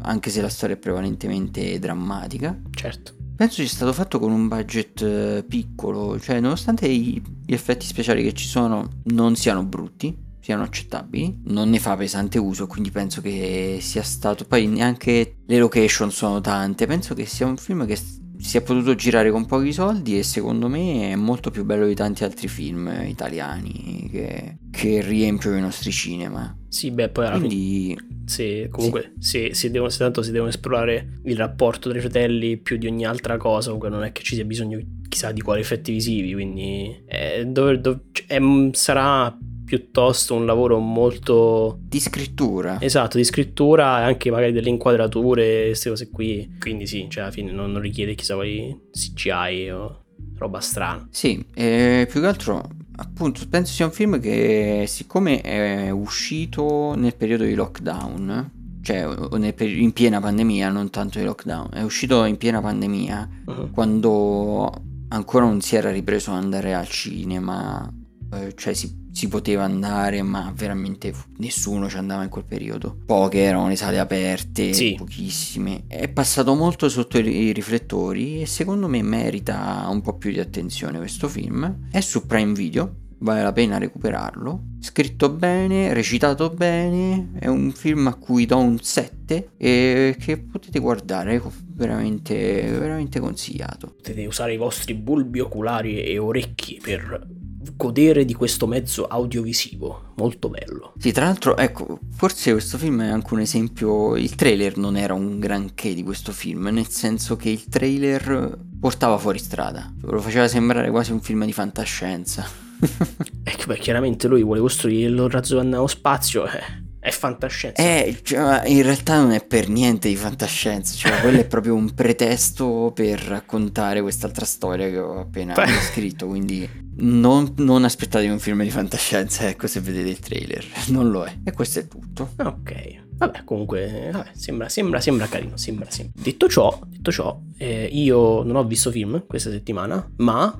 anche 0.00 0.30
se 0.30 0.40
la 0.40 0.48
storia 0.48 0.76
è 0.76 0.78
prevalentemente 0.78 1.78
drammatica. 1.78 2.58
Certo. 2.70 3.14
Penso 3.36 3.56
sia 3.56 3.68
stato 3.68 3.92
fatto 3.92 4.18
con 4.18 4.32
un 4.32 4.48
budget 4.48 5.02
eh, 5.02 5.44
piccolo, 5.46 6.18
cioè 6.18 6.40
nonostante 6.40 6.90
gli 6.90 7.22
effetti 7.46 7.84
speciali 7.84 8.22
che 8.22 8.32
ci 8.32 8.46
sono 8.46 8.88
non 9.04 9.34
siano 9.34 9.64
brutti, 9.64 10.14
siano 10.50 10.64
accettabili, 10.64 11.42
non 11.44 11.70
ne 11.70 11.78
fa 11.78 11.96
pesante 11.96 12.38
uso, 12.38 12.66
quindi 12.66 12.90
penso 12.90 13.20
che 13.20 13.78
sia 13.80 14.02
stato 14.02 14.44
poi 14.44 14.66
neanche 14.66 15.36
le 15.46 15.58
location 15.58 16.10
sono 16.10 16.40
tante, 16.40 16.86
penso 16.86 17.14
che 17.14 17.24
sia 17.24 17.46
un 17.46 17.56
film 17.56 17.86
che 17.86 17.96
si 17.96 18.56
è 18.56 18.62
potuto 18.62 18.94
girare 18.96 19.30
con 19.30 19.46
pochi 19.46 19.72
soldi 19.72 20.18
e 20.18 20.22
secondo 20.24 20.66
me 20.66 21.12
è 21.12 21.14
molto 21.14 21.50
più 21.50 21.64
bello 21.64 21.86
di 21.86 21.94
tanti 21.94 22.24
altri 22.24 22.48
film 22.48 22.90
italiani 23.06 24.08
che, 24.10 24.56
che 24.70 25.00
riempiono 25.02 25.56
i 25.56 25.60
nostri 25.60 25.92
cinema. 25.92 26.56
Sì, 26.66 26.90
beh, 26.90 27.10
poi 27.10 27.26
alla 27.26 27.38
Quindi... 27.38 27.96
fine, 27.96 28.22
se 28.24 28.68
comunque 28.70 29.12
sì. 29.18 29.50
se, 29.50 29.54
se, 29.54 29.70
devono, 29.70 29.90
se 29.90 29.98
tanto 29.98 30.22
si 30.22 30.32
devono 30.32 30.50
esplorare 30.50 31.20
il 31.24 31.36
rapporto 31.36 31.90
tra 31.90 31.98
i 31.98 32.00
fratelli 32.00 32.56
più 32.56 32.76
di 32.76 32.88
ogni 32.88 33.04
altra 33.04 33.36
cosa, 33.36 33.66
comunque 33.66 33.90
non 33.90 34.02
è 34.02 34.10
che 34.10 34.22
ci 34.22 34.34
sia 34.34 34.44
bisogno 34.44 34.80
chissà 35.08 35.30
di 35.30 35.42
quali 35.42 35.60
effetti 35.60 35.92
visivi, 35.92 36.32
quindi 36.32 37.02
è, 37.06 37.44
dove, 37.44 37.80
dove, 37.80 38.00
è, 38.26 38.40
sarà 38.72 39.36
piuttosto 39.70 40.34
un 40.34 40.46
lavoro 40.46 40.80
molto... 40.80 41.78
Di 41.80 42.00
scrittura. 42.00 42.80
Esatto, 42.80 43.18
di 43.18 43.22
scrittura 43.22 44.00
e 44.00 44.02
anche 44.02 44.32
magari 44.32 44.50
delle 44.50 44.68
inquadrature, 44.68 45.66
queste 45.66 45.90
cose 45.90 46.10
qui. 46.10 46.56
Quindi 46.58 46.88
sì, 46.88 47.06
cioè 47.08 47.22
alla 47.22 47.32
fine 47.32 47.52
non, 47.52 47.70
non 47.70 47.80
richiede 47.80 48.16
chissà 48.16 48.34
quali 48.34 48.88
CGI 48.90 49.70
o 49.70 50.06
roba 50.38 50.58
strana. 50.58 51.06
Sì, 51.12 51.44
eh, 51.54 52.08
più 52.10 52.20
che 52.20 52.26
altro 52.26 52.68
appunto 52.96 53.42
penso 53.48 53.72
sia 53.72 53.84
un 53.84 53.92
film 53.92 54.18
che 54.18 54.86
siccome 54.88 55.40
è 55.40 55.88
uscito 55.90 56.94
nel 56.96 57.14
periodo 57.14 57.44
di 57.44 57.54
lockdown 57.54 58.58
cioè 58.82 59.08
in 59.36 59.92
piena 59.92 60.20
pandemia, 60.20 60.70
non 60.70 60.90
tanto 60.90 61.18
di 61.18 61.24
lockdown, 61.24 61.68
è 61.74 61.82
uscito 61.82 62.24
in 62.24 62.38
piena 62.38 62.60
pandemia 62.60 63.28
uh-huh. 63.44 63.70
quando 63.70 64.72
ancora 65.08 65.44
non 65.44 65.60
si 65.60 65.76
era 65.76 65.90
ripreso 65.90 66.32
ad 66.32 66.42
andare 66.42 66.74
al 66.74 66.88
cinema, 66.88 67.88
eh, 68.32 68.54
cioè 68.56 68.72
si 68.72 68.99
si 69.12 69.28
poteva 69.28 69.64
andare, 69.64 70.22
ma 70.22 70.52
veramente 70.54 71.12
nessuno 71.38 71.88
ci 71.88 71.96
andava 71.96 72.22
in 72.22 72.28
quel 72.28 72.44
periodo. 72.44 72.96
Poche 73.04 73.40
erano 73.40 73.68
le 73.68 73.76
sale 73.76 73.98
aperte, 73.98 74.72
sì. 74.72 74.94
pochissime. 74.96 75.84
È 75.86 76.08
passato 76.08 76.54
molto 76.54 76.88
sotto 76.88 77.18
i 77.18 77.52
riflettori 77.52 78.40
e 78.40 78.46
secondo 78.46 78.88
me 78.88 79.02
merita 79.02 79.86
un 79.90 80.00
po' 80.00 80.16
più 80.16 80.30
di 80.30 80.40
attenzione 80.40 80.98
questo 80.98 81.28
film. 81.28 81.88
È 81.90 82.00
su 82.00 82.26
Prime 82.26 82.52
Video, 82.52 82.94
vale 83.18 83.42
la 83.42 83.52
pena 83.52 83.78
recuperarlo. 83.78 84.68
Scritto 84.80 85.28
bene, 85.30 85.92
recitato 85.92 86.48
bene, 86.50 87.32
è 87.38 87.46
un 87.48 87.70
film 87.72 88.06
a 88.06 88.14
cui 88.14 88.46
do 88.46 88.58
un 88.58 88.78
7 88.80 89.50
e 89.56 90.16
che 90.18 90.38
potete 90.38 90.78
guardare 90.78 91.40
veramente, 91.74 92.34
veramente 92.78 93.20
consigliato. 93.20 93.94
Potete 93.96 94.24
usare 94.26 94.54
i 94.54 94.56
vostri 94.56 94.94
bulbi 94.94 95.40
oculari 95.40 96.02
e 96.02 96.18
orecchi 96.18 96.80
per 96.82 97.38
godere 97.76 98.24
di 98.24 98.34
questo 98.34 98.66
mezzo 98.66 99.06
audiovisivo, 99.06 100.12
molto 100.16 100.48
bello. 100.48 100.92
Sì, 100.98 101.12
tra 101.12 101.24
l'altro, 101.24 101.56
ecco, 101.56 101.98
forse 102.10 102.52
questo 102.52 102.78
film 102.78 103.02
è 103.02 103.08
anche 103.08 103.34
un 103.34 103.40
esempio, 103.40 104.16
il 104.16 104.34
trailer 104.34 104.76
non 104.76 104.96
era 104.96 105.14
un 105.14 105.38
granché 105.38 105.94
di 105.94 106.02
questo 106.02 106.32
film, 106.32 106.68
nel 106.68 106.88
senso 106.88 107.36
che 107.36 107.50
il 107.50 107.64
trailer 107.64 108.58
portava 108.78 109.18
fuori 109.18 109.38
strada, 109.38 109.92
lo 110.02 110.20
faceva 110.20 110.48
sembrare 110.48 110.90
quasi 110.90 111.12
un 111.12 111.20
film 111.20 111.44
di 111.44 111.52
fantascienza. 111.52 112.46
ecco, 113.44 113.64
beh, 113.66 113.78
chiaramente 113.78 114.26
lui 114.26 114.42
vuole 114.42 114.60
costruire 114.60 115.10
il 115.10 115.28
razzo 115.28 115.60
nello 115.62 115.86
spazio, 115.86 116.46
eh 116.46 116.88
è 117.00 117.10
fantascienza. 117.10 117.82
Eh, 117.82 118.20
cioè, 118.22 118.62
in 118.66 118.82
realtà 118.82 119.18
non 119.18 119.32
è 119.32 119.44
per 119.44 119.68
niente 119.68 120.08
di 120.08 120.16
fantascienza, 120.16 120.94
cioè 120.94 121.20
quello 121.20 121.40
è 121.40 121.46
proprio 121.46 121.74
un 121.74 121.94
pretesto 121.94 122.92
per 122.94 123.20
raccontare 123.20 124.02
quest'altra 124.02 124.44
storia 124.44 124.88
che 124.90 124.98
ho 124.98 125.20
appena 125.20 125.54
scritto, 125.80 126.26
quindi 126.26 126.68
non, 126.96 127.54
non 127.56 127.84
aspettatevi 127.84 128.30
un 128.30 128.38
film 128.38 128.62
di 128.62 128.70
fantascienza, 128.70 129.48
ecco 129.48 129.66
se 129.66 129.80
vedete 129.80 130.10
il 130.10 130.18
trailer, 130.18 130.64
non 130.88 131.10
lo 131.10 131.24
è. 131.24 131.34
E 131.42 131.52
questo 131.52 131.78
è 131.78 131.88
tutto. 131.88 132.32
Ok. 132.36 133.08
Vabbè, 133.16 133.44
comunque, 133.44 134.10
vabbè, 134.12 134.30
sembra, 134.34 134.68
sembra, 134.68 135.00
sembra 135.00 135.26
carino, 135.26 135.56
sembra, 135.56 135.90
sembra. 135.90 136.22
Detto 136.22 136.48
ciò, 136.48 136.78
detto 136.86 137.10
ciò 137.10 137.38
eh, 137.58 137.88
io 137.90 138.42
non 138.42 138.56
ho 138.56 138.64
visto 138.64 138.90
film 138.90 139.26
questa 139.26 139.50
settimana, 139.50 140.06
ma 140.16 140.58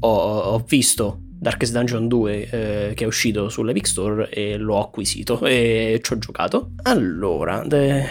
ho, 0.00 0.08
ho 0.08 0.64
visto 0.66 1.20
Darkest 1.44 1.74
Dungeon 1.74 2.08
2 2.08 2.48
eh, 2.48 2.92
che 2.94 3.04
è 3.04 3.06
uscito 3.06 3.50
sull'Epic 3.50 3.86
Store 3.86 4.30
e 4.30 4.56
l'ho 4.56 4.80
acquisito 4.80 5.44
e 5.44 6.00
ci 6.02 6.14
ho 6.14 6.18
giocato. 6.18 6.70
Allora, 6.84 7.62
de... 7.66 8.02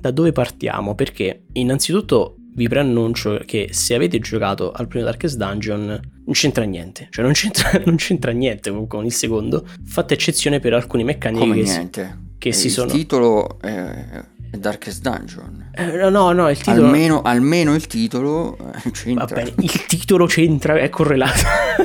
da 0.00 0.12
dove 0.12 0.30
partiamo? 0.30 0.94
Perché 0.94 1.42
innanzitutto 1.54 2.36
vi 2.54 2.68
preannuncio 2.68 3.42
che 3.44 3.70
se 3.72 3.94
avete 3.94 4.20
giocato 4.20 4.70
al 4.70 4.86
primo 4.86 5.04
Darkest 5.04 5.36
Dungeon 5.36 5.86
non 5.86 6.34
c'entra 6.34 6.62
niente, 6.62 7.08
cioè 7.10 7.24
non 7.24 7.32
c'entra, 7.32 7.68
non 7.84 7.96
c'entra 7.96 8.30
niente 8.30 8.72
con 8.86 9.04
il 9.04 9.12
secondo, 9.12 9.66
fatta 9.84 10.14
eccezione 10.14 10.60
per 10.60 10.74
alcune 10.74 11.02
meccaniche 11.02 11.40
Come 11.40 11.56
che, 11.56 11.62
niente? 11.62 12.18
che 12.38 12.52
si 12.52 12.66
il 12.66 12.72
sono... 12.72 12.86
Il 12.86 12.92
titolo 12.92 13.58
è 13.60 14.22
Darkest 14.50 15.02
Dungeon. 15.02 15.70
Eh, 15.74 16.10
no, 16.10 16.32
no, 16.32 16.48
il 16.48 16.56
titolo... 16.56 16.86
Almeno, 16.86 17.22
almeno 17.22 17.74
il 17.74 17.86
titolo 17.86 18.56
eh, 18.56 18.90
c'entra. 18.90 19.24
Va 19.24 19.34
bene, 19.34 19.54
il 19.58 19.86
titolo 19.86 20.26
c'entra, 20.26 20.78
è 20.78 20.88
correlato. 20.88 21.40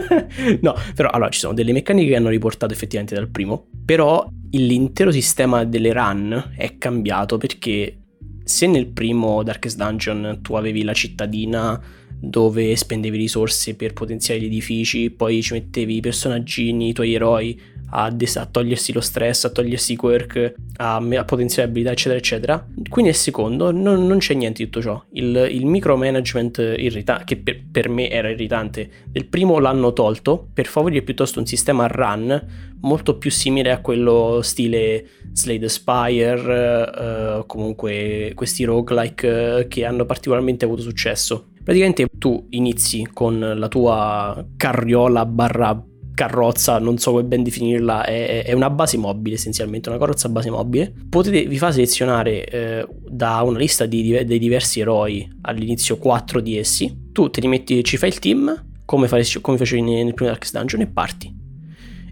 no, 0.62 0.76
però 0.96 1.10
allora 1.10 1.30
ci 1.30 1.40
sono 1.40 1.54
delle 1.54 1.74
meccaniche 1.74 2.10
che 2.10 2.16
hanno 2.16 2.30
riportato 2.30 2.74
effettivamente 2.74 3.16
dal 3.16 3.30
primo, 3.30 3.68
però 3.86 4.28
l'intero 4.52 5.12
sistema 5.12 5.64
delle 5.66 5.94
run 5.94 6.54
è 6.56 6.78
cambiato 6.78 7.38
perché 7.38 7.98
se 8.44 8.68
nel 8.68 8.88
primo 8.88 9.42
Darkest 9.44 9.78
Dungeon 9.78 10.40
tu 10.42 10.56
avevi 10.56 10.84
la 10.84 10.94
cittadina 10.94 11.82
dove 12.26 12.76
spendevi 12.76 13.18
risorse 13.18 13.76
per 13.76 13.92
potenziare 13.92 14.40
gli 14.40 14.46
edifici, 14.46 15.10
poi 15.10 15.42
ci 15.42 15.54
mettevi 15.54 15.98
i 15.98 16.00
personaggini, 16.00 16.90
i 16.90 16.94
tuoi 16.94 17.14
eroi 17.14 17.60
a, 17.96 18.10
des- 18.10 18.38
a, 18.38 18.46
togliersi 18.46 18.92
lo 18.92 19.02
stress, 19.02 19.46
a 19.46 19.50
togliersi 19.50 19.94
i 19.94 19.96
quirk, 19.96 20.54
a, 20.78 20.96
a 20.96 21.26
potenziare 21.26 21.70
abilità, 21.70 21.92
eccetera, 21.92 22.18
eccetera. 22.18 22.68
Qui 22.90 23.04
nel 23.04 23.16
secondo 23.16 23.72
non, 23.72 24.06
non 24.08 24.18
c'è 24.18 24.34
niente 24.34 24.64
di 24.64 24.70
tutto 24.70 24.82
ciò. 24.82 25.04
Il, 25.12 25.48
il 25.52 25.66
micromanagement 25.66 26.58
irritante, 26.78 27.24
che 27.26 27.38
per, 27.38 27.62
per, 27.72 27.90
me 27.90 28.10
era 28.10 28.30
irritante, 28.30 28.90
del 29.08 29.26
primo 29.26 29.60
l'hanno 29.60 29.94
tolto 29.94 30.48
per 30.54 30.66
favorire 30.66 31.04
piuttosto 31.04 31.40
un 31.40 31.46
sistema 31.46 31.88
run 31.88 32.72
molto 32.82 33.18
più 33.18 33.32
simile 33.32 33.72
a 33.72 33.80
quello 33.80 34.40
stile 34.42 35.08
Slay 35.32 35.60
the 35.60 35.70
Spire, 35.70 36.92
eh, 36.98 37.44
comunque 37.46 38.32
questi 38.36 38.64
roguelike 38.64 39.60
eh, 39.60 39.68
che 39.68 39.86
hanno 39.86 40.06
particolarmente 40.06 40.66
avuto 40.66 40.82
successo. 40.82 41.50
Praticamente 41.64 42.08
tu 42.18 42.46
inizi 42.50 43.08
con 43.14 43.40
la 43.40 43.68
tua 43.70 44.46
carriola 44.58 45.26
barra 45.26 45.82
carrozza, 46.14 46.80
non 46.80 46.98
so 46.98 47.12
come 47.12 47.24
ben 47.24 47.44
definirla, 47.44 48.06
è, 48.06 48.44
è, 48.44 48.54
una 48.54 48.70
base 48.70 48.98
mobile 48.98 49.36
essenzialmente, 49.36 49.90
una 49.90 49.98
carrozza 49.98 50.30
base 50.30 50.50
mobile. 50.50 50.94
Potete, 51.10 51.46
vi 51.46 51.58
fa 51.58 51.72
selezionare 51.72 52.46
eh, 52.46 52.88
da 53.08 53.42
una 53.42 53.58
lista 53.58 53.86
di, 53.86 54.24
dei 54.26 54.40
diversi 54.40 54.80
eroi 54.80 55.28
all'inizio 55.42 55.98
4 55.98 56.40
di 56.40 56.58
essi, 56.58 57.10
tu 57.12 57.30
te 57.30 57.42
li 57.42 57.48
metti, 57.48 57.84
ci 57.84 57.98
fai 57.98 58.10
il 58.10 58.20
team, 58.20 58.66
come, 58.86 59.08
fai, 59.08 59.26
come 59.42 59.58
facevi 59.58 59.82
nel 59.82 60.14
primo 60.14 60.32
Darkest 60.32 60.56
Dungeon 60.56 60.82
e 60.82 60.88
parti. 60.88 61.33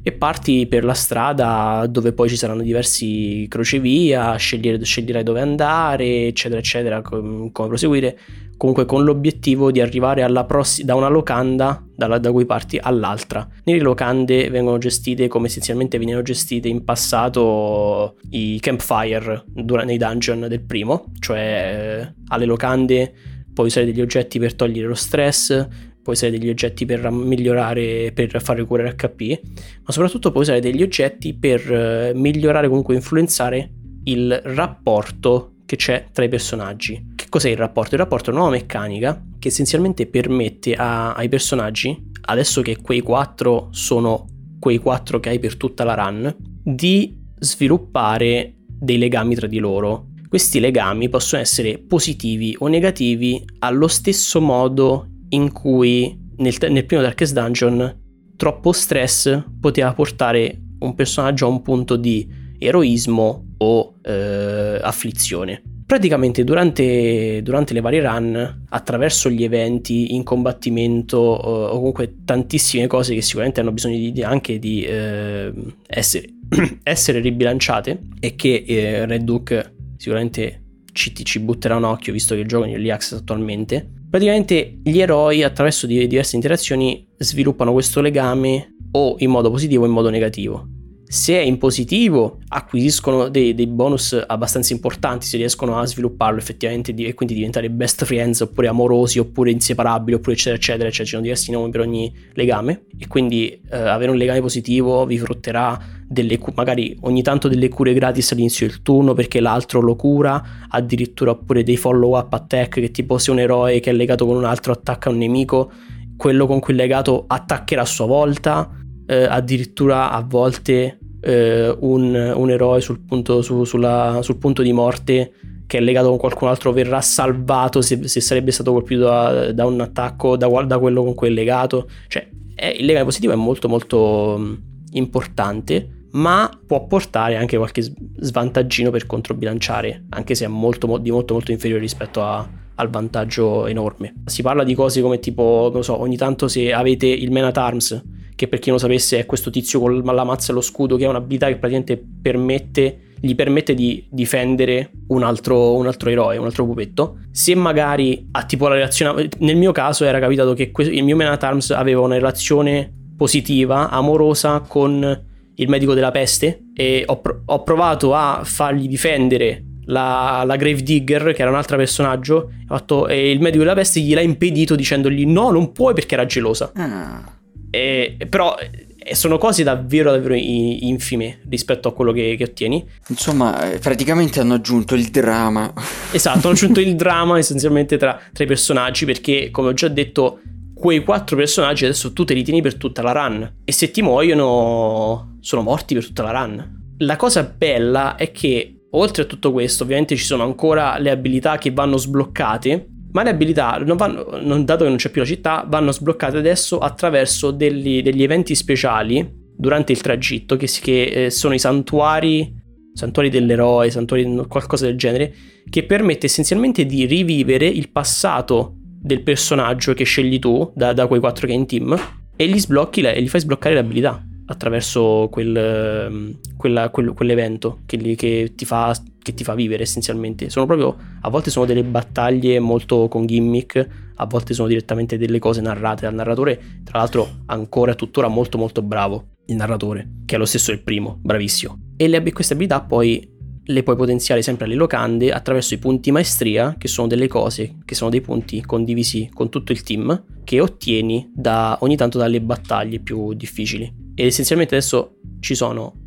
E 0.04 0.12
parti 0.12 0.66
per 0.68 0.84
la 0.84 0.94
strada 0.94 1.86
dove 1.88 2.14
poi 2.14 2.30
ci 2.30 2.36
saranno 2.36 2.64
diversi 2.64 3.46
crocevia, 3.48 4.36
sceglierai 4.36 5.24
dove 5.24 5.42
andare, 5.42 6.28
eccetera, 6.28 6.60
eccetera, 6.60 7.02
com, 7.02 7.52
come 7.52 7.68
proseguire 7.68 8.18
comunque 8.62 8.86
con 8.86 9.04
l'obiettivo 9.04 9.72
di 9.72 9.82
arrivare 9.82 10.24
pross- 10.46 10.84
da 10.84 10.94
una 10.94 11.08
locanda 11.08 11.84
da, 11.96 12.20
da, 12.20 12.32
cui 12.32 12.46
parti 12.46 12.78
all'altra. 12.80 13.48
Nelle 13.64 13.80
locande 13.80 14.52
vengono 14.52 14.78
gestite 14.78 15.28
come 15.28 15.48
essenzialmente 15.48 15.98
venivano 15.98 16.24
gestite 16.24 16.68
in 16.68 16.84
passato 16.84 18.18
i 18.30 18.60
campfire 18.60 19.46
nei 19.56 19.98
dungeon 19.98 20.46
del 20.48 20.62
primo, 20.62 21.06
cioè 21.20 21.40
eh, 21.40 22.14
alle 22.28 22.46
locande 22.46 23.12
puoi 23.52 23.66
usare 23.66 23.88
degli 23.88 24.00
oggetti 24.00 24.38
per 24.38 24.54
togliere 24.54 24.88
lo 24.88 24.94
stress, 24.94 25.68
puoi 26.02 26.16
usare 26.16 26.32
degli 26.32 26.50
oggetti 26.50 26.86
per 26.86 27.10
migliorare, 27.12 28.12
per 28.14 28.42
far 28.42 28.58
recuperare 28.58 28.96
HP, 28.96 29.40
ma 29.84 29.92
soprattutto 29.92 30.32
puoi 30.32 30.44
usare 30.44 30.60
degli 30.60 30.82
oggetti 30.82 31.34
per 31.34 31.72
eh, 31.72 32.12
migliorare, 32.16 32.68
comunque 32.68 32.96
influenzare 32.96 33.72
il 34.06 34.40
rapporto 34.44 35.56
che 35.66 35.76
c'è 35.76 36.08
tra 36.12 36.24
i 36.24 36.30
personaggi. 36.30 37.14
Che 37.16 37.26
cos'è 37.30 37.50
il 37.50 37.58
rapporto? 37.58 37.96
Il 37.96 38.02
rapporto 38.02 38.30
è 38.30 38.34
una 38.34 38.42
nuova 38.42 38.56
meccanica 38.56 39.24
che 39.40 39.48
essenzialmente 39.48 40.06
permette 40.08 40.74
a, 40.74 41.14
ai 41.14 41.30
personaggi, 41.30 42.10
adesso 42.24 42.62
che 42.62 42.78
quei 42.82 43.02
quattro 43.02 43.70
sono 43.72 44.26
quei 44.60 44.78
quattro 44.78 45.20
che 45.20 45.30
hai 45.30 45.40
per 45.40 45.56
tutta 45.56 45.84
la 45.84 45.96
run, 45.96 46.36
di 46.64 47.18
sviluppare 47.40 48.56
dei 48.68 48.98
legami 48.98 49.36
tra 49.36 49.48
di 49.48 49.60
loro. 49.60 50.08
Questi 50.28 50.60
legami 50.60 51.10
possono 51.10 51.42
essere 51.42 51.78
positivi 51.80 52.56
o 52.60 52.68
negativi 52.68 53.44
allo 53.60 53.88
stesso 53.88 54.40
modo 54.40 55.08
in 55.32 55.52
cui 55.52 56.18
nel, 56.38 56.56
nel 56.70 56.86
primo 56.86 57.02
Darkest 57.02 57.34
Dungeon 57.34 58.00
troppo 58.36 58.72
stress 58.72 59.44
poteva 59.60 59.94
portare 59.94 60.60
un 60.80 60.96
personaggio 60.96 61.46
a 61.46 61.50
un 61.50 61.62
punto 61.62 61.96
di 61.96 62.28
eroismo 62.58 63.54
o 63.58 63.96
eh, 64.02 64.80
afflizione. 64.82 65.62
praticamente 65.86 66.46
durante, 66.46 67.42
durante, 67.44 67.74
le 67.74 67.82
varie 67.82 68.02
run, 68.02 68.64
attraverso 68.70 69.30
gli 69.30 69.44
eventi 69.44 70.16
in 70.16 70.24
combattimento 70.24 71.18
o 71.18 71.70
comunque 71.76 72.24
tantissime 72.24 72.88
cose 72.88 73.14
che 73.14 73.22
sicuramente 73.22 73.60
hanno 73.60 73.74
bisogno 73.74 73.98
di, 73.98 74.24
anche 74.24 74.58
di 74.58 74.84
eh, 74.84 75.52
essere, 75.88 76.30
essere, 76.84 77.20
ribilanciate 77.20 78.04
e 78.22 78.36
che 78.36 78.64
eh, 78.66 79.06
Red 79.06 79.24
Duke 79.24 79.76
sicuramente 79.98 80.64
ci, 80.94 81.14
ci 81.14 81.40
butterà 81.40 81.76
un 81.76 81.84
occhio 81.84 82.14
visto 82.14 82.36
che 82.36 82.46
giocano 82.46 82.70
in 82.70 82.76
early 82.78 82.90
access 82.90 83.20
attualmente. 83.20 84.01
Praticamente 84.12 84.80
gli 84.84 85.00
eroi 85.00 85.42
attraverso 85.42 85.88
diverse 85.88 86.36
interazioni 86.36 87.08
sviluppano 87.16 87.72
questo 87.72 88.02
legame 88.02 88.76
o 88.92 89.16
in 89.20 89.30
modo 89.30 89.50
positivo 89.50 89.86
o 89.86 89.88
in 89.88 89.94
modo 89.94 90.10
negativo 90.10 90.71
se 91.12 91.38
è 91.38 91.42
in 91.42 91.58
positivo 91.58 92.38
acquisiscono 92.48 93.28
dei, 93.28 93.54
dei, 93.54 93.68
bonus 93.68 94.18
abbastanza 94.26 94.72
importanti 94.72 95.26
se 95.26 95.36
riescono 95.36 95.78
a 95.78 95.86
svilupparlo 95.86 96.40
effettivamente 96.40 96.94
e 96.96 97.14
quindi 97.14 97.36
diventare 97.36 97.70
best 97.70 98.06
friends 98.06 98.40
oppure 98.40 98.70
amorosi 98.70 99.20
oppure 99.20 99.52
inseparabili 99.52 100.16
oppure 100.16 100.36
eccetera 100.36 100.56
eccetera 100.56 100.90
cioè 100.90 101.04
ci 101.04 101.12
sono 101.12 101.22
diversi 101.22 101.52
nomi 101.52 101.70
per 101.70 101.82
ogni 101.82 102.16
legame. 102.36 102.86
E 102.98 103.10
quindi 103.10 103.50
eh, 103.50 103.78
avere 103.78 104.10
un 104.10 104.16
legame 104.16 104.40
positivo 104.40 105.06
vi 105.06 105.18
frutterà 105.18 105.78
delle, 106.08 106.40
magari 106.56 106.96
ogni 107.02 107.22
tanto 107.22 107.50
delle 107.50 107.68
cure 107.68 107.94
gratis 107.94 108.32
all'inizio 108.32 108.68
del 108.68 108.82
turno 108.82 109.14
perché 109.14 109.42
l'altro 109.42 109.82
lo 109.82 109.98
cura 109.98 110.42
addirittura 110.70 111.32
oppure 111.32 111.64
dei 111.64 111.76
follow 111.76 112.18
up 112.18 112.32
attack 112.32 112.80
che 112.80 112.90
tipo 112.92 113.18
se 113.18 113.32
un 113.32 113.40
eroe 113.40 113.82
che 113.82 113.90
è 113.90 113.94
legato 113.94 114.26
con 114.26 114.38
un 114.38 114.46
altro 114.46 114.72
attacca 114.72 115.10
un 115.10 115.18
nemico 115.18 115.74
quello 116.16 116.48
con 116.48 116.62
cui 116.62 116.74
è 116.74 116.78
legato 116.78 117.26
attaccherà 117.28 117.82
a 117.82 117.86
sua 117.86 118.06
volta 118.06 118.78
eh, 119.08 119.26
addirittura 119.26 120.10
a 120.10 120.22
volte 120.26 121.00
eh, 121.22 121.76
un, 121.80 122.34
un, 122.36 122.50
eroe 122.50 122.82
sul 122.82 123.00
punto, 123.00 123.42
su, 123.42 123.64
sulla, 123.64 124.20
sul 124.22 124.38
punto, 124.38 124.62
di 124.62 124.74
morte 124.74 125.32
che 125.68 125.78
è 125.78 125.82
legato 125.82 126.10
con 126.10 126.18
qualcun 126.18 126.50
altro 126.50 126.74
verrà 126.74 127.00
salvato 127.00 127.82
se, 127.82 128.08
se 128.08 128.20
sarebbe 128.20 128.52
stato 128.52 128.74
colpito 128.74 129.04
da, 129.04 129.54
da 129.54 129.66
un 129.66 129.80
attacco 129.80 130.36
da, 130.36 130.48
da, 130.66 130.80
quello 130.80 131.04
con 131.04 131.14
cui 131.14 131.30
è 131.30 131.32
legato. 131.32 131.90
Cioè, 132.08 132.28
è, 132.56 132.76
il 132.78 132.86
legame 132.86 133.06
positivo 133.06 133.32
è 133.32 133.38
molto 133.38 133.70
molto 133.70 134.36
mm, 134.38 134.54
importante, 134.92 136.08
ma 136.12 136.50
può 136.66 136.86
portare 136.88 137.38
anche 137.38 137.56
qualche 137.56 137.82
svantaggino 137.82 138.90
per 138.90 139.06
controbilanciare, 139.06 140.08
anche 140.10 140.36
se 140.36 140.44
è 140.44 140.50
molto, 140.50 140.98
di 140.98 141.10
molto 141.10 141.34
molto 141.36 141.52
inferiore 141.52 141.82
rispetto 141.82 142.22
a, 142.22 142.46
al 142.76 142.90
vantaggio 142.90 143.66
enorme. 143.68 144.16
Si 144.26 144.42
parla 144.42 144.66
di 144.66 144.74
cose 144.76 145.02
come 145.02 145.20
tipo, 145.20 145.70
non 145.72 145.84
so, 145.84 145.98
ogni 146.00 146.18
tanto 146.18 146.50
se 146.50 146.74
avete 146.74 147.06
il 147.06 147.32
Man 147.32 147.46
at 147.46 147.58
Arms 147.58 148.04
che 148.42 148.48
per 148.48 148.58
chi 148.58 148.70
non 148.70 148.80
lo 148.80 148.84
sapesse 148.84 149.20
è 149.20 149.28
questo 149.28 149.52
tizio 149.52 149.80
con 149.80 150.02
la 150.04 150.24
mazza 150.24 150.52
e 150.52 150.56
lo 150.56 150.62
scudo 150.62 150.96
che 150.96 151.06
è 151.06 151.08
un'abilità 151.08 151.46
che 151.46 151.58
praticamente 151.58 152.04
permette, 152.22 153.14
gli 153.20 153.36
permette 153.36 153.76
di 153.76 154.04
difendere 154.10 154.90
un 155.10 155.22
altro, 155.22 155.76
un 155.76 155.86
altro 155.86 156.10
eroe, 156.10 156.38
un 156.38 156.46
altro 156.46 156.66
pupetto. 156.66 157.20
Se 157.30 157.54
magari 157.54 158.30
ha 158.32 158.44
tipo 158.46 158.68
la 158.68 158.74
relazione, 158.74 159.30
nel 159.38 159.58
mio 159.58 159.72
caso 159.72 160.06
era 160.06 160.18
capitato 160.18 160.56
che 160.56 160.72
il 160.76 161.04
mio 161.04 161.16
Man 161.16 161.28
at 161.28 161.44
Arms 161.44 161.70
aveva 161.70 162.02
una 162.02 162.16
relazione 162.16 162.92
positiva, 163.16 163.92
amorosa 163.92 164.62
con 164.62 165.26
il 165.54 165.70
medico 165.70 165.94
della 165.94 166.10
peste 166.10 166.64
e 166.74 167.04
ho, 167.06 167.22
ho 167.46 167.64
provato 167.64 168.16
a 168.16 168.42
fargli 168.44 168.88
difendere 168.88 169.66
la, 169.86 170.42
la 170.48 170.56
Grave 170.56 170.82
Digger, 170.82 171.34
che 171.34 171.44
era 171.44 171.52
un 171.52 171.58
altro 171.58 171.78
personaggio, 171.78 172.54
fatto, 172.66 173.08
e 173.08 173.30
il 173.30 173.40
medico 173.40 173.62
della 173.62 173.76
peste 173.76 174.00
gliel'ha 174.00 174.22
impedito 174.22 174.76
dicendogli 174.76 175.28
no, 175.28 175.52
non 175.52 175.72
puoi 175.72 175.94
perché 175.94 176.16
era 176.16 176.26
gelosa. 176.26 176.72
Ah. 176.74 177.36
E, 177.72 178.18
però 178.30 178.56
eh, 179.04 179.16
sono 179.16 179.40
cose 179.40 179.64
davvero 179.64 180.12
davvero 180.12 180.36
infime 180.36 181.40
rispetto 181.50 181.88
a 181.88 181.94
quello 181.94 182.12
che, 182.12 182.36
che, 182.38 182.44
ottieni. 182.44 182.86
Insomma, 183.08 183.72
eh, 183.72 183.80
praticamente 183.80 184.40
hanno 184.40 184.56
aggiunto 184.56 184.94
il 184.94 185.10
dramma. 185.10 185.74
Esatto, 186.14 186.40
hanno 186.40 186.56
aggiunto 186.56 186.82
il 186.82 186.96
dramma 186.96 187.38
essenzialmente 187.38 187.98
tra, 187.98 188.20
tra, 188.34 188.44
i 188.44 188.48
personaggi 188.48 189.06
perché, 189.06 189.50
come 189.50 189.70
ho 189.70 189.74
già 189.74 189.88
detto, 189.88 190.42
quei 190.76 191.04
quattro 191.04 191.38
personaggi 191.38 191.86
adesso 191.86 192.12
tu 192.12 192.26
te 192.26 192.34
li 192.34 192.44
tieni 192.44 192.62
per 192.62 192.76
tutta 192.76 193.02
la 193.02 193.12
run 193.12 193.60
e 193.64 193.72
se 193.72 193.92
ti 193.92 194.02
muoiono 194.02 195.38
sono 195.40 195.62
morti 195.62 195.94
per 195.94 196.06
tutta 196.06 196.24
la 196.24 196.32
run. 196.32 196.96
La 196.98 197.16
cosa 197.16 197.44
bella 197.44 198.16
è 198.16 198.32
che 198.32 198.82
oltre 198.92 199.24
a 199.24 199.26
tutto 199.26 199.52
questo 199.52 199.84
ovviamente 199.84 200.16
ci 200.16 200.26
sono 200.26 200.44
ancora 200.44 200.98
le 200.98 201.12
abilità 201.12 201.58
che 201.58 201.72
vanno 201.72 201.98
sbloccate 201.98 202.88
ma 203.12 203.24
le 203.24 203.30
abilità, 203.30 203.78
non 203.86 203.98
vanno, 203.98 204.40
non, 204.42 204.64
dato 204.66 204.84
che 204.84 204.90
non 204.90 204.98
c'è 204.98 205.10
più 205.10 205.22
la 205.22 205.28
città, 205.28 205.66
vanno 205.68 205.92
sbloccate 205.92 206.38
adesso 206.38 206.80
attraverso 206.80 207.52
degli, 207.52 208.02
degli 208.02 208.24
eventi 208.24 208.56
speciali 208.56 209.40
durante 209.56 209.92
il 209.92 210.02
tragitto, 210.02 210.58
che, 210.58 210.68
che 210.68 211.04
eh, 211.04 211.30
sono 211.30 211.54
i 211.54 211.60
santuari, 211.60 212.54
santuari 212.94 213.30
dell'eroe, 213.30 213.92
santuari 213.92 214.26
qualcosa 214.48 214.86
del 214.86 214.98
genere, 214.98 215.34
che 215.70 215.84
permette 215.84 216.26
essenzialmente 216.26 216.86
di 216.86 217.06
rivivere 217.06 217.68
il 217.68 217.90
passato 217.92 218.76
del 219.02 219.22
personaggio 219.22 219.94
che 219.94 220.04
scegli 220.04 220.40
tu, 220.40 220.72
da, 220.76 220.94
da 220.94 221.08
quei 221.08 221.20
quattro 221.20 221.48
che 221.48 221.54
hai 221.54 221.60
in 221.60 221.66
team, 221.66 222.00
e 222.36 222.48
gli 222.48 222.60
sblocchi 222.60 223.02
e 223.02 223.22
gli 223.22 223.28
fai 223.28 223.42
sbloccare 223.42 223.76
le 223.76 223.82
abilità 223.82 224.26
attraverso 224.46 225.28
quel, 225.32 225.56
ehm, 225.56 226.40
quella, 226.58 226.90
quel, 226.90 227.14
quell'evento 227.14 227.80
che, 227.86 227.98
che, 228.16 228.54
ti 228.56 228.66
fa, 228.66 228.96
che, 229.22 229.34
ti 229.34 229.44
fa, 229.44 229.56
vivere 229.56 229.84
essenzialmente. 229.84 230.50
Sono 230.50 230.66
proprio, 230.66 230.96
a 231.22 231.30
volte 231.30 231.50
sono 231.50 231.66
delle 231.66 231.84
battaglie 231.84 232.60
molto 232.60 233.08
con 233.08 233.26
gimmick, 233.26 233.88
a 234.16 234.26
volte 234.26 234.54
sono 234.54 234.68
direttamente 234.68 235.18
delle 235.18 235.40
cose 235.40 235.62
narrate 235.62 236.04
dal 236.04 236.14
narratore, 236.14 236.82
tra 236.84 237.00
l'altro 237.00 237.28
ancora 237.48 237.96
tuttora 237.96 238.28
molto 238.28 238.58
molto 238.58 238.82
bravo 238.82 239.30
il 239.48 239.56
narratore, 239.56 240.08
che 240.26 240.36
è 240.36 240.38
lo 240.38 240.46
stesso 240.46 240.72
del 240.72 240.82
primo, 240.82 241.20
bravissimo. 241.22 241.94
E 241.98 242.08
le, 242.08 242.32
queste 242.32 242.54
abilità 242.54 242.82
poi 242.82 243.40
le 243.64 243.84
puoi 243.84 243.96
potenziare 243.96 244.42
sempre 244.42 244.66
alle 244.66 244.76
locande 244.76 245.32
attraverso 245.32 245.74
i 245.74 245.78
punti 245.78 246.12
maestria, 246.12 246.76
che 246.78 246.88
sono 246.88 247.08
delle 247.08 247.28
cose, 247.28 247.78
che 247.86 247.96
sono 247.96 248.10
dei 248.10 248.22
punti 248.22 248.62
condivisi 248.62 249.30
con 249.34 249.50
tutto 249.50 249.72
il 249.72 249.84
team, 249.84 250.24
che 250.44 250.60
ottieni 250.60 251.32
da, 251.34 251.78
ogni 251.82 251.96
tanto 251.96 252.18
dalle 252.18 252.42
battaglie 252.42 253.00
più 253.00 253.34
difficili. 253.34 253.94
Ed 254.16 254.26
essenzialmente 254.26 254.76
adesso 254.76 255.18
ci 255.40 255.56
sono 255.56 256.01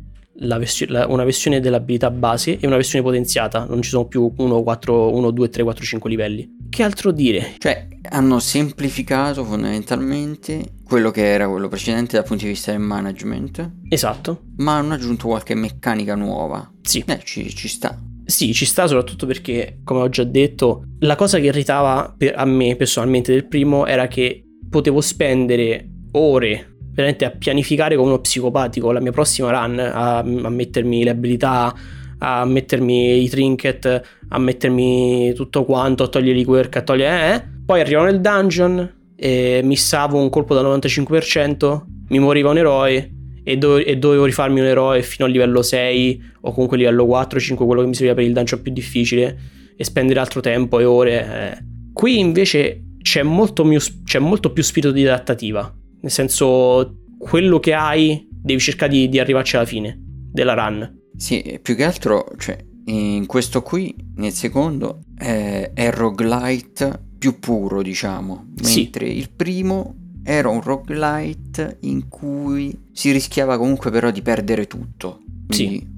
versione, 0.57 0.91
la, 0.91 1.07
una 1.07 1.23
versione 1.23 1.59
dell'abilità 1.59 2.11
base 2.11 2.59
e 2.59 2.67
una 2.67 2.75
versione 2.75 3.03
potenziata, 3.03 3.65
non 3.65 3.81
ci 3.81 3.89
sono 3.89 4.05
più 4.05 4.31
1, 4.35 4.63
4, 4.63 5.15
1, 5.15 5.31
2, 5.31 5.49
3, 5.49 5.63
4, 5.63 5.83
5 5.83 6.09
livelli. 6.09 6.55
Che 6.69 6.83
altro 6.83 7.11
dire? 7.11 7.53
Cioè, 7.57 7.87
hanno 8.09 8.39
semplificato 8.39 9.43
fondamentalmente 9.43 10.73
quello 10.83 11.11
che 11.11 11.31
era 11.31 11.47
quello 11.47 11.67
precedente 11.67 12.15
dal 12.17 12.25
punto 12.25 12.43
di 12.43 12.49
vista 12.49 12.71
del 12.71 12.81
management. 12.81 13.71
Esatto. 13.89 14.41
Ma 14.57 14.77
hanno 14.77 14.93
aggiunto 14.93 15.27
qualche 15.27 15.55
meccanica 15.55 16.15
nuova. 16.15 16.69
Sì. 16.81 17.03
Eh, 17.07 17.19
ci, 17.23 17.53
ci 17.55 17.67
sta. 17.67 17.97
Sì, 18.25 18.53
ci 18.53 18.65
sta 18.65 18.87
soprattutto 18.87 19.25
perché, 19.25 19.79
come 19.83 20.01
ho 20.01 20.09
già 20.09 20.23
detto, 20.23 20.85
la 20.99 21.15
cosa 21.15 21.37
che 21.39 21.45
irritava 21.45 22.13
per, 22.17 22.33
a 22.35 22.45
me 22.45 22.75
personalmente 22.75 23.31
del 23.31 23.47
primo 23.47 23.85
era 23.85 24.07
che 24.07 24.43
potevo 24.69 24.99
spendere 24.99 25.87
ore 26.13 26.74
veramente 26.95 27.25
a 27.25 27.29
pianificare 27.29 27.97
come 27.97 28.07
uno 28.07 28.19
psicopatico 28.19 28.91
la 28.91 29.01
mia 29.01 29.11
prossima 29.11 29.51
run, 29.51 29.77
a, 29.77 30.19
a 30.19 30.23
mettermi 30.23 31.03
le 31.03 31.09
abilità, 31.09 31.75
a 32.19 32.45
mettermi 32.45 33.21
i 33.21 33.29
trinket, 33.29 34.01
a 34.29 34.39
mettermi 34.39 35.33
tutto 35.33 35.65
quanto, 35.65 36.03
a 36.03 36.07
togliere 36.07 36.39
i 36.39 36.45
quirk, 36.45 36.77
a 36.77 36.81
togliere... 36.81 37.35
Eh, 37.35 37.53
poi 37.65 37.81
arrivo 37.81 38.03
nel 38.03 38.21
dungeon 38.21 38.93
e 39.15 39.59
missavo 39.63 40.21
un 40.21 40.29
colpo 40.29 40.53
dal 40.53 40.65
95%, 40.65 41.81
mi 42.09 42.19
moriva 42.19 42.51
un 42.51 42.57
eroe 42.57 43.11
e, 43.43 43.57
do- 43.57 43.77
e, 43.77 43.97
dovevo 43.97 44.25
rifarmi 44.25 44.59
un 44.59 44.67
eroe 44.67 45.01
fino 45.01 45.27
a 45.27 45.31
livello 45.31 45.61
6 45.61 46.23
o 46.41 46.51
comunque 46.53 46.77
livello 46.77 47.05
4, 47.05 47.39
5, 47.39 47.65
quello 47.65 47.81
che 47.81 47.87
mi 47.87 47.93
serviva 47.93 48.15
per 48.15 48.23
il 48.23 48.33
dungeon 48.33 48.61
più 48.61 48.71
difficile 48.71 49.37
e 49.75 49.83
spendere 49.83 50.19
altro 50.19 50.39
tempo 50.39 50.79
e 50.79 50.85
ore. 50.85 51.51
Eh. 51.51 51.63
Qui 51.91 52.19
invece 52.19 52.83
c'è 53.01 53.23
molto, 53.23 53.65
mio, 53.65 53.79
c'è 54.05 54.19
molto 54.19 54.53
più 54.53 54.63
spirito 54.63 54.93
di 54.93 55.05
adattativa 55.05 55.73
nel 56.01 56.11
senso, 56.11 56.97
quello 57.17 57.59
che 57.59 57.73
hai, 57.73 58.27
devi 58.29 58.59
cercare 58.59 58.91
di, 58.91 59.09
di 59.09 59.19
arrivarci 59.19 59.55
alla 59.55 59.65
fine 59.65 59.99
della 59.99 60.53
run. 60.53 61.03
Sì, 61.15 61.59
più 61.61 61.75
che 61.75 61.83
altro, 61.83 62.25
cioè, 62.37 62.57
in 62.85 63.25
questo 63.25 63.61
qui, 63.61 63.95
nel 64.15 64.33
secondo, 64.33 65.01
è, 65.17 65.71
è 65.73 65.91
roguelite 65.91 67.03
più 67.17 67.39
puro, 67.39 67.81
diciamo. 67.81 68.53
Mentre 68.61 69.07
sì. 69.07 69.17
il 69.17 69.31
primo 69.31 69.95
era 70.23 70.49
un 70.49 70.61
roguelite 70.61 71.77
in 71.81 72.07
cui 72.09 72.77
si 72.91 73.11
rischiava 73.11 73.57
comunque 73.57 73.91
però 73.91 74.11
di 74.11 74.21
perdere 74.21 74.67
tutto. 74.67 75.21
Quindi 75.47 75.77
sì. 75.77 75.93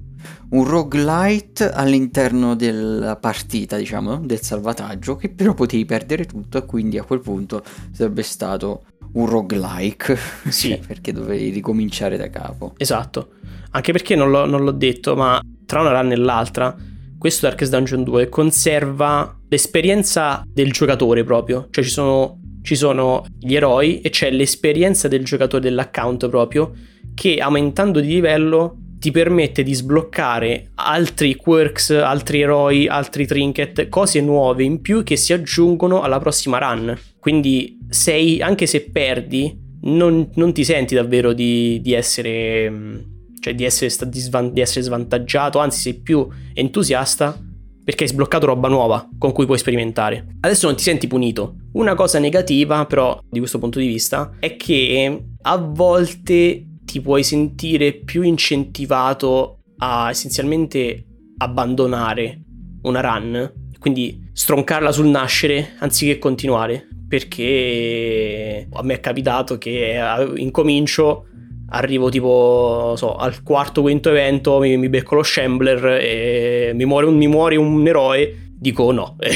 Un 0.49 0.63
roguelite 0.63 1.71
all'interno 1.71 2.55
della 2.55 3.17
partita, 3.17 3.75
diciamo, 3.75 4.19
del 4.19 4.41
salvataggio, 4.41 5.17
che 5.17 5.29
però 5.29 5.53
potevi 5.53 5.83
perdere 5.83 6.25
tutto 6.25 6.57
e 6.57 6.65
quindi 6.65 6.97
a 6.97 7.03
quel 7.03 7.19
punto 7.19 7.63
sarebbe 7.91 8.23
stato 8.23 8.83
un 9.13 9.25
roguelike. 9.25 10.17
Sì. 10.49 10.69
Cioè, 10.69 10.79
perché 10.79 11.11
dovevi 11.11 11.49
ricominciare 11.49 12.17
da 12.17 12.29
capo. 12.29 12.73
Esatto. 12.77 13.33
Anche 13.71 13.91
perché 13.91 14.15
non 14.15 14.29
l'ho, 14.29 14.45
non 14.45 14.63
l'ho 14.63 14.71
detto, 14.71 15.15
ma 15.15 15.41
tra 15.65 15.81
una 15.81 15.99
run 15.99 16.11
e 16.11 16.15
l'altra, 16.15 16.75
questo 17.17 17.47
Darkest 17.47 17.71
Dungeon 17.71 18.03
2 18.03 18.29
conserva 18.29 19.39
l'esperienza 19.49 20.43
del 20.45 20.71
giocatore 20.71 21.23
proprio. 21.23 21.67
Cioè 21.69 21.83
ci 21.83 21.89
sono, 21.89 22.39
ci 22.61 22.75
sono 22.75 23.25
gli 23.39 23.55
eroi 23.55 24.01
e 24.01 24.09
c'è 24.09 24.31
l'esperienza 24.31 25.07
del 25.07 25.23
giocatore 25.23 25.63
dell'account 25.63 26.29
proprio 26.29 26.73
che 27.13 27.37
aumentando 27.37 27.99
di 27.99 28.07
livello 28.07 28.77
ti 28.99 29.11
permette 29.11 29.63
di 29.63 29.73
sbloccare 29.73 30.71
altri 30.75 31.35
quirks, 31.35 31.91
altri 31.91 32.41
eroi, 32.41 32.87
altri 32.87 33.27
trinket, 33.27 33.89
cose 33.89 34.21
nuove 34.21 34.63
in 34.63 34.81
più 34.81 35.03
che 35.03 35.15
si 35.15 35.33
aggiungono 35.33 36.01
alla 36.01 36.19
prossima 36.19 36.57
run. 36.57 36.97
Quindi 37.27 37.77
sei, 37.89 38.39
anche 38.41 38.65
se 38.67 38.89
perdi, 38.89 39.53
non, 39.81 40.29
non 40.35 40.53
ti 40.53 40.63
senti 40.63 40.95
davvero 40.95 41.33
di, 41.33 41.81
di 41.81 41.91
essere... 41.91 43.03
Cioè 43.37 43.53
di 43.53 43.65
essere, 43.65 44.09
di, 44.09 44.19
svan- 44.19 44.53
di 44.53 44.61
essere 44.61 44.85
svantaggiato, 44.85 45.59
anzi 45.59 45.81
sei 45.81 45.99
più 45.99 46.25
entusiasta 46.53 47.37
perché 47.83 48.05
hai 48.05 48.09
sbloccato 48.09 48.45
roba 48.45 48.69
nuova 48.69 49.09
con 49.17 49.33
cui 49.33 49.45
puoi 49.45 49.57
sperimentare. 49.57 50.37
Adesso 50.39 50.67
non 50.67 50.77
ti 50.77 50.83
senti 50.83 51.07
punito. 51.07 51.55
Una 51.73 51.95
cosa 51.95 52.17
negativa, 52.17 52.85
però, 52.85 53.19
di 53.29 53.39
questo 53.39 53.59
punto 53.59 53.79
di 53.79 53.87
vista, 53.87 54.37
è 54.39 54.55
che 54.55 55.25
a 55.41 55.57
volte 55.57 56.65
ti 56.85 57.01
puoi 57.01 57.23
sentire 57.23 57.91
più 57.91 58.21
incentivato 58.21 59.63
a 59.79 60.09
essenzialmente 60.11 61.03
abbandonare 61.39 62.41
una 62.83 63.01
run, 63.01 63.51
quindi 63.79 64.29
stroncarla 64.31 64.93
sul 64.93 65.07
nascere 65.07 65.73
anziché 65.79 66.19
continuare, 66.19 66.87
perché 67.07 68.67
a 68.71 68.83
me 68.83 68.93
è 68.95 68.99
capitato 68.99 69.57
che 69.57 69.99
incomincio 70.35 71.27
arrivo 71.69 72.09
tipo 72.09 72.93
so, 72.95 73.15
al 73.15 73.43
quarto 73.43 73.81
quinto 73.81 74.09
evento 74.09 74.59
mi, 74.59 74.77
mi 74.77 74.89
becco 74.89 75.15
lo 75.15 75.23
Shambler 75.23 75.99
e 76.01 76.71
mi 76.73 76.85
muore 76.85 77.07
un, 77.07 77.17
mi 77.17 77.27
muore 77.27 77.55
un 77.55 77.85
eroe 77.85 78.45
dico 78.59 78.91
no, 78.91 79.15
e 79.19 79.31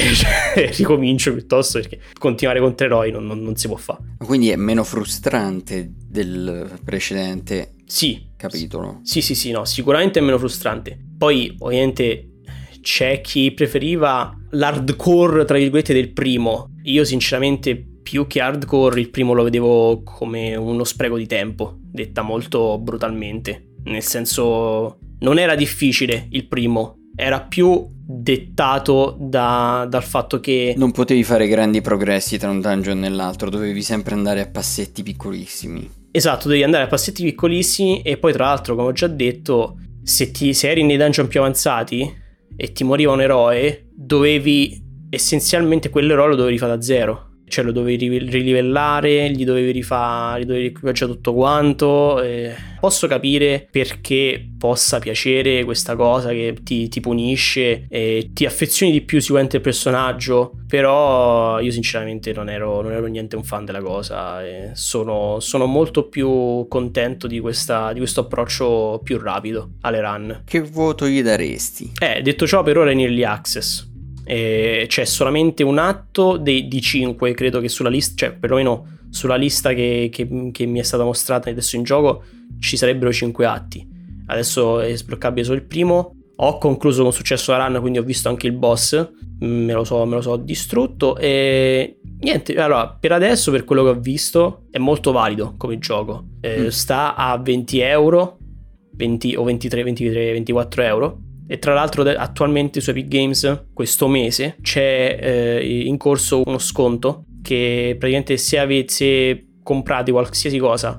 ricomincio 0.76 1.32
piuttosto 1.32 1.78
perché 1.78 2.00
continuare 2.18 2.58
contro 2.58 2.86
eroi 2.86 3.12
non, 3.12 3.24
non, 3.24 3.40
non, 3.40 3.54
si 3.54 3.68
può 3.68 3.76
fare. 3.76 4.16
Quindi 4.18 4.50
è 4.50 4.56
meno 4.56 4.82
frustrante 4.82 5.92
del 5.94 6.78
precedente 6.84 7.74
sì, 7.86 8.30
capitolo? 8.36 9.00
Sì, 9.04 9.20
sì, 9.20 9.34
sì, 9.34 9.52
no, 9.52 9.64
sicuramente 9.64 10.18
è 10.18 10.22
meno 10.22 10.38
frustrante. 10.38 10.98
Poi 11.16 11.54
ovviamente 11.60 12.31
c'è 12.82 13.20
chi 13.22 13.52
preferiva 13.52 14.36
l'hardcore, 14.50 15.44
tra 15.44 15.56
virgolette, 15.56 15.94
del 15.94 16.12
primo. 16.12 16.74
Io 16.82 17.04
sinceramente 17.04 17.76
più 18.02 18.26
che 18.26 18.40
hardcore 18.40 19.00
il 19.00 19.10
primo 19.10 19.32
lo 19.32 19.44
vedevo 19.44 20.02
come 20.02 20.54
uno 20.56 20.84
spreco 20.84 21.16
di 21.16 21.26
tempo, 21.26 21.78
detta 21.80 22.20
molto 22.22 22.78
brutalmente. 22.78 23.68
Nel 23.84 24.02
senso, 24.02 24.98
non 25.20 25.38
era 25.38 25.54
difficile 25.54 26.26
il 26.30 26.46
primo, 26.46 26.96
era 27.16 27.40
più 27.40 27.88
dettato 28.04 29.16
da, 29.18 29.86
dal 29.88 30.02
fatto 30.02 30.40
che... 30.40 30.74
Non 30.76 30.90
potevi 30.90 31.22
fare 31.22 31.46
grandi 31.46 31.80
progressi 31.80 32.36
tra 32.36 32.50
un 32.50 32.60
dungeon 32.60 33.04
e 33.04 33.08
l'altro, 33.08 33.48
dovevi 33.48 33.82
sempre 33.82 34.14
andare 34.14 34.40
a 34.40 34.48
passetti 34.48 35.02
piccolissimi. 35.02 35.88
Esatto, 36.10 36.44
dovevi 36.44 36.64
andare 36.64 36.84
a 36.84 36.88
passetti 36.88 37.22
piccolissimi 37.22 38.02
e 38.02 38.18
poi 38.18 38.32
tra 38.32 38.46
l'altro, 38.46 38.74
come 38.74 38.88
ho 38.88 38.92
già 38.92 39.06
detto, 39.06 39.78
se, 40.02 40.30
ti, 40.32 40.52
se 40.52 40.68
eri 40.68 40.82
nei 40.82 40.96
dungeon 40.96 41.28
più 41.28 41.40
avanzati 41.40 42.20
e 42.56 42.72
ti 42.72 42.84
moriva 42.84 43.12
un 43.12 43.20
eroe, 43.20 43.88
dovevi 43.94 44.82
essenzialmente 45.10 45.90
quell'eroe 45.90 46.28
lo 46.28 46.36
dovevi 46.36 46.58
fare 46.58 46.76
da 46.76 46.82
zero 46.82 47.31
cioè 47.52 47.66
lo 47.66 47.72
dovevi 47.72 48.08
rilivellare, 48.16 49.30
gli 49.30 49.44
dovevi 49.44 49.72
rifare, 49.72 50.40
gli 50.40 50.46
dovevi 50.46 50.66
equipaggiare 50.68 51.12
tutto 51.12 51.34
quanto. 51.34 52.22
Eh, 52.22 52.54
posso 52.80 53.06
capire 53.06 53.68
perché 53.70 54.42
possa 54.56 54.98
piacere 54.98 55.62
questa 55.62 55.94
cosa 55.94 56.30
che 56.30 56.56
ti, 56.62 56.88
ti 56.88 57.00
punisce 57.00 57.84
e 57.90 58.30
ti 58.32 58.46
affezioni 58.46 58.90
di 58.90 59.02
più 59.02 59.20
sicuramente 59.20 59.56
il 59.56 59.62
personaggio, 59.62 60.54
però 60.66 61.60
io 61.60 61.70
sinceramente 61.70 62.32
non 62.32 62.48
ero, 62.48 62.80
non 62.80 62.92
ero 62.92 63.04
niente 63.04 63.36
un 63.36 63.44
fan 63.44 63.66
della 63.66 63.82
cosa 63.82 64.42
e 64.42 64.70
sono, 64.72 65.38
sono 65.40 65.66
molto 65.66 66.08
più 66.08 66.66
contento 66.68 67.26
di, 67.26 67.38
questa, 67.38 67.92
di 67.92 67.98
questo 67.98 68.22
approccio 68.22 68.98
più 69.04 69.18
rapido 69.18 69.72
alle 69.82 70.00
run. 70.00 70.42
Che 70.46 70.62
voto 70.62 71.06
gli 71.06 71.22
daresti? 71.22 71.92
Eh, 72.00 72.22
detto 72.22 72.46
ciò 72.46 72.62
per 72.62 72.78
ora 72.78 72.88
è 72.88 72.94
in 72.94 73.00
early 73.00 73.24
access 73.24 73.90
eh, 74.24 74.84
c'è 74.88 75.04
solamente 75.04 75.62
un 75.62 75.78
atto 75.78 76.36
dei, 76.36 76.68
di 76.68 76.80
5, 76.80 77.34
credo 77.34 77.60
che 77.60 77.68
sulla 77.68 77.88
lista, 77.88 78.26
cioè 78.26 78.36
perlomeno 78.36 79.00
sulla 79.10 79.36
lista 79.36 79.72
che, 79.74 80.08
che, 80.10 80.50
che, 80.52 80.66
mi 80.66 80.78
è 80.78 80.82
stata 80.82 81.04
mostrata 81.04 81.50
adesso 81.50 81.76
in 81.76 81.82
gioco 81.82 82.22
ci 82.58 82.76
sarebbero 82.76 83.12
5 83.12 83.46
atti. 83.46 83.86
Adesso 84.26 84.80
è 84.80 84.94
sbloccabile 84.94 85.44
solo 85.44 85.58
il 85.58 85.64
primo. 85.64 86.16
Ho 86.36 86.58
concluso 86.58 87.02
con 87.02 87.12
successo 87.12 87.52
la 87.52 87.66
run, 87.66 87.80
quindi 87.80 87.98
ho 87.98 88.02
visto 88.02 88.28
anche 88.28 88.46
il 88.46 88.52
boss. 88.52 89.10
Me 89.40 89.72
lo 89.72 89.84
so, 89.84 90.04
me 90.06 90.14
lo 90.14 90.22
so 90.22 90.36
distrutto. 90.36 91.16
E 91.18 91.98
niente, 92.20 92.54
allora, 92.54 92.88
per 92.88 93.12
adesso, 93.12 93.50
per 93.50 93.64
quello 93.64 93.82
che 93.82 93.90
ho 93.90 94.00
visto, 94.00 94.64
è 94.70 94.78
molto 94.78 95.12
valido 95.12 95.54
come 95.56 95.78
gioco. 95.78 96.24
Eh, 96.40 96.62
mm. 96.62 96.66
Sta 96.68 97.14
a 97.16 97.36
20 97.36 97.80
euro, 97.80 98.38
20 98.92 99.34
o 99.36 99.44
23, 99.44 99.82
23, 99.82 100.32
24 100.32 100.82
euro 100.82 101.20
e 101.52 101.58
tra 101.58 101.74
l'altro 101.74 102.02
attualmente 102.02 102.80
su 102.80 102.88
Epic 102.88 103.08
Games 103.08 103.64
questo 103.74 104.08
mese 104.08 104.56
c'è 104.62 105.18
eh, 105.20 105.82
in 105.84 105.98
corso 105.98 106.40
uno 106.46 106.56
sconto 106.56 107.24
che 107.42 107.94
praticamente 107.98 108.38
se 108.38 108.58
avete 108.58 109.48
comprate 109.62 110.10
qualsiasi 110.12 110.56
cosa 110.56 110.98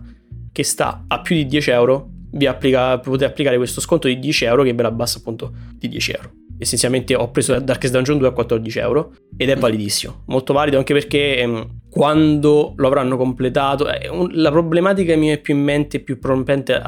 che 0.52 0.64
sta 0.64 1.06
a 1.08 1.22
più 1.22 1.36
di 1.36 1.48
10 1.48 1.72
euro 1.72 2.10
vi 2.34 2.46
applica, 2.46 3.00
potete 3.00 3.26
applicare 3.26 3.58
questo 3.58 3.82
sconto 3.82 4.08
di 4.08 4.20
10 4.20 4.46
euro 4.46 4.62
che 4.62 4.76
ve 4.76 4.84
la 4.84 4.90
abbassa 4.90 5.18
appunto 5.18 5.52
di 5.74 5.90
10 5.90 6.12
euro 6.12 6.32
essenzialmente 6.58 7.16
ho 7.16 7.30
preso 7.32 7.60
Darkest 7.60 7.94
Dungeon 7.94 8.18
2 8.18 8.28
a 8.28 8.32
14 8.32 8.80
euro 8.80 9.14
ed 9.38 9.50
è 9.50 9.56
validissimo, 9.56 10.24
molto 10.28 10.54
valido 10.54 10.78
anche 10.78 10.94
perché 10.94 11.38
ehm, 11.40 11.82
quando 11.90 12.74
lo 12.76 12.88
avranno 12.88 13.18
completato, 13.18 13.90
eh, 13.90 14.10
la 14.32 14.52
problematica 14.52 15.14
che 15.14 15.20
mi 15.20 15.28
è 15.28 15.40
più 15.40 15.56
in 15.56 15.62
mente, 15.62 16.00
più 16.00 16.20
prompente 16.20 16.82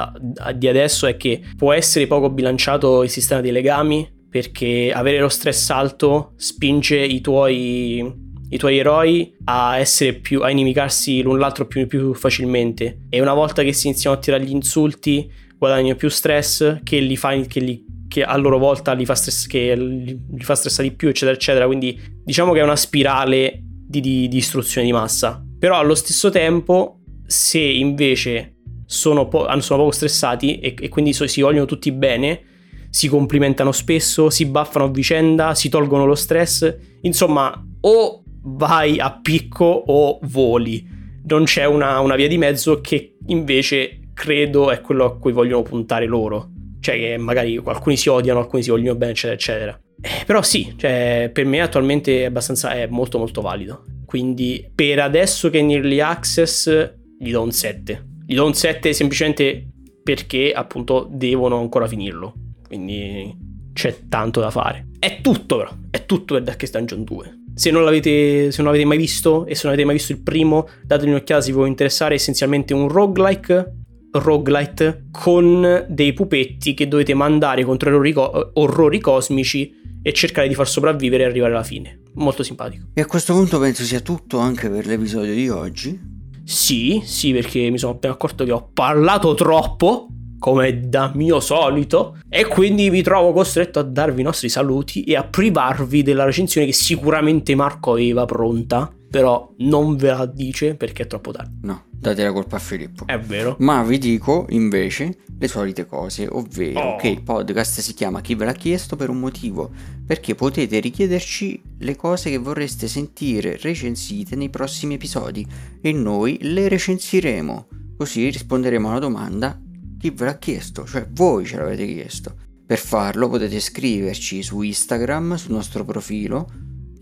di 0.55 0.67
adesso 0.67 1.05
è 1.05 1.15
che 1.17 1.41
può 1.55 1.73
essere 1.73 2.07
poco 2.07 2.29
bilanciato 2.29 3.03
il 3.03 3.09
sistema 3.09 3.41
dei 3.41 3.51
legami 3.51 4.11
perché 4.29 4.91
avere 4.93 5.19
lo 5.19 5.29
stress 5.29 5.69
alto 5.69 6.33
spinge 6.35 6.97
i 6.97 7.21
tuoi 7.21 8.23
i 8.49 8.57
tuoi 8.57 8.77
eroi 8.77 9.35
a 9.45 9.77
essere 9.77 10.13
più 10.13 10.41
a 10.41 10.49
inimicarsi 10.49 11.21
l'un 11.21 11.39
l'altro 11.39 11.65
più, 11.65 11.87
più 11.87 12.13
facilmente. 12.13 13.05
E 13.09 13.21
una 13.21 13.33
volta 13.33 13.63
che 13.63 13.73
si 13.73 13.87
iniziano 13.87 14.15
a 14.15 14.19
tirare 14.19 14.43
gli 14.43 14.51
insulti 14.51 15.29
guadagnano 15.57 15.95
più 15.95 16.09
stress 16.09 16.79
che 16.83 16.99
li 16.99 17.17
fa 17.17 17.35
che 17.41 17.59
li 17.59 17.83
che 18.15 18.23
a 18.23 18.37
loro 18.37 18.57
volta 18.57 18.93
li 18.93 19.03
fa, 19.05 19.13
stress, 19.13 19.49
li, 19.51 20.17
fa 20.39 20.55
stressare 20.55 20.87
di 20.87 20.95
più, 20.95 21.09
eccetera, 21.09 21.35
eccetera. 21.35 21.65
Quindi 21.65 21.99
diciamo 22.23 22.53
che 22.53 22.61
è 22.61 22.63
una 22.63 22.77
spirale 22.77 23.61
di, 23.61 23.99
di, 23.99 24.29
di 24.29 24.37
istruzione 24.37 24.87
di 24.87 24.93
massa. 24.93 25.43
Però 25.59 25.77
allo 25.77 25.95
stesso 25.95 26.29
tempo, 26.29 27.01
se 27.25 27.59
invece 27.59 28.59
sono, 28.85 29.27
po- 29.27 29.47
sono 29.59 29.79
poco 29.79 29.91
stressati 29.91 30.59
e, 30.59 30.75
e 30.79 30.87
quindi 30.87 31.11
so, 31.11 31.27
si 31.27 31.41
vogliono 31.41 31.65
tutti 31.65 31.91
bene, 31.91 32.41
si 32.89 33.09
complimentano 33.09 33.73
spesso, 33.73 34.29
si 34.29 34.45
baffano 34.45 34.85
a 34.85 34.89
vicenda, 34.91 35.53
si 35.53 35.67
tolgono 35.67 36.05
lo 36.05 36.15
stress. 36.15 36.73
Insomma, 37.01 37.53
o 37.81 38.23
vai 38.43 38.97
a 38.97 39.19
picco 39.19 39.65
o 39.65 40.19
voli. 40.21 40.87
Non 41.25 41.43
c'è 41.43 41.65
una, 41.65 41.99
una 41.99 42.15
via 42.15 42.29
di 42.29 42.37
mezzo 42.37 42.79
che 42.79 43.17
invece 43.27 44.11
credo 44.13 44.71
è 44.71 44.79
quello 44.79 45.03
a 45.03 45.17
cui 45.17 45.33
vogliono 45.33 45.63
puntare 45.63 46.05
loro. 46.05 46.51
Cioè 46.85 46.99
che 46.99 47.17
magari 47.17 47.59
alcuni 47.65 47.97
si 47.97 48.09
odiano, 48.09 48.37
alcuni 48.37 48.61
si 48.61 48.69
vogliono 48.69 48.95
bene, 48.95 49.13
eccetera, 49.13 49.33
eccetera. 49.33 49.79
Eh, 49.99 50.23
però 50.23 50.43
sì, 50.43 50.75
cioè, 50.77 51.31
per 51.33 51.43
me 51.43 51.59
attualmente 51.59 52.21
è 52.21 52.25
abbastanza, 52.25 52.75
è 52.75 52.85
molto 52.85 53.17
molto 53.17 53.41
valido. 53.41 53.85
Quindi 54.05 54.69
per 54.75 54.99
adesso 54.99 55.49
che 55.49 55.57
è 55.57 55.61
in 55.61 55.71
early 55.71 55.99
access 55.99 56.93
gli 57.17 57.31
do 57.31 57.41
un 57.41 57.51
7. 57.51 58.05
Gli 58.27 58.35
do 58.35 58.45
un 58.45 58.53
7 58.53 58.93
semplicemente 58.93 59.65
perché 60.03 60.51
appunto 60.51 61.07
devono 61.09 61.57
ancora 61.57 61.87
finirlo. 61.87 62.35
Quindi 62.67 63.35
c'è 63.73 64.07
tanto 64.07 64.39
da 64.39 64.51
fare. 64.51 64.89
È 64.99 65.21
tutto 65.21 65.57
però, 65.57 65.71
è 65.89 66.05
tutto 66.05 66.35
per 66.35 66.43
Darkest 66.43 66.77
Dungeon 66.77 67.03
2. 67.03 67.39
Se 67.55 67.71
non, 67.71 67.83
l'avete, 67.83 68.51
se 68.51 68.61
non 68.61 68.69
l'avete 68.69 68.87
mai 68.87 68.99
visto 68.99 69.47
e 69.47 69.55
se 69.55 69.61
non 69.63 69.73
avete 69.73 69.87
mai 69.87 69.95
visto 69.97 70.11
il 70.11 70.21
primo, 70.21 70.67
datemi 70.83 71.13
un'occhiata 71.13 71.41
se 71.41 71.47
vi 71.49 71.55
può 71.55 71.65
interessare. 71.65 72.13
È 72.13 72.17
essenzialmente 72.17 72.75
un 72.75 72.87
roguelike 72.89 73.84
roguelite 74.19 75.05
con 75.11 75.85
dei 75.89 76.13
pupetti 76.13 76.73
che 76.73 76.87
dovete 76.87 77.13
mandare 77.13 77.63
contro 77.63 77.89
errori, 77.89 78.13
orrori 78.53 78.99
cosmici 78.99 79.73
e 80.01 80.13
cercare 80.13 80.47
di 80.47 80.53
far 80.53 80.67
sopravvivere 80.67 81.23
e 81.23 81.25
arrivare 81.25 81.53
alla 81.53 81.63
fine. 81.63 82.01
Molto 82.13 82.43
simpatico. 82.43 82.87
E 82.93 83.01
a 83.01 83.05
questo 83.05 83.33
punto 83.33 83.59
penso 83.59 83.83
sia 83.83 83.99
tutto 83.99 84.37
anche 84.37 84.69
per 84.69 84.85
l'episodio 84.85 85.33
di 85.33 85.49
oggi. 85.49 85.99
Sì, 86.43 87.01
sì, 87.03 87.33
perché 87.33 87.69
mi 87.71 87.77
sono 87.77 87.93
appena 87.93 88.13
accorto 88.13 88.45
che 88.45 88.51
ho 88.51 88.69
parlato 88.71 89.33
troppo, 89.33 90.07
come 90.37 90.79
da 90.79 91.11
mio 91.15 91.39
solito, 91.39 92.17
e 92.29 92.45
quindi 92.45 92.91
vi 92.91 93.01
trovo 93.01 93.33
costretto 93.33 93.79
a 93.79 93.83
darvi 93.83 94.21
i 94.21 94.23
nostri 94.23 94.47
saluti 94.47 95.03
e 95.03 95.15
a 95.15 95.23
privarvi 95.23 96.03
della 96.03 96.23
recensione 96.23 96.67
che 96.67 96.73
sicuramente 96.73 97.55
Marco 97.55 97.93
aveva 97.93 98.25
pronta, 98.25 98.93
però 99.15 99.49
non 99.59 99.95
ve 99.95 100.09
la 100.09 100.25
dice 100.25 100.75
perché 100.75 101.03
è 101.03 101.07
troppo 101.07 101.31
tardi. 101.31 101.59
No, 101.61 101.85
date 101.89 102.21
la 102.21 102.33
colpa 102.33 102.57
a 102.57 102.59
Filippo. 102.59 103.07
È 103.07 103.17
vero. 103.17 103.55
Ma 103.59 103.81
vi 103.81 103.97
dico 103.97 104.45
invece 104.49 105.19
le 105.39 105.47
solite 105.47 105.85
cose, 105.85 106.27
ovvero 106.29 106.81
oh. 106.81 106.95
che 106.97 107.07
il 107.07 107.23
podcast 107.23 107.79
si 107.79 107.93
chiama 107.93 108.19
Chi 108.19 108.35
ve 108.35 108.43
l'ha 108.43 108.51
chiesto 108.51 108.97
per 108.97 109.07
un 109.07 109.21
motivo, 109.21 109.71
perché 110.05 110.35
potete 110.35 110.81
richiederci 110.81 111.61
le 111.77 111.95
cose 111.95 112.29
che 112.29 112.37
vorreste 112.37 112.89
sentire 112.89 113.57
recensite 113.57 114.35
nei 114.35 114.49
prossimi 114.49 114.95
episodi 114.95 115.47
e 115.79 115.93
noi 115.93 116.37
le 116.41 116.67
recensiremo, 116.67 117.67
così 117.95 118.29
risponderemo 118.29 118.85
a 118.85 118.91
una 118.91 118.99
domanda 118.99 119.57
Chi 119.97 120.09
ve 120.09 120.25
l'ha 120.25 120.37
chiesto? 120.37 120.85
Cioè 120.85 121.07
voi 121.09 121.45
ce 121.45 121.55
l'avete 121.55 121.85
chiesto. 121.85 122.35
Per 122.65 122.79
farlo 122.79 123.29
potete 123.29 123.61
scriverci 123.61 124.43
su 124.43 124.61
Instagram, 124.61 125.35
sul 125.35 125.53
nostro 125.53 125.85
profilo, 125.85 126.49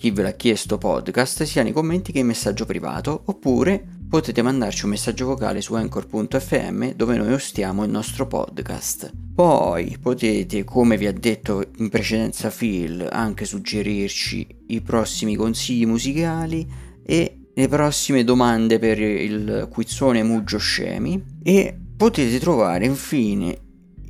chi 0.04 0.12
ve 0.12 0.24
l'ha 0.24 0.34
chiesto 0.34 0.78
podcast, 0.78 1.43
sia 1.43 1.64
nei 1.64 1.72
commenti 1.72 2.12
che 2.12 2.20
in 2.20 2.26
messaggio 2.28 2.66
privato, 2.66 3.22
oppure 3.24 3.82
potete 4.10 4.41
mandarci 4.41 4.84
un 4.84 4.91
messaggio 4.91 5.28
vocale 5.28 5.62
su 5.62 5.76
anchor.fm 5.76 6.89
dove 6.89 7.16
noi 7.16 7.32
ostiamo 7.32 7.86
il 7.86 7.89
nostro 7.89 8.28
podcast. 8.28 9.14
Poi 9.34 9.97
potete, 10.01 10.66
come 10.66 10.97
vi 10.97 11.08
ha 11.08 11.14
detto 11.14 11.66
in 11.78 11.88
precedenza 11.88 12.49
Phil, 12.49 13.08
anche 13.10 13.45
suggerirci 13.45 14.45
i 14.68 14.82
prossimi 14.82 15.38
consigli 15.38 15.86
musicali 15.86 16.68
e 17.01 17.38
le 17.54 17.68
prossime 17.70 18.26
domande 18.26 18.80
per 18.80 18.99
il 18.99 19.70
quizzone 19.72 20.22
Muggio 20.22 20.58
Scemi 20.58 21.38
e 21.41 21.78
potete 21.95 22.39
trovare 22.39 22.84
infine 22.84 23.58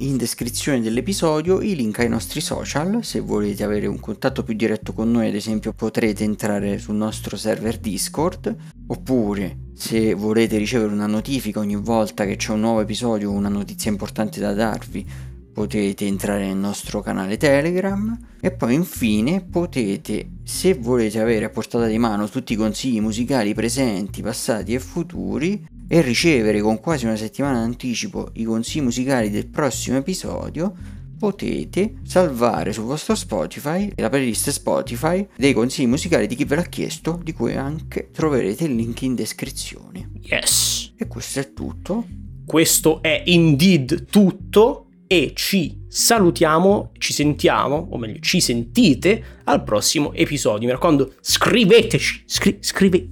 in 0.08 0.18
descrizione 0.18 0.82
dell'episodio 0.82 1.62
i 1.62 1.76
link 1.76 2.00
ai 2.00 2.10
nostri 2.10 2.42
social, 2.42 3.04
se 3.04 3.22
volete 3.22 3.64
avere 3.64 3.88
un 3.88 4.00
contatto 4.00 4.44
più 4.44 4.54
diretto 4.54 4.92
con 4.94 5.10
noi 5.10 5.30
ad 5.30 5.36
esempio 5.36 5.72
potrete 5.72 6.24
entrare 6.24 6.78
sul 6.78 6.96
nostro 6.96 7.38
server 7.38 7.78
Discord, 7.78 8.54
oppure 8.88 9.58
se 9.74 10.14
volete 10.14 10.58
ricevere 10.58 10.92
una 10.92 11.08
notifica 11.08 11.60
ogni 11.60 11.78
volta 11.78 12.26
che 12.26 12.36
c'è 12.36 12.52
un 12.52 12.60
nuovo 12.60 12.82
episodio 12.82 13.30
o 13.30 13.34
una 13.34 13.50
notizia 13.50 13.90
importante 13.90 14.40
da 14.40 14.54
darvi 14.54 15.32
potete 15.54 16.06
entrare 16.06 16.48
nel 16.48 16.58
nostro 16.58 17.02
canale 17.02 17.38
Telegram 17.38 18.18
e 18.42 18.52
poi 18.52 18.74
infine 18.74 19.42
potete, 19.42 20.32
se 20.44 20.74
volete 20.74 21.20
avere 21.20 21.46
a 21.46 21.50
portata 21.50 21.86
di 21.86 21.98
mano 21.98 22.28
tutti 22.28 22.54
i 22.54 22.58
consigli 22.58 23.00
musicali 23.00 23.54
presenti, 23.54 24.22
passati 24.22 24.74
e 24.74 24.80
futuri, 24.80 25.66
e 25.88 26.02
ricevere 26.02 26.60
con 26.60 26.80
quasi 26.80 27.06
una 27.06 27.16
settimana 27.16 27.60
d'anticipo 27.60 28.32
i 28.34 28.44
consigli 28.46 28.82
musicali 28.82 29.30
del 29.30 29.48
prossimo 29.48 29.98
episodio, 29.98 30.74
potete 31.20 32.00
salvare 32.04 32.74
sul 32.74 32.86
vostro 32.86 33.16
Spotify 33.16 33.92
la 33.96 34.10
playlist 34.10 34.50
Spotify 34.50 35.26
dei 35.38 35.54
consigli 35.54 35.88
musicali 35.88 36.28
di 36.28 36.36
chi 36.36 36.46
ve 36.46 36.56
l'ha 36.56 36.64
chiesto, 36.64 37.20
di 37.24 37.32
cui 37.32 37.56
anche 37.56 38.10
troverete 38.12 38.66
il 38.66 38.76
link 38.76 39.04
in 39.04 39.16
descrizione. 39.16 40.10
Yes! 40.22 40.94
E 40.98 41.08
questo 41.08 41.40
è 41.40 41.54
tutto. 41.54 42.06
Questo 42.46 43.02
è 43.02 43.24
indeed 43.28 44.08
tutto 44.10 44.83
e 45.14 45.34
ci 45.36 45.84
salutiamo, 45.88 46.90
ci 46.98 47.14
sentiamo, 47.14 47.88
o 47.92 48.00
meglio, 48.00 48.18
ci 48.20 48.42
sentite 48.42 49.42
al 49.44 49.64
prossimo 49.64 50.12
episodio. 50.12 50.66
Mi 50.66 50.74
raccomando, 50.74 51.14
scriveteci, 51.22 52.24
scri- 52.26 52.58
scrive- 52.60 53.08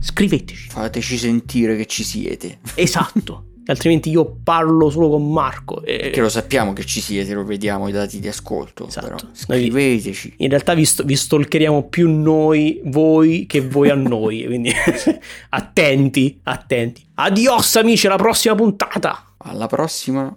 scriveteci. 0.00 0.68
Fateci 0.68 1.16
sentire 1.16 1.76
che 1.76 1.86
ci 1.86 2.04
siete. 2.04 2.58
Esatto. 2.76 3.46
altrimenti 3.64 4.10
io 4.10 4.36
parlo 4.44 4.90
solo 4.90 5.08
con 5.08 5.32
Marco. 5.32 5.82
E... 5.82 5.96
Perché 5.96 6.20
lo 6.20 6.28
sappiamo 6.28 6.74
che 6.74 6.84
ci 6.84 7.00
siete, 7.00 7.32
lo 7.32 7.44
vediamo 7.44 7.88
i 7.88 7.92
dati 7.92 8.20
di 8.20 8.28
ascolto. 8.28 8.88
Esatto. 8.88 9.06
Però 9.06 9.18
scriveteci. 9.32 10.34
In 10.38 10.50
realtà 10.50 10.74
vi, 10.74 10.84
sto, 10.84 11.04
vi 11.04 11.16
stalkeriamo 11.16 11.88
più 11.88 12.10
noi, 12.10 12.82
voi, 12.84 13.46
che 13.46 13.62
voi 13.62 13.88
a 13.88 13.94
noi. 13.94 14.44
quindi 14.44 14.70
attenti, 15.48 16.38
attenti. 16.42 17.02
Adios 17.14 17.76
amici, 17.76 18.06
alla 18.08 18.16
prossima 18.16 18.54
puntata. 18.54 19.32
Alla 19.38 19.68
prossima. 19.68 20.36